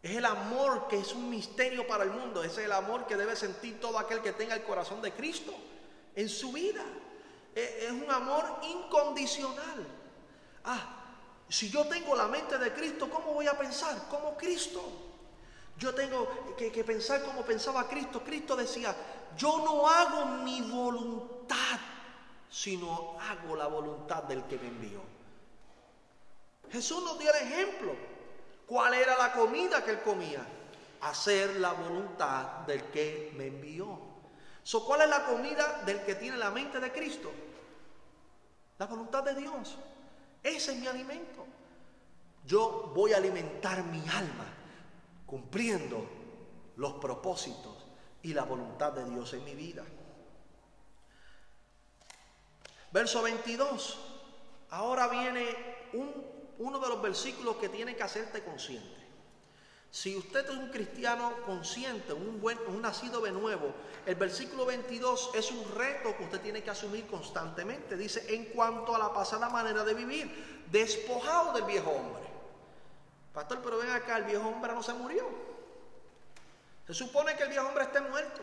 Es 0.04 0.18
el 0.18 0.26
amor 0.26 0.90
que 0.90 0.98
es 0.98 1.14
un 1.14 1.30
misterio 1.30 1.88
para 1.88 2.04
el 2.04 2.12
mundo. 2.12 2.44
Es 2.44 2.58
el 2.58 2.74
amor 2.74 3.08
que 3.08 3.16
debe 3.16 3.38
sentir 3.38 3.80
todo 3.80 3.98
aquel 3.98 4.22
que 4.22 4.34
tenga 4.34 4.54
el 4.54 4.64
corazón 4.64 5.02
de 5.02 5.14
Cristo 5.14 5.54
en 6.14 6.28
su 6.28 6.52
vida. 6.52 6.84
Es 7.56 7.90
un 7.90 8.12
amor 8.12 8.60
incondicional. 8.64 9.88
Ah, 10.66 11.04
si 11.48 11.70
yo 11.70 11.88
tengo 11.88 12.16
la 12.16 12.28
mente 12.28 12.58
de 12.58 12.74
Cristo, 12.74 13.10
¿cómo 13.10 13.34
voy 13.34 13.48
a 13.48 13.58
pensar? 13.58 14.10
Como 14.10 14.36
Cristo. 14.36 14.84
Yo 15.78 15.96
tengo 15.96 16.56
que, 16.58 16.70
que, 16.70 16.84
pensar 16.84 17.24
como 17.24 17.44
pensaba 17.44 17.88
Cristo. 17.88 18.22
Cristo 18.26 18.58
decía, 18.58 18.94
yo 19.38 19.60
no 19.60 19.88
hago 19.88 20.26
mi 20.44 20.62
voluntad, 20.64 21.80
sino 22.50 23.18
hago 23.22 23.56
la 23.56 23.68
voluntad 23.68 24.24
del 24.24 24.44
que 24.44 24.58
me 24.58 24.68
envió. 24.68 25.02
Jesús 26.72 27.02
nos 27.04 27.18
dio 27.20 27.34
el 27.34 27.48
ejemplo. 27.48 28.13
¿Cuál 28.68 28.94
era 28.94 29.18
la 29.18 29.34
comida 29.34 29.84
que 29.84 29.92
él 29.92 30.02
comía? 30.02 30.46
Hacer 31.02 31.58
la 31.58 31.74
voluntad 31.74 32.66
del 32.66 32.84
que 32.86 33.34
me 33.36 33.48
envió. 33.48 34.00
So, 34.64 34.86
¿Cuál 34.86 35.02
es 35.02 35.10
la 35.10 35.26
comida 35.26 35.84
del 35.86 36.04
que 36.04 36.16
tiene 36.16 36.38
la 36.38 36.50
mente 36.50 36.80
de 36.80 36.92
Cristo? 36.92 37.32
La 38.78 38.86
voluntad 38.86 39.24
de 39.24 39.36
Dios. 39.36 39.78
Ese 40.42 40.72
es 40.72 40.80
mi 40.80 40.88
alimento. 40.88 41.46
Yo 42.46 42.92
voy 42.96 43.14
a 43.14 43.18
alimentar 43.18 43.84
mi 43.84 44.00
alma 44.10 44.46
cumpliendo 45.26 46.06
los 46.76 46.94
propósitos 46.94 47.86
y 48.22 48.34
la 48.34 48.44
voluntad 48.44 48.94
de 48.94 49.06
Dios 49.06 49.34
en 49.34 49.44
mi 49.44 49.56
vida. 49.56 49.84
Verso 52.92 53.22
22. 53.22 54.00
Ahora 54.70 55.08
viene 55.08 55.46
uno 56.60 56.80
de 56.80 56.90
los 56.90 57.02
versículos 57.02 57.58
que 57.58 57.70
tiene 57.70 57.96
que 57.96 58.04
hacerte 58.04 58.44
consciente. 58.44 59.04
Si 59.94 60.18
usted 60.18 60.50
es 60.50 60.58
un 60.58 60.70
cristiano 60.70 61.34
consciente, 61.46 62.14
un, 62.14 62.42
buen, 62.42 62.58
un 62.68 62.82
nacido 62.82 63.22
de 63.22 63.32
nuevo, 63.32 63.72
el 64.08 64.16
versículo 64.16 64.66
22 64.66 65.32
es 65.36 65.52
un 65.52 65.72
reto 65.76 66.18
que 66.18 66.24
usted 66.24 66.42
tiene 66.42 66.64
que 66.64 66.72
asumir 66.72 67.06
constantemente. 67.06 67.96
Dice, 67.96 68.34
en 68.34 68.46
cuanto 68.46 68.96
a 68.96 68.98
la 68.98 69.14
pasada 69.14 69.50
manera 69.50 69.84
de 69.84 69.94
vivir, 69.94 70.66
despojado 70.72 71.54
del 71.54 71.66
viejo 71.66 71.92
hombre. 71.92 72.24
Pastor, 73.34 73.62
pero 73.64 73.78
ven 73.78 73.92
acá, 73.92 74.18
el 74.18 74.24
viejo 74.24 74.48
hombre 74.48 74.74
no 74.74 74.82
se 74.82 74.94
murió. 74.94 75.28
Se 76.88 76.96
supone 76.96 77.36
que 77.36 77.44
el 77.44 77.50
viejo 77.50 77.68
hombre 77.68 77.84
esté 77.84 78.02
muerto, 78.02 78.42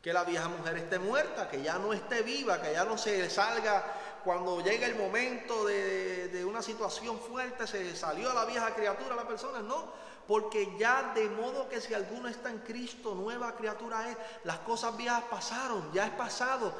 que 0.00 0.12
la 0.12 0.22
vieja 0.22 0.48
mujer 0.48 0.76
esté 0.76 1.00
muerta, 1.00 1.48
que 1.48 1.62
ya 1.62 1.78
no 1.78 1.92
esté 1.92 2.22
viva, 2.22 2.62
que 2.62 2.72
ya 2.72 2.84
no 2.84 2.96
se 2.96 3.28
salga 3.28 3.84
cuando 4.24 4.60
llega 4.60 4.86
el 4.86 4.96
momento 4.96 5.64
de, 5.64 6.44
una 6.44 6.62
situación 6.62 7.18
fuerte, 7.18 7.66
se 7.66 7.94
salió 7.96 8.30
a 8.30 8.34
la 8.34 8.44
vieja 8.44 8.74
criatura 8.74 9.14
la 9.14 9.26
persona, 9.26 9.60
no 9.60 10.08
porque 10.28 10.76
ya 10.78 11.14
de 11.14 11.26
modo 11.30 11.70
que 11.70 11.80
si 11.80 11.94
alguno 11.94 12.28
está 12.28 12.50
en 12.50 12.58
Cristo, 12.58 13.14
nueva 13.14 13.56
criatura 13.56 14.10
es, 14.10 14.16
las 14.44 14.58
cosas 14.58 14.94
viejas 14.94 15.24
pasaron, 15.30 15.90
ya 15.90 16.04
es 16.04 16.12
pasado, 16.12 16.74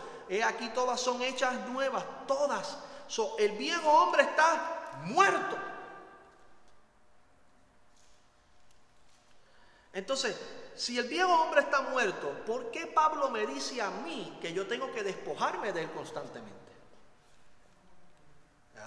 aquí 0.47 0.69
todas 0.75 1.01
son 1.01 1.23
hechas 1.23 1.67
nuevas, 1.69 2.05
todas. 2.27 2.77
el 3.39 3.53
viejo 3.53 3.89
hombre 3.91 4.23
está 4.25 4.99
muerto. 5.05 5.57
Entonces, 9.95 10.39
si 10.77 10.99
el 10.99 11.09
viejo 11.09 11.33
hombre 11.33 11.63
está 11.63 11.81
muerto, 11.81 12.31
¿por 12.47 12.71
qué 12.71 12.87
Pablo 12.87 13.31
me 13.31 13.47
dice 13.47 13.81
a 13.81 13.91
mí 13.91 14.39
que 14.43 14.53
yo 14.53 14.67
tengo 14.67 14.93
que 14.93 15.03
despojarme 15.03 15.73
de 15.73 15.83
él 15.83 15.91
constantemente? 15.93 16.58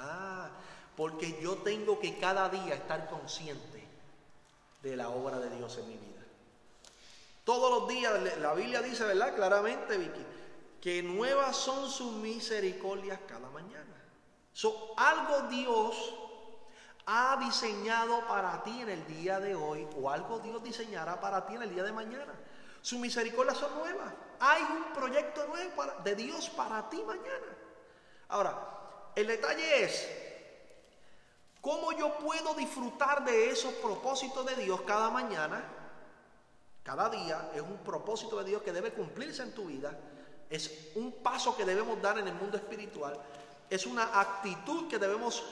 Ah, 0.02 0.50
porque 0.96 1.40
yo 1.42 1.58
tengo 1.60 2.00
que 2.00 2.18
cada 2.18 2.50
día 2.50 2.74
estar 2.74 3.10
consciente 3.10 3.88
de 4.82 4.96
la 4.96 5.10
obra 5.10 5.40
de 5.40 5.50
Dios 5.56 5.78
en 5.78 5.88
mi 5.88 5.96
vida. 5.96 6.22
Todos 7.44 7.72
los 7.72 7.90
días, 7.90 8.14
la 8.40 8.54
Biblia 8.54 8.82
dice, 8.82 9.04
¿verdad? 9.04 9.36
Claramente, 9.36 9.98
Vicky, 9.98 10.26
que 10.82 11.04
nuevas 11.04 11.56
son 11.56 11.90
sus 11.90 12.14
misericordias 12.14 13.20
cada 13.28 13.50
mañana. 13.50 13.96
So, 14.54 14.94
algo 14.98 15.48
Dios 15.50 16.14
ha 17.06 17.38
diseñado 17.38 18.28
para 18.28 18.64
ti 18.64 18.82
en 18.82 18.90
el 18.90 19.06
día 19.08 19.40
de 19.40 19.56
hoy 19.56 19.88
o 20.00 20.10
algo 20.10 20.40
Dios 20.40 20.64
diseñará 20.64 21.20
para 21.20 21.46
ti 21.46 21.56
en 21.56 21.64
el 21.64 21.74
día 21.74 21.84
de 21.84 21.92
mañana. 21.92 22.34
Sus 22.82 23.00
misericordias 23.00 23.58
son 23.58 23.76
nuevas. 23.76 24.14
Hay 24.40 24.62
un 24.64 24.94
proyecto 24.94 25.46
nuevo 25.48 25.84
de 26.04 26.16
Dios 26.16 26.50
para 26.50 26.90
ti 26.90 27.02
mañana. 27.06 27.58
Ahora, 28.30 28.81
el 29.16 29.28
detalle 29.28 29.84
es, 29.84 30.08
¿Cómo 31.62 31.92
yo 31.92 32.18
puedo 32.18 32.56
disfrutar 32.56 33.24
de 33.24 33.52
esos 33.52 33.74
propósitos 33.74 34.44
de 34.48 34.56
Dios 34.56 34.82
cada 34.82 35.12
mañana? 35.12 35.64
Cada 36.84 37.08
día 37.08 37.52
es 37.54 37.62
un 37.62 37.78
propósito 37.78 38.40
de 38.40 38.46
Dios 38.46 38.64
que 38.64 38.74
debe 38.74 38.92
cumplirse 38.92 39.44
en 39.44 39.54
tu 39.54 39.66
vida. 39.66 39.96
Es 40.50 40.90
un 40.96 41.12
paso 41.22 41.56
que 41.56 41.64
debemos 41.64 42.02
dar 42.02 42.18
en 42.18 42.28
el 42.28 42.34
mundo 42.34 42.58
espiritual. 42.58 43.16
Es 43.70 43.86
una 43.86 44.20
actitud 44.20 44.90
que 44.90 44.98
debemos 44.98 45.44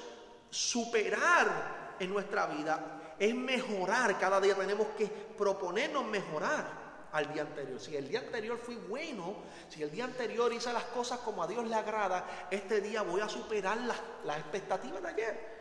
superar 0.50 1.96
en 2.00 2.10
nuestra 2.10 2.48
vida. 2.48 3.16
Es 3.20 3.36
mejorar. 3.36 4.18
Cada 4.18 4.42
día 4.42 4.56
tenemos 4.56 4.88
que 4.98 5.06
proponernos 5.06 6.06
mejorar 6.06 6.89
al 7.14 7.34
día 7.34 7.44
anterior. 7.44 7.80
Si 7.80 7.96
el 7.96 8.08
día 8.08 8.20
anterior 8.20 8.58
fui 8.58 8.76
bueno, 8.76 9.36
si 9.70 9.84
el 9.84 9.92
día 9.92 10.06
anterior 10.06 10.52
hice 10.54 10.72
las 10.74 10.86
cosas 10.86 11.20
como 11.20 11.44
a 11.44 11.48
Dios 11.48 11.66
le 11.68 11.76
agrada, 11.76 12.48
este 12.52 12.82
día 12.82 13.02
voy 13.02 13.22
a 13.22 13.30
superar 13.30 13.78
las, 13.78 14.38
expectativas 14.38 15.02
de 15.02 15.10
ayer. 15.10 15.60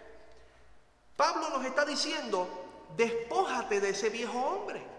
Pablo 1.17 1.51
nos 1.51 1.65
está 1.65 1.85
diciendo, 1.85 2.49
despójate 2.97 3.81
de 3.81 3.91
ese 3.91 4.11
viejo 4.11 4.39
hombre. 4.39 4.99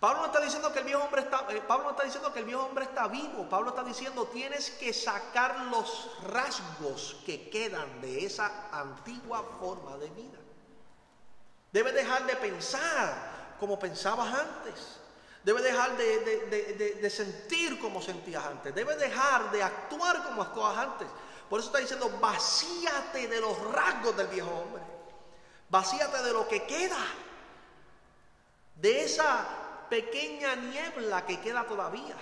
Pablo 0.00 0.20
no 0.20 0.26
está 0.26 0.40
diciendo 0.40 0.72
que 0.72 0.78
el 0.78 0.86
viejo 0.86 1.04
hombre 1.04 1.20
está, 1.20 1.46
eh, 1.50 1.60
Pablo 1.68 1.90
está 1.90 2.04
diciendo 2.04 2.32
que 2.32 2.38
el 2.38 2.46
viejo 2.46 2.64
hombre 2.64 2.84
está 2.84 3.06
vivo. 3.06 3.46
Pablo 3.50 3.68
está 3.68 3.84
diciendo 3.84 4.24
tienes 4.28 4.70
que 4.70 4.94
sacar 4.94 5.66
los 5.66 6.10
rasgos 6.26 7.18
que 7.26 7.50
quedan 7.50 8.00
de 8.00 8.24
esa 8.24 8.70
antigua 8.72 9.44
forma 9.60 9.98
de 9.98 10.08
vida. 10.08 10.38
Debes 11.70 11.94
dejar 11.94 12.24
de 12.26 12.34
pensar 12.36 13.39
como 13.60 13.78
pensabas 13.78 14.34
antes. 14.34 14.74
Debes 15.44 15.62
dejar 15.62 15.96
de, 15.96 16.98
de 17.00 17.10
sentir 17.10 17.78
como 17.78 18.02
sentías 18.02 18.44
antes. 18.44 18.74
Debes 18.74 18.98
dejar 18.98 19.50
de 19.52 19.62
actuar 19.62 20.24
como 20.24 20.42
actuabas 20.42 20.78
antes. 20.78 21.06
Por 21.48 21.60
eso 21.60 21.68
está 21.68 21.78
diciendo, 21.78 22.10
vacíate 22.20 23.28
de 23.28 23.40
los 23.40 23.58
rasgos 23.72 24.16
del 24.16 24.28
viejo 24.28 24.50
hombre. 24.50 24.82
Vacíate 25.68 26.22
de 26.22 26.32
lo 26.32 26.46
que 26.48 26.64
queda. 26.64 27.04
De 28.76 29.04
esa 29.04 29.46
pequeña 29.90 30.54
niebla 30.54 31.26
que 31.26 31.40
queda 31.40 31.66
todavía. 31.66 32.16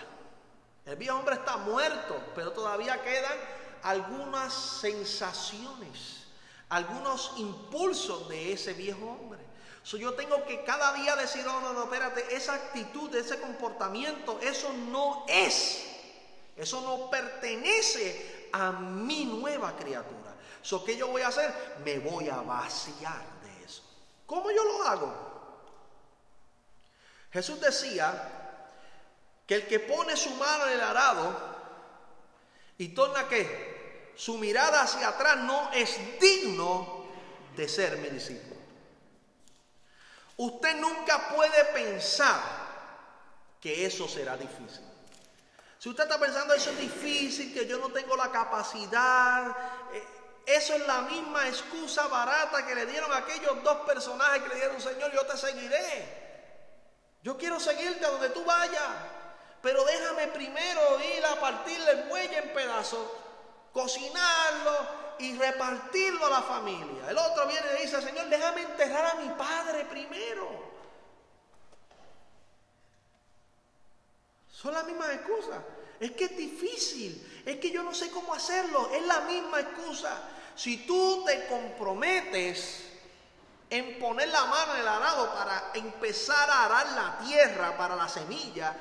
El 0.87 0.97
viejo 0.97 1.19
hombre 1.19 1.35
está 1.35 1.59
muerto, 1.59 2.19
pero 2.35 2.53
todavía 2.53 3.03
quedan 3.03 3.39
algunas 3.83 4.55
sensaciones, 4.55 6.25
algunos 6.71 7.35
impulsos 7.37 8.27
de 8.31 8.55
ese 8.55 8.73
viejo 8.73 9.05
hombre. 9.05 9.28
Yo 9.97 10.13
tengo 10.15 10.45
que 10.45 10.65
cada 10.65 10.93
día 10.93 11.17
decir, 11.17 11.45
no, 11.45 11.61
no, 11.61 11.73
no, 11.73 11.85
espérate, 11.85 12.35
esa 12.37 12.55
actitud, 12.55 13.15
ese 13.15 13.41
comportamiento, 13.41 14.39
eso 14.43 14.71
no 14.73 15.25
es, 15.27 15.85
eso 16.57 16.81
no 16.83 17.09
pertenece 17.09 18.51
a 18.53 18.73
mi 18.73 19.25
nueva 19.25 19.75
criatura. 19.77 20.37
So, 20.61 20.85
¿Qué 20.85 20.97
yo 20.97 21.09
voy 21.09 21.23
a 21.23 21.29
hacer? 21.29 21.51
Me 21.85 21.99
voy 22.01 22.29
a 22.29 22.43
vaciar 22.43 23.23
de 23.43 23.65
eso. 23.65 23.83
¿Cómo 24.27 24.51
yo 24.51 24.63
lo 24.65 24.83
hago? 24.83 25.29
Jesús 27.33 27.61
decía 27.61 28.69
que 29.47 29.55
el 29.55 29.67
que 29.67 29.81
pone 29.81 30.17
su 30.17 30.31
mano 30.35 30.67
en 30.67 30.73
el 30.73 30.81
arado 30.83 31.35
y 32.77 32.89
torna 32.89 33.27
que 33.29 34.13
su 34.17 34.37
mirada 34.37 34.83
hacia 34.83 35.09
atrás 35.09 35.39
no 35.39 35.71
es 35.73 35.99
digno 36.21 37.07
de 37.57 37.69
ser 37.69 37.97
mi 37.99 38.09
discípulo. 38.09 38.59
Usted 40.39 40.77
nunca 40.77 41.29
puede 41.35 41.65
pensar 41.67 42.41
que 43.61 43.85
eso 43.85 44.07
será 44.07 44.37
difícil. 44.37 44.85
Si 45.81 45.89
usted 45.89 46.05
está 46.05 46.19
pensando 46.19 46.55
eso 46.55 46.71
es 46.71 46.79
difícil, 46.79 47.53
que 47.53 47.67
yo 47.67 47.79
no 47.79 47.89
tengo 47.91 48.17
la 48.17 48.31
capacidad, 48.31 49.49
eh, 49.93 50.07
eso 50.47 50.75
es 50.75 50.87
la 50.87 51.01
misma 51.03 51.49
excusa 51.49 52.07
barata 52.07 52.65
que 52.65 52.75
le 52.77 52.87
dieron 52.87 53.13
a 53.13 53.19
aquellos 53.19 53.65
dos 53.65 53.79
personajes 53.79 54.45
que 54.45 54.49
le 54.51 54.55
dieron, 54.55 54.81
Señor, 54.81 55.13
yo 55.13 55.27
te 55.27 55.37
seguiré. 55.37 56.29
Yo 57.23 57.37
quiero 57.37 57.59
seguirte 57.59 58.07
a 58.07 58.11
donde 58.11 58.31
tú 58.31 58.45
vayas, 58.45 58.91
pero 59.61 59.85
déjame 59.85 60.29
primero 60.29 61.01
ir 61.17 61.27
a 61.27 61.41
partirle 61.41 61.91
el 61.91 62.03
buey 62.05 62.33
en 62.33 62.53
pedazos, 62.53 63.09
cocinarlo 63.73 65.08
y 65.19 65.37
repartirlo 65.37 66.27
a 66.27 66.31
la 66.31 66.43
familia. 66.43 67.11
El 67.11 67.19
otro 67.19 67.47
viene 67.47 67.67
y 67.71 67.75
le 67.75 67.83
dice, 67.83 68.01
Señor, 68.03 68.29
déjame 68.29 68.63
enterrar 68.63 69.07
a 69.07 69.15
mi 69.21 69.29
padre 69.31 69.85
primero. 69.85 70.69
Son 74.51 74.75
las 74.75 74.85
mismas 74.85 75.11
excusas. 75.11 75.59
Es 76.01 76.13
que 76.13 76.27
es 76.27 76.37
difícil, 76.37 77.43
es 77.45 77.57
que 77.57 77.71
yo 77.71 77.83
no 77.83 77.95
sé 77.95 78.11
cómo 78.11 78.33
hacerlo, 78.35 78.91
es 78.93 79.05
la 79.07 79.21
misma 79.23 79.61
excusa. 79.61 80.17
Si 80.55 80.87
tú 80.87 81.25
te 81.25 81.47
comprometes 81.47 82.85
en 83.71 83.99
poner 83.99 84.29
la 84.29 84.45
mano 84.47 84.75
en 84.75 84.81
el 84.81 84.89
arado 84.89 85.33
para 85.35 85.71
empezar 85.75 86.49
a 86.51 86.65
arar 86.65 86.87
la 86.93 87.19
tierra 87.27 87.77
para 87.77 87.97
la 87.97 88.09
semilla, 88.09 88.75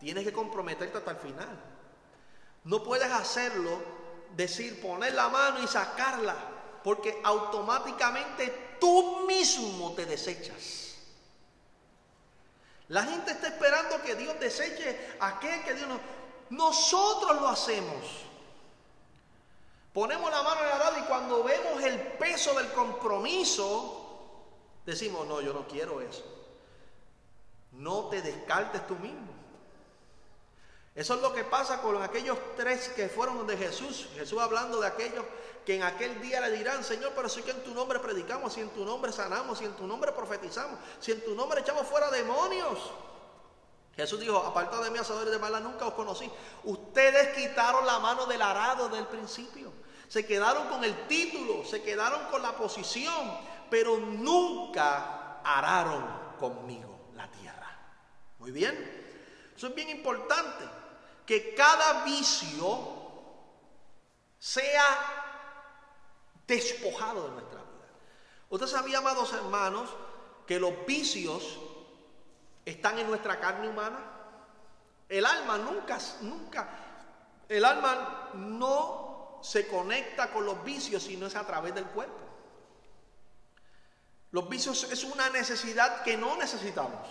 tienes 0.00 0.24
que 0.24 0.32
comprometerte 0.32 0.98
hasta 0.98 1.12
el 1.12 1.16
final. 1.18 1.48
No 2.64 2.82
puedes 2.82 3.10
hacerlo, 3.10 3.80
decir, 4.36 4.80
poner 4.80 5.14
la 5.14 5.28
mano 5.28 5.62
y 5.62 5.66
sacarla, 5.66 6.36
porque 6.82 7.20
automáticamente 7.24 8.76
tú 8.80 9.26
mismo 9.26 9.92
te 9.92 10.06
desechas. 10.06 10.88
La 12.88 13.02
gente 13.02 13.32
está 13.32 13.48
esperando 13.48 14.00
que 14.02 14.14
Dios 14.14 14.38
deseche 14.40 15.16
a 15.20 15.28
aquel 15.28 15.62
que 15.62 15.74
Dios 15.74 15.88
no. 15.88 16.00
Nosotros 16.50 17.40
lo 17.40 17.48
hacemos. 17.48 18.24
Ponemos 19.92 20.30
la 20.30 20.42
mano 20.42 20.60
en 20.60 20.66
el 20.66 20.72
arado 20.72 20.98
y 20.98 21.02
cuando 21.02 21.42
vemos 21.44 21.82
el 21.82 22.00
peso 22.00 22.54
del 22.54 22.70
compromiso, 22.72 24.06
decimos, 24.86 25.26
no, 25.26 25.40
yo 25.40 25.52
no 25.52 25.66
quiero 25.66 26.00
eso. 26.00 26.24
No 27.72 28.04
te 28.06 28.22
descartes 28.22 28.86
tú 28.86 28.96
mismo. 28.96 29.27
Eso 30.98 31.14
es 31.14 31.20
lo 31.20 31.32
que 31.32 31.44
pasa 31.44 31.80
con 31.80 32.02
aquellos 32.02 32.36
tres 32.56 32.88
que 32.88 33.08
fueron 33.08 33.38
donde 33.38 33.56
Jesús. 33.56 34.08
Jesús 34.16 34.42
hablando 34.42 34.80
de 34.80 34.88
aquellos 34.88 35.24
que 35.64 35.76
en 35.76 35.84
aquel 35.84 36.20
día 36.20 36.40
le 36.40 36.50
dirán, 36.50 36.82
Señor, 36.82 37.12
pero 37.14 37.28
si 37.28 37.40
que 37.42 37.52
en 37.52 37.62
tu 37.62 37.72
nombre 37.72 38.00
predicamos, 38.00 38.52
si 38.52 38.62
en 38.62 38.70
tu 38.70 38.84
nombre 38.84 39.12
sanamos, 39.12 39.58
si 39.58 39.64
en 39.64 39.74
tu 39.74 39.86
nombre 39.86 40.10
profetizamos, 40.10 40.76
si 40.98 41.12
en 41.12 41.24
tu 41.24 41.36
nombre 41.36 41.60
echamos 41.60 41.86
fuera 41.86 42.10
demonios. 42.10 42.80
Jesús 43.94 44.18
dijo, 44.18 44.38
apartado 44.38 44.82
de 44.82 44.90
mí, 44.90 44.98
asadores 44.98 45.30
de 45.30 45.38
mala, 45.38 45.60
nunca 45.60 45.86
os 45.86 45.94
conocí. 45.94 46.28
Ustedes 46.64 47.28
quitaron 47.36 47.86
la 47.86 48.00
mano 48.00 48.26
del 48.26 48.42
arado 48.42 48.88
del 48.88 49.06
principio. 49.06 49.72
Se 50.08 50.26
quedaron 50.26 50.66
con 50.66 50.82
el 50.82 51.06
título, 51.06 51.64
se 51.64 51.80
quedaron 51.80 52.24
con 52.28 52.42
la 52.42 52.56
posición, 52.56 53.38
pero 53.70 53.98
nunca 53.98 55.42
araron 55.44 56.34
conmigo 56.40 57.10
la 57.14 57.30
tierra. 57.30 57.78
Muy 58.40 58.50
bien. 58.50 59.52
Eso 59.56 59.68
es 59.68 59.74
bien 59.76 59.90
importante 59.90 60.77
que 61.28 61.54
cada 61.54 62.04
vicio 62.04 62.88
sea 64.38 64.86
despojado 66.46 67.24
de 67.24 67.30
nuestra 67.32 67.60
vida. 67.60 67.88
Usted 68.48 68.66
sabía, 68.66 68.96
amados 68.96 69.34
hermanos, 69.34 69.90
que 70.46 70.58
los 70.58 70.86
vicios 70.86 71.58
están 72.64 72.98
en 72.98 73.08
nuestra 73.08 73.38
carne 73.38 73.68
humana. 73.68 73.98
El 75.06 75.26
alma 75.26 75.58
nunca, 75.58 75.98
nunca, 76.22 76.66
el 77.46 77.62
alma 77.62 78.30
no 78.32 79.40
se 79.42 79.68
conecta 79.68 80.32
con 80.32 80.46
los 80.46 80.64
vicios 80.64 81.02
si 81.02 81.18
no 81.18 81.26
es 81.26 81.36
a 81.36 81.46
través 81.46 81.74
del 81.74 81.84
cuerpo. 81.88 82.24
Los 84.30 84.48
vicios 84.48 84.84
es 84.84 85.04
una 85.04 85.28
necesidad 85.28 86.02
que 86.04 86.16
no 86.16 86.38
necesitamos. 86.38 87.06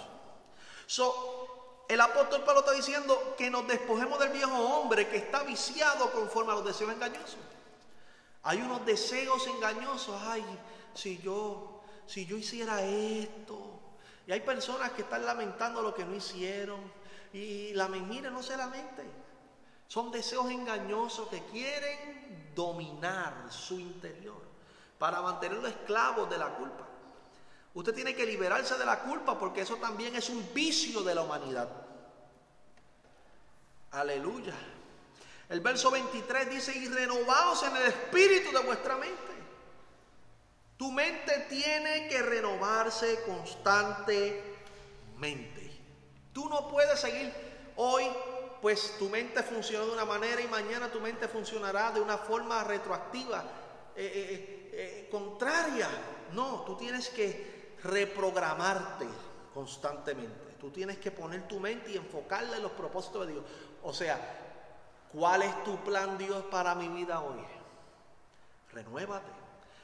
So, 0.88 1.47
el 1.88 2.02
apóstol 2.02 2.44
Pablo 2.44 2.62
está 2.62 2.74
diciendo 2.74 3.36
que 3.38 3.50
nos 3.50 3.68
despojemos 3.68 4.20
del 4.20 4.30
viejo 4.30 4.58
hombre 4.58 5.08
que 5.08 5.18
está 5.18 5.44
viciado 5.44 6.12
conforme 6.12 6.52
a 6.52 6.56
los 6.56 6.66
deseos 6.66 6.92
engañosos. 6.92 7.38
Hay 8.44 8.62
unos 8.62 8.86
deseos 8.86 9.46
engañosos, 9.48 10.22
ay, 10.26 10.44
si 10.94 11.18
yo, 11.20 11.82
si 12.06 12.26
yo 12.26 12.38
hiciera 12.38 12.82
esto. 12.82 13.80
Y 14.26 14.32
hay 14.32 14.42
personas 14.42 14.92
que 14.92 15.04
están 15.04 15.26
lamentando 15.26 15.82
lo 15.82 15.94
que 15.94 16.06
no 16.06 16.16
hicieron. 16.16 16.80
Y 17.34 17.74
la 17.74 17.88
mire, 17.88 18.32
no 18.32 18.42
se 18.42 18.58
lamente. 18.58 19.04
Son 19.88 20.12
deseos 20.12 20.50
engañosos 20.50 21.30
que 21.30 21.44
quieren 21.46 22.52
dominar 22.54 23.48
su 23.50 23.80
interior 23.80 24.42
para 24.98 25.22
mantenerlo 25.22 25.68
esclavo 25.68 26.26
de 26.26 26.38
la 26.38 26.56
culpa. 26.56 26.87
Usted 27.78 27.94
tiene 27.94 28.16
que 28.16 28.26
liberarse 28.26 28.76
de 28.76 28.88
la 28.88 29.02
culpa 29.02 29.38
porque 29.38 29.62
eso 29.62 29.76
también 29.76 30.16
es 30.16 30.30
un 30.30 30.52
vicio 30.52 31.04
de 31.04 31.14
la 31.14 31.22
humanidad. 31.22 31.70
Aleluya. 33.92 34.56
El 35.48 35.60
verso 35.60 35.92
23 35.92 36.50
dice, 36.50 36.76
y 36.76 36.88
renovaos 36.88 37.62
en 37.62 37.76
el 37.78 37.84
espíritu 37.84 38.52
de 38.52 38.64
vuestra 38.64 38.98
mente. 38.98 39.32
Tu 40.76 40.92
mente 40.92 41.46
tiene 41.50 42.08
que 42.08 42.20
renovarse 42.24 43.22
constantemente. 43.28 44.42
Tú 46.34 46.50
no 46.50 46.68
puedes 46.70 47.00
seguir 47.00 47.32
hoy, 47.76 48.06
pues 48.60 48.96
tu 48.98 49.08
mente 49.08 49.44
funciona 49.44 49.86
de 49.86 49.92
una 49.92 50.06
manera 50.06 50.42
y 50.42 50.48
mañana 50.48 50.92
tu 50.92 51.00
mente 51.00 51.28
funcionará 51.28 51.92
de 51.92 52.02
una 52.02 52.18
forma 52.18 52.64
retroactiva, 52.64 53.44
eh, 53.96 54.12
eh, 54.16 54.72
eh, 54.74 55.08
contraria. 55.12 55.88
No, 56.34 56.64
tú 56.66 56.76
tienes 56.76 57.10
que 57.10 57.57
reprogramarte 57.84 59.08
constantemente. 59.54 60.56
Tú 60.60 60.72
tienes 60.72 60.98
que 60.98 61.12
poner 61.12 61.48
tu 61.48 61.60
mente 61.60 61.92
y 61.92 61.98
enfocarla 61.98 62.58
en 62.58 62.64
los 62.64 62.72
propósitos 62.72 63.28
de 63.28 63.34
Dios. 63.34 63.46
O 63.84 63.94
sea, 63.94 64.20
¿cuál 65.12 65.44
es 65.44 65.64
tu 65.64 65.78
plan 65.78 66.18
Dios 66.18 66.44
para 66.52 66.76
mi 66.76 66.88
vida 66.88 67.22
hoy? 67.22 67.44
Renuévate. 68.74 69.32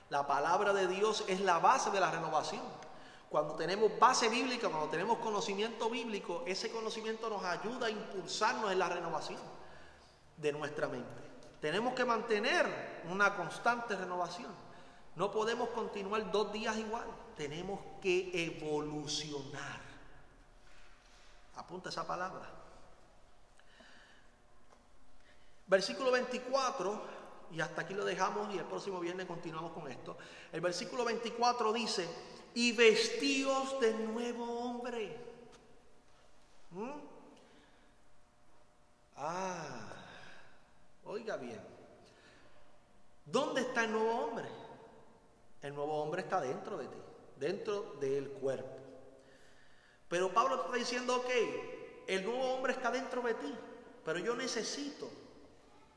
La 0.09 0.27
palabra 0.27 0.73
de 0.73 0.87
Dios 0.87 1.23
es 1.27 1.39
la 1.39 1.59
base 1.59 1.89
de 1.91 1.99
la 1.99 2.11
renovación. 2.11 2.61
Cuando 3.29 3.55
tenemos 3.55 3.97
base 3.97 4.29
bíblica, 4.29 4.69
cuando 4.69 4.89
tenemos 4.89 5.17
conocimiento 5.17 5.89
bíblico, 5.89 6.43
ese 6.45 6.69
conocimiento 6.69 7.29
nos 7.29 7.43
ayuda 7.43 7.87
a 7.87 7.89
impulsarnos 7.89 8.71
en 8.71 8.77
la 8.77 8.89
renovación 8.89 9.39
de 10.37 10.51
nuestra 10.51 10.87
mente. 10.87 11.23
Tenemos 11.59 11.95
que 11.95 12.05
mantener 12.05 13.01
una 13.09 13.35
constante 13.35 13.95
renovación. 13.95 14.51
No 15.15 15.31
podemos 15.31 15.69
continuar 15.69 16.31
dos 16.31 16.51
días 16.51 16.77
igual 16.77 17.07
tenemos 17.35 17.79
que 18.01 18.31
evolucionar. 18.33 19.81
Apunta 21.55 21.89
esa 21.89 22.05
palabra. 22.05 22.49
Versículo 25.67 26.11
24, 26.11 27.01
y 27.51 27.61
hasta 27.61 27.81
aquí 27.81 27.93
lo 27.93 28.05
dejamos 28.05 28.53
y 28.53 28.57
el 28.57 28.65
próximo 28.65 28.99
viernes 28.99 29.27
continuamos 29.27 29.71
con 29.71 29.89
esto. 29.89 30.17
El 30.51 30.61
versículo 30.61 31.05
24 31.05 31.73
dice, 31.73 32.07
y 32.55 32.71
vestidos 32.73 33.79
de 33.79 33.93
nuevo 33.93 34.45
hombre. 34.61 35.17
¿Mm? 36.71 36.91
Ah, 39.17 39.93
oiga 41.05 41.37
bien. 41.37 41.61
¿Dónde 43.25 43.61
está 43.61 43.85
el 43.85 43.91
nuevo 43.91 44.11
hombre? 44.11 44.49
El 45.63 45.73
nuevo 45.73 46.03
hombre 46.03 46.21
está 46.21 46.39
dentro 46.39 46.77
de 46.77 46.85
ti 46.85 46.97
dentro 47.43 47.95
del 47.99 48.29
cuerpo. 48.29 48.77
Pero 50.07 50.33
Pablo 50.33 50.55
está 50.55 50.77
diciendo, 50.77 51.17
ok, 51.17 51.29
el 52.07 52.23
nuevo 52.25 52.53
hombre 52.53 52.73
está 52.73 52.91
dentro 52.91 53.21
de 53.21 53.33
ti, 53.33 53.53
pero 54.05 54.19
yo 54.19 54.35
necesito, 54.35 55.09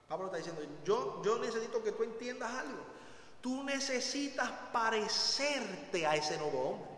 Pablo 0.09 0.27
está 0.27 0.39
diciendo, 0.39 0.63
yo, 0.85 1.23
yo 1.25 1.39
necesito 1.39 1.83
que 1.83 1.93
tú 1.93 2.03
entiendas 2.03 2.51
algo. 2.51 2.97
Tú 3.41 3.63
necesitas 3.63 4.51
parecerte 4.73 6.07
a 6.07 6.17
ese 6.17 6.37
nuevo 6.39 6.61
hombre. 6.71 6.96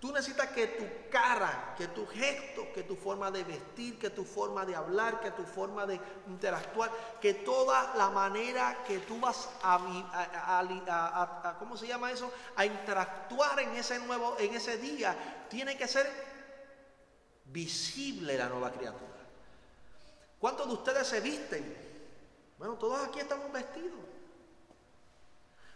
Tú 0.00 0.10
necesitas 0.12 0.48
que 0.48 0.66
tu 0.66 1.10
cara, 1.10 1.74
que 1.76 1.88
tu 1.88 2.06
gesto, 2.06 2.72
que 2.72 2.84
tu 2.84 2.96
forma 2.96 3.30
de 3.30 3.44
vestir, 3.44 3.98
que 3.98 4.08
tu 4.08 4.24
forma 4.24 4.64
de 4.64 4.74
hablar, 4.74 5.20
que 5.20 5.30
tu 5.32 5.44
forma 5.44 5.84
de 5.84 6.00
interactuar, 6.26 6.90
que 7.20 7.34
toda 7.34 7.94
la 7.96 8.08
manera 8.08 8.82
que 8.86 9.00
tú 9.00 9.20
vas 9.20 9.50
a, 9.62 9.78
¿cómo 11.58 11.76
se 11.76 11.86
llama 11.86 12.10
eso? 12.10 12.32
A 12.56 12.64
interactuar 12.64 13.60
en 13.60 13.76
ese 13.76 13.98
nuevo, 13.98 14.36
en 14.38 14.54
ese 14.54 14.78
día, 14.78 15.46
tiene 15.50 15.76
que 15.76 15.86
ser 15.86 16.10
visible 17.44 18.38
la 18.38 18.48
nueva 18.48 18.72
criatura. 18.72 19.20
¿Cuántos 20.38 20.66
de 20.66 20.72
ustedes 20.72 21.06
se 21.06 21.20
visten? 21.20 21.76
Bueno, 22.56 22.76
todos 22.76 23.06
aquí 23.06 23.20
estamos 23.20 23.52
vestidos. 23.52 24.00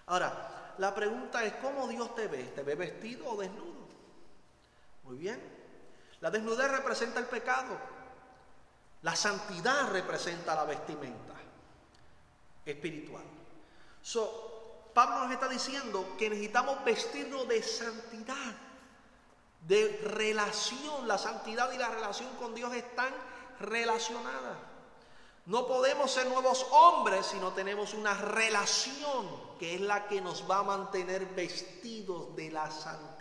Ahora, 0.07 0.75
la 0.79 0.95
pregunta 0.95 1.45
es, 1.45 1.53
¿cómo 1.57 1.87
Dios 1.89 2.15
te 2.15 2.27
ve? 2.27 2.45
¿Te 2.45 2.63
ve 2.63 2.75
vestido 2.75 3.27
o 3.29 3.37
desnudo? 3.37 3.74
Muy 5.05 5.17
bien. 5.19 5.41
La 6.21 6.31
desnudez 6.31 6.71
representa 6.71 7.21
el 7.21 7.27
pecado. 7.27 7.79
La 9.03 9.15
santidad 9.15 9.91
representa 9.91 10.55
la 10.55 10.65
vestimenta 10.65 11.35
espiritual. 12.65 13.25
So, 14.01 14.91
Pablo 14.95 15.25
nos 15.25 15.33
está 15.33 15.49
diciendo 15.49 16.15
que 16.19 16.31
necesitamos 16.31 16.83
vestirnos 16.85 17.47
de 17.47 17.63
santidad, 17.63 18.55
de 19.67 20.01
relación. 20.05 21.07
La 21.07 21.19
santidad 21.19 21.71
y 21.73 21.79
la 21.79 21.91
relación 21.91 22.35
con 22.37 22.55
Dios 22.55 22.73
están 22.73 23.13
relacionadas. 23.61 24.57
No 25.47 25.67
podemos 25.67 26.11
ser 26.11 26.27
nuevos 26.29 26.67
hombres 26.71 27.27
si 27.27 27.37
no 27.37 27.53
tenemos 27.53 27.93
una 27.93 28.15
relación 28.15 29.29
que 29.59 29.75
es 29.75 29.81
la 29.83 30.09
que 30.09 30.23
nos 30.23 30.51
va 30.51 30.61
a 30.61 30.63
mantener 30.63 31.27
vestidos 31.27 32.35
de 32.35 32.51
la 32.51 32.71
santidad 32.71 33.14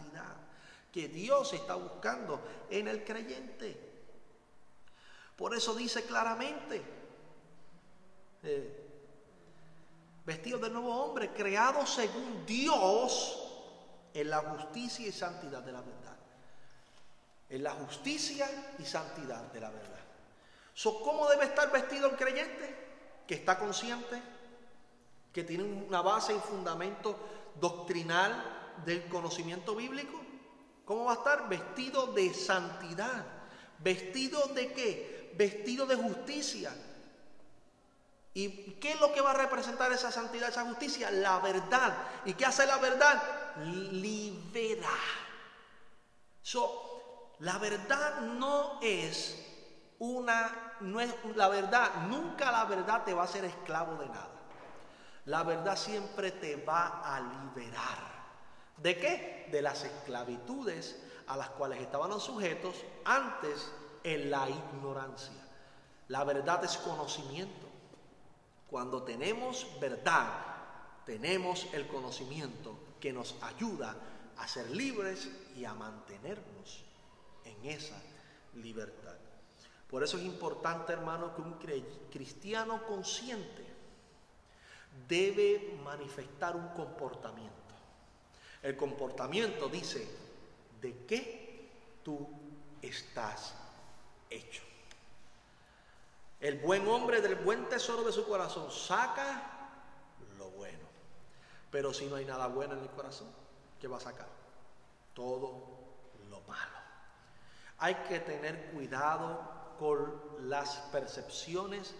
que 0.93 1.07
Dios 1.07 1.51
está 1.53 1.73
buscando 1.73 2.39
en 2.69 2.87
el 2.87 3.03
creyente. 3.03 3.75
Por 5.35 5.55
eso 5.55 5.73
dice 5.73 6.03
claramente, 6.03 6.83
eh, 8.43 8.83
vestido 10.23 10.59
de 10.59 10.69
nuevo 10.69 10.95
hombre, 10.95 11.31
creado 11.33 11.87
según 11.87 12.45
Dios 12.45 13.39
en 14.13 14.29
la 14.29 14.41
justicia 14.41 15.07
y 15.07 15.11
santidad 15.11 15.63
de 15.63 15.71
la 15.71 15.81
verdad. 15.81 16.17
En 17.49 17.63
la 17.63 17.71
justicia 17.71 18.75
y 18.77 18.85
santidad 18.85 19.51
de 19.51 19.59
la 19.59 19.71
verdad. 19.71 19.99
¿Cómo 21.03 21.27
debe 21.27 21.45
estar 21.45 21.71
vestido 21.71 22.11
el 22.11 22.15
creyente? 22.15 23.23
Que 23.27 23.33
está 23.33 23.57
consciente, 23.57 24.21
que 25.31 25.43
tiene 25.43 25.63
una 25.63 26.01
base 26.01 26.35
y 26.35 26.39
fundamento 26.39 27.17
doctrinal 27.59 28.73
del 28.85 29.07
conocimiento 29.07 29.75
bíblico. 29.75 30.22
¿Cómo 30.85 31.05
va 31.05 31.13
a 31.13 31.15
estar? 31.15 31.47
Vestido 31.47 32.07
de 32.07 32.33
santidad. 32.33 33.25
¿Vestido 33.79 34.47
de 34.47 34.73
qué? 34.73 35.33
Vestido 35.35 35.85
de 35.85 35.95
justicia. 35.95 36.73
¿Y 38.33 38.73
qué 38.73 38.93
es 38.93 38.99
lo 38.99 39.13
que 39.13 39.21
va 39.21 39.31
a 39.31 39.35
representar 39.35 39.91
esa 39.91 40.11
santidad, 40.11 40.49
esa 40.49 40.65
justicia? 40.65 41.11
La 41.11 41.39
verdad. 41.39 41.93
¿Y 42.25 42.33
qué 42.33 42.45
hace 42.45 42.65
la 42.65 42.77
verdad? 42.77 43.21
Libera. 43.63 44.89
la 47.39 47.57
verdad 47.59 48.21
no 48.21 48.79
es 48.81 49.39
una, 49.99 50.75
no 50.81 50.99
es 50.99 51.13
la 51.35 51.47
verdad, 51.47 52.07
nunca 52.07 52.51
la 52.51 52.65
verdad 52.65 53.03
te 53.03 53.13
va 53.13 53.21
a 53.21 53.25
hacer 53.25 53.45
esclavo 53.45 53.95
de 53.95 54.07
nada. 54.07 54.29
La 55.25 55.43
verdad 55.43 55.77
siempre 55.77 56.31
te 56.31 56.57
va 56.57 57.01
a 57.03 57.21
liberar. 57.21 58.12
¿De 58.77 58.97
qué? 58.97 59.47
De 59.51 59.61
las 59.61 59.83
esclavitudes 59.83 60.99
a 61.27 61.37
las 61.37 61.49
cuales 61.49 61.81
estaban 61.81 62.19
sujetos 62.19 62.75
antes 63.05 63.71
en 64.03 64.29
la 64.29 64.49
ignorancia. 64.49 65.41
La 66.09 66.23
verdad 66.23 66.63
es 66.63 66.77
conocimiento. 66.77 67.67
Cuando 68.69 69.03
tenemos 69.03 69.67
verdad, 69.79 70.29
tenemos 71.05 71.67
el 71.73 71.87
conocimiento 71.87 72.77
que 72.99 73.13
nos 73.13 73.35
ayuda 73.41 73.95
a 74.37 74.47
ser 74.47 74.69
libres 74.71 75.29
y 75.55 75.65
a 75.65 75.73
mantenernos 75.73 76.83
en 77.45 77.65
esa 77.65 78.01
libertad. 78.55 79.15
Por 79.89 80.03
eso 80.03 80.17
es 80.17 80.23
importante, 80.23 80.91
hermano, 80.91 81.35
que 81.35 81.41
un 81.41 81.59
cristiano 82.09 82.85
consciente 82.87 83.63
debe 85.07 85.79
manifestar 85.83 86.55
un 86.55 86.69
comportamiento. 86.69 87.62
El 88.63 88.77
comportamiento 88.77 89.67
dice 89.67 90.07
de 90.81 91.05
qué 91.05 91.69
tú 92.01 92.27
estás 92.81 93.53
hecho. 94.29 94.63
El 96.39 96.59
buen 96.59 96.87
hombre 96.87 97.21
del 97.21 97.35
buen 97.35 97.67
tesoro 97.67 98.03
de 98.03 98.11
su 98.13 98.25
corazón 98.25 98.71
saca 98.71 99.69
lo 100.37 100.49
bueno. 100.51 100.87
Pero 101.71 101.93
si 101.93 102.05
no 102.05 102.15
hay 102.15 102.25
nada 102.25 102.47
bueno 102.47 102.73
en 102.73 102.79
el 102.79 102.89
corazón, 102.89 103.27
¿qué 103.81 103.87
va 103.87 103.97
a 103.97 104.01
sacar? 104.01 104.27
Todo 105.13 105.63
lo 106.29 106.39
malo. 106.41 106.77
Hay 107.79 107.95
que 108.07 108.21
tener 108.21 108.71
cuidado 108.71 109.75
con 109.77 110.49
las 110.49 110.77
percepciones 110.91 111.93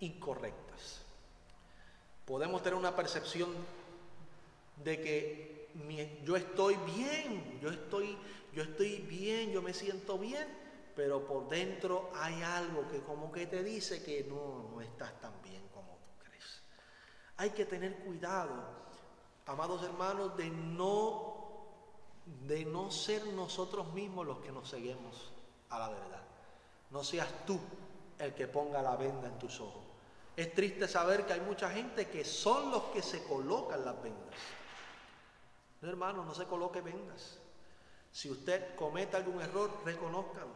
incorrectas. 0.00 1.00
Podemos 2.26 2.62
tener 2.62 2.78
una 2.78 2.94
percepción 2.94 3.54
de 4.82 5.00
que 5.00 5.53
yo 6.24 6.36
estoy 6.36 6.76
bien, 6.94 7.58
yo 7.60 7.70
estoy, 7.70 8.16
yo 8.52 8.62
estoy 8.62 8.98
bien, 9.00 9.50
yo 9.50 9.62
me 9.62 9.74
siento 9.74 10.18
bien, 10.18 10.46
pero 10.94 11.26
por 11.26 11.48
dentro 11.48 12.10
hay 12.14 12.42
algo 12.42 12.88
que 12.88 13.00
como 13.00 13.32
que 13.32 13.46
te 13.46 13.62
dice 13.62 14.02
que 14.02 14.24
no, 14.24 14.70
no 14.70 14.80
estás 14.80 15.20
tan 15.20 15.32
bien 15.42 15.62
como 15.74 15.98
tú 16.04 16.24
crees. 16.24 16.62
Hay 17.36 17.50
que 17.50 17.64
tener 17.64 17.96
cuidado, 18.04 18.52
amados 19.46 19.82
hermanos, 19.82 20.36
de 20.36 20.48
no, 20.50 21.66
de 22.46 22.64
no 22.64 22.90
ser 22.90 23.26
nosotros 23.28 23.92
mismos 23.92 24.26
los 24.26 24.38
que 24.38 24.52
nos 24.52 24.68
seguimos 24.68 25.32
a 25.70 25.78
la 25.78 25.88
verdad. 25.88 26.22
No 26.90 27.02
seas 27.02 27.28
tú 27.44 27.58
el 28.18 28.32
que 28.34 28.46
ponga 28.46 28.80
la 28.80 28.96
venda 28.96 29.26
en 29.26 29.38
tus 29.38 29.60
ojos. 29.60 29.82
Es 30.36 30.52
triste 30.54 30.86
saber 30.88 31.26
que 31.26 31.32
hay 31.32 31.40
mucha 31.40 31.70
gente 31.70 32.08
que 32.08 32.24
son 32.24 32.70
los 32.70 32.84
que 32.84 33.02
se 33.02 33.24
colocan 33.24 33.84
las 33.84 34.00
vendas. 34.02 34.34
No, 35.84 35.90
hermano, 35.90 36.24
no 36.24 36.34
se 36.34 36.46
coloque 36.46 36.80
vendas. 36.80 37.38
Si 38.10 38.30
usted 38.30 38.74
comete 38.74 39.18
algún 39.18 39.42
error, 39.42 39.70
reconózcalo. 39.84 40.54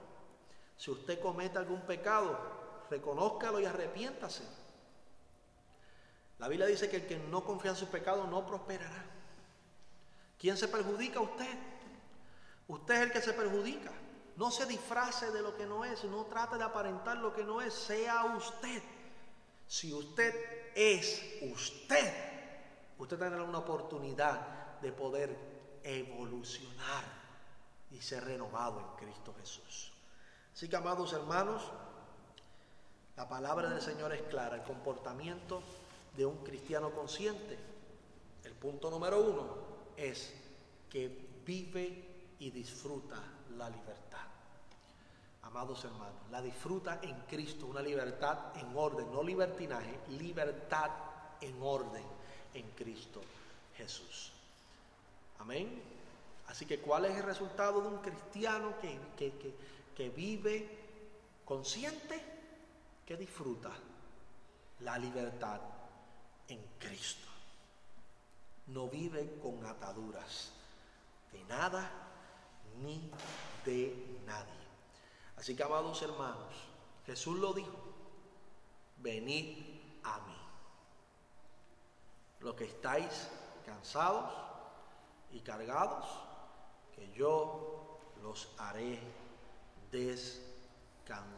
Si 0.74 0.90
usted 0.90 1.20
comete 1.20 1.58
algún 1.58 1.82
pecado, 1.82 2.38
reconózcalo 2.88 3.60
y 3.60 3.66
arrepiéntase. 3.66 4.42
La 6.38 6.48
Biblia 6.48 6.66
dice 6.66 6.88
que 6.88 6.96
el 6.96 7.06
que 7.06 7.18
no 7.18 7.44
confía 7.44 7.72
en 7.72 7.76
su 7.76 7.88
pecado 7.88 8.26
no 8.26 8.46
prosperará. 8.46 9.04
¿Quién 10.38 10.56
se 10.56 10.66
perjudica? 10.66 11.20
Usted. 11.20 11.58
Usted 12.68 12.94
es 12.94 13.00
el 13.02 13.12
que 13.12 13.20
se 13.20 13.34
perjudica. 13.34 13.92
No 14.36 14.50
se 14.50 14.64
disfrace 14.64 15.30
de 15.30 15.42
lo 15.42 15.54
que 15.58 15.66
no 15.66 15.84
es, 15.84 16.04
no 16.04 16.24
trate 16.24 16.56
de 16.56 16.64
aparentar 16.64 17.18
lo 17.18 17.34
que 17.34 17.44
no 17.44 17.60
es, 17.60 17.74
sea 17.74 18.24
usted. 18.34 18.82
Si 19.66 19.92
usted 19.92 20.72
es 20.74 21.22
usted, 21.42 22.14
usted 22.96 23.18
tendrá 23.18 23.42
una 23.42 23.58
oportunidad 23.58 24.58
de 24.82 24.92
poder 24.92 25.36
evolucionar 25.82 27.04
y 27.90 28.00
ser 28.00 28.24
renovado 28.24 28.80
en 28.80 29.06
Cristo 29.06 29.34
Jesús. 29.38 29.92
Así 30.52 30.68
que, 30.68 30.76
amados 30.76 31.12
hermanos, 31.12 31.62
la 33.16 33.28
palabra 33.28 33.70
del 33.70 33.80
Señor 33.80 34.12
es 34.12 34.22
clara, 34.22 34.56
el 34.56 34.62
comportamiento 34.62 35.62
de 36.16 36.26
un 36.26 36.44
cristiano 36.44 36.90
consciente. 36.90 37.58
El 38.44 38.52
punto 38.54 38.90
número 38.90 39.20
uno 39.20 39.46
es 39.96 40.34
que 40.88 41.40
vive 41.44 42.34
y 42.38 42.50
disfruta 42.50 43.16
la 43.56 43.68
libertad 43.68 44.08
amados 45.48 45.82
hermanos, 45.84 46.30
la 46.30 46.42
disfruta 46.42 47.00
en 47.02 47.14
Cristo, 47.22 47.66
una 47.66 47.80
libertad 47.80 48.56
en 48.56 48.76
orden, 48.76 49.10
no 49.10 49.22
libertinaje, 49.22 49.98
libertad 50.10 50.90
en 51.40 51.56
orden 51.62 52.04
en 52.54 52.70
Cristo 52.72 53.20
Jesús. 53.74 54.32
Amén. 55.38 55.82
Así 56.48 56.66
que, 56.66 56.80
¿cuál 56.80 57.04
es 57.04 57.16
el 57.16 57.22
resultado 57.22 57.80
de 57.80 57.88
un 57.88 57.98
cristiano 57.98 58.74
que, 58.80 58.98
que, 59.16 59.54
que 59.94 60.10
vive 60.10 60.68
consciente, 61.44 62.22
que 63.06 63.16
disfruta 63.16 63.70
la 64.80 64.98
libertad 64.98 65.60
en 66.48 66.60
Cristo? 66.78 67.28
No 68.68 68.88
vive 68.88 69.38
con 69.42 69.64
ataduras 69.66 70.52
de 71.32 71.44
nada 71.44 71.90
ni 72.82 73.10
de 73.64 74.20
nadie. 74.26 74.52
Así 75.36 75.54
que, 75.54 75.62
amados 75.62 76.00
hermanos, 76.02 76.54
Jesús 77.06 77.38
lo 77.38 77.52
dijo, 77.52 77.76
venid 78.98 79.58
a 80.02 80.18
mí. 80.20 80.36
Los 82.40 82.54
que 82.54 82.64
estáis 82.64 83.28
cansados 83.64 84.47
y 85.32 85.40
cargados, 85.40 86.06
que 86.94 87.10
yo 87.12 87.98
los 88.22 88.48
haré 88.58 88.98
descansar. 89.90 91.28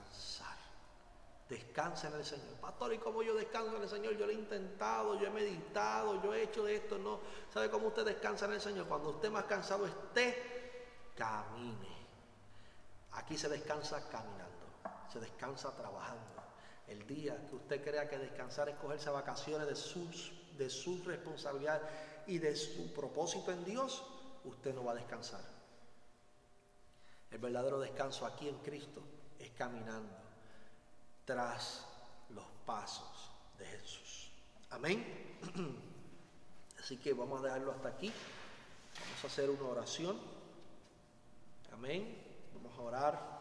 Descansa 1.49 2.09
en 2.09 2.15
el 2.15 2.25
Señor. 2.25 2.55
Pastor, 2.61 2.95
¿y 2.95 2.99
cómo 2.99 3.23
yo 3.23 3.35
descanso 3.35 3.77
en 3.77 3.83
el 3.83 3.89
Señor? 3.89 4.17
Yo 4.17 4.25
lo 4.25 4.33
he 4.33 4.37
intentado, 4.37 5.19
yo 5.19 5.27
he 5.27 5.31
meditado, 5.31 6.23
yo 6.23 6.33
he 6.33 6.45
hecho 6.45 6.65
de 6.65 6.77
esto. 6.77 6.97
No. 6.97 7.19
¿Sabe 7.53 7.69
cómo 7.69 7.89
usted 7.89 8.05
descansa 8.05 8.45
en 8.47 8.53
el 8.53 8.61
Señor? 8.61 8.87
Cuando 8.87 9.11
usted 9.11 9.31
más 9.31 9.45
cansado 9.45 9.85
esté, 9.87 11.11
camine. 11.17 12.01
Aquí 13.13 13.37
se 13.37 13.49
descansa 13.49 14.09
caminando, 14.09 14.67
se 15.13 15.19
descansa 15.19 15.75
trabajando. 15.75 16.41
El 16.87 17.05
día 17.07 17.37
que 17.49 17.57
usted 17.57 17.85
crea 17.85 18.09
que 18.09 18.19
descansar 18.19 18.69
es 18.69 18.77
cogerse 18.77 19.11
vacaciones 19.11 19.67
de 19.67 19.75
sus, 19.75 20.33
de 20.57 20.71
su 20.71 21.03
responsabilidad 21.05 21.83
y 22.27 22.39
de 22.39 22.57
su 22.57 22.93
propósito 22.93 23.53
en 23.53 23.65
Dios, 23.65 24.03
usted 24.45 24.75
no 24.75 24.85
va 24.85 24.93
a 24.93 24.97
descansar. 24.97 25.43
El 27.31 27.39
verdadero 27.39 27.79
descanso 27.79 28.27
aquí 28.27 28.49
en 28.49 28.59
Cristo 28.59 29.03
es 29.39 29.51
caminando 29.51 30.17
tras 31.25 31.87
los 32.31 32.47
pasos 32.67 33.31
de 33.59 33.67
Jesús. 33.67 34.31
Amén. 34.71 35.39
Así 36.81 36.97
que 36.97 37.13
vamos 37.13 37.41
a 37.41 37.45
dejarlo 37.45 37.73
hasta 37.73 37.89
aquí. 37.89 38.13
Vamos 39.01 39.25
a 39.25 39.27
hacer 39.27 39.51
una 39.51 39.65
oración. 39.69 40.19
Amén 41.73 42.31
orar. 42.81 43.40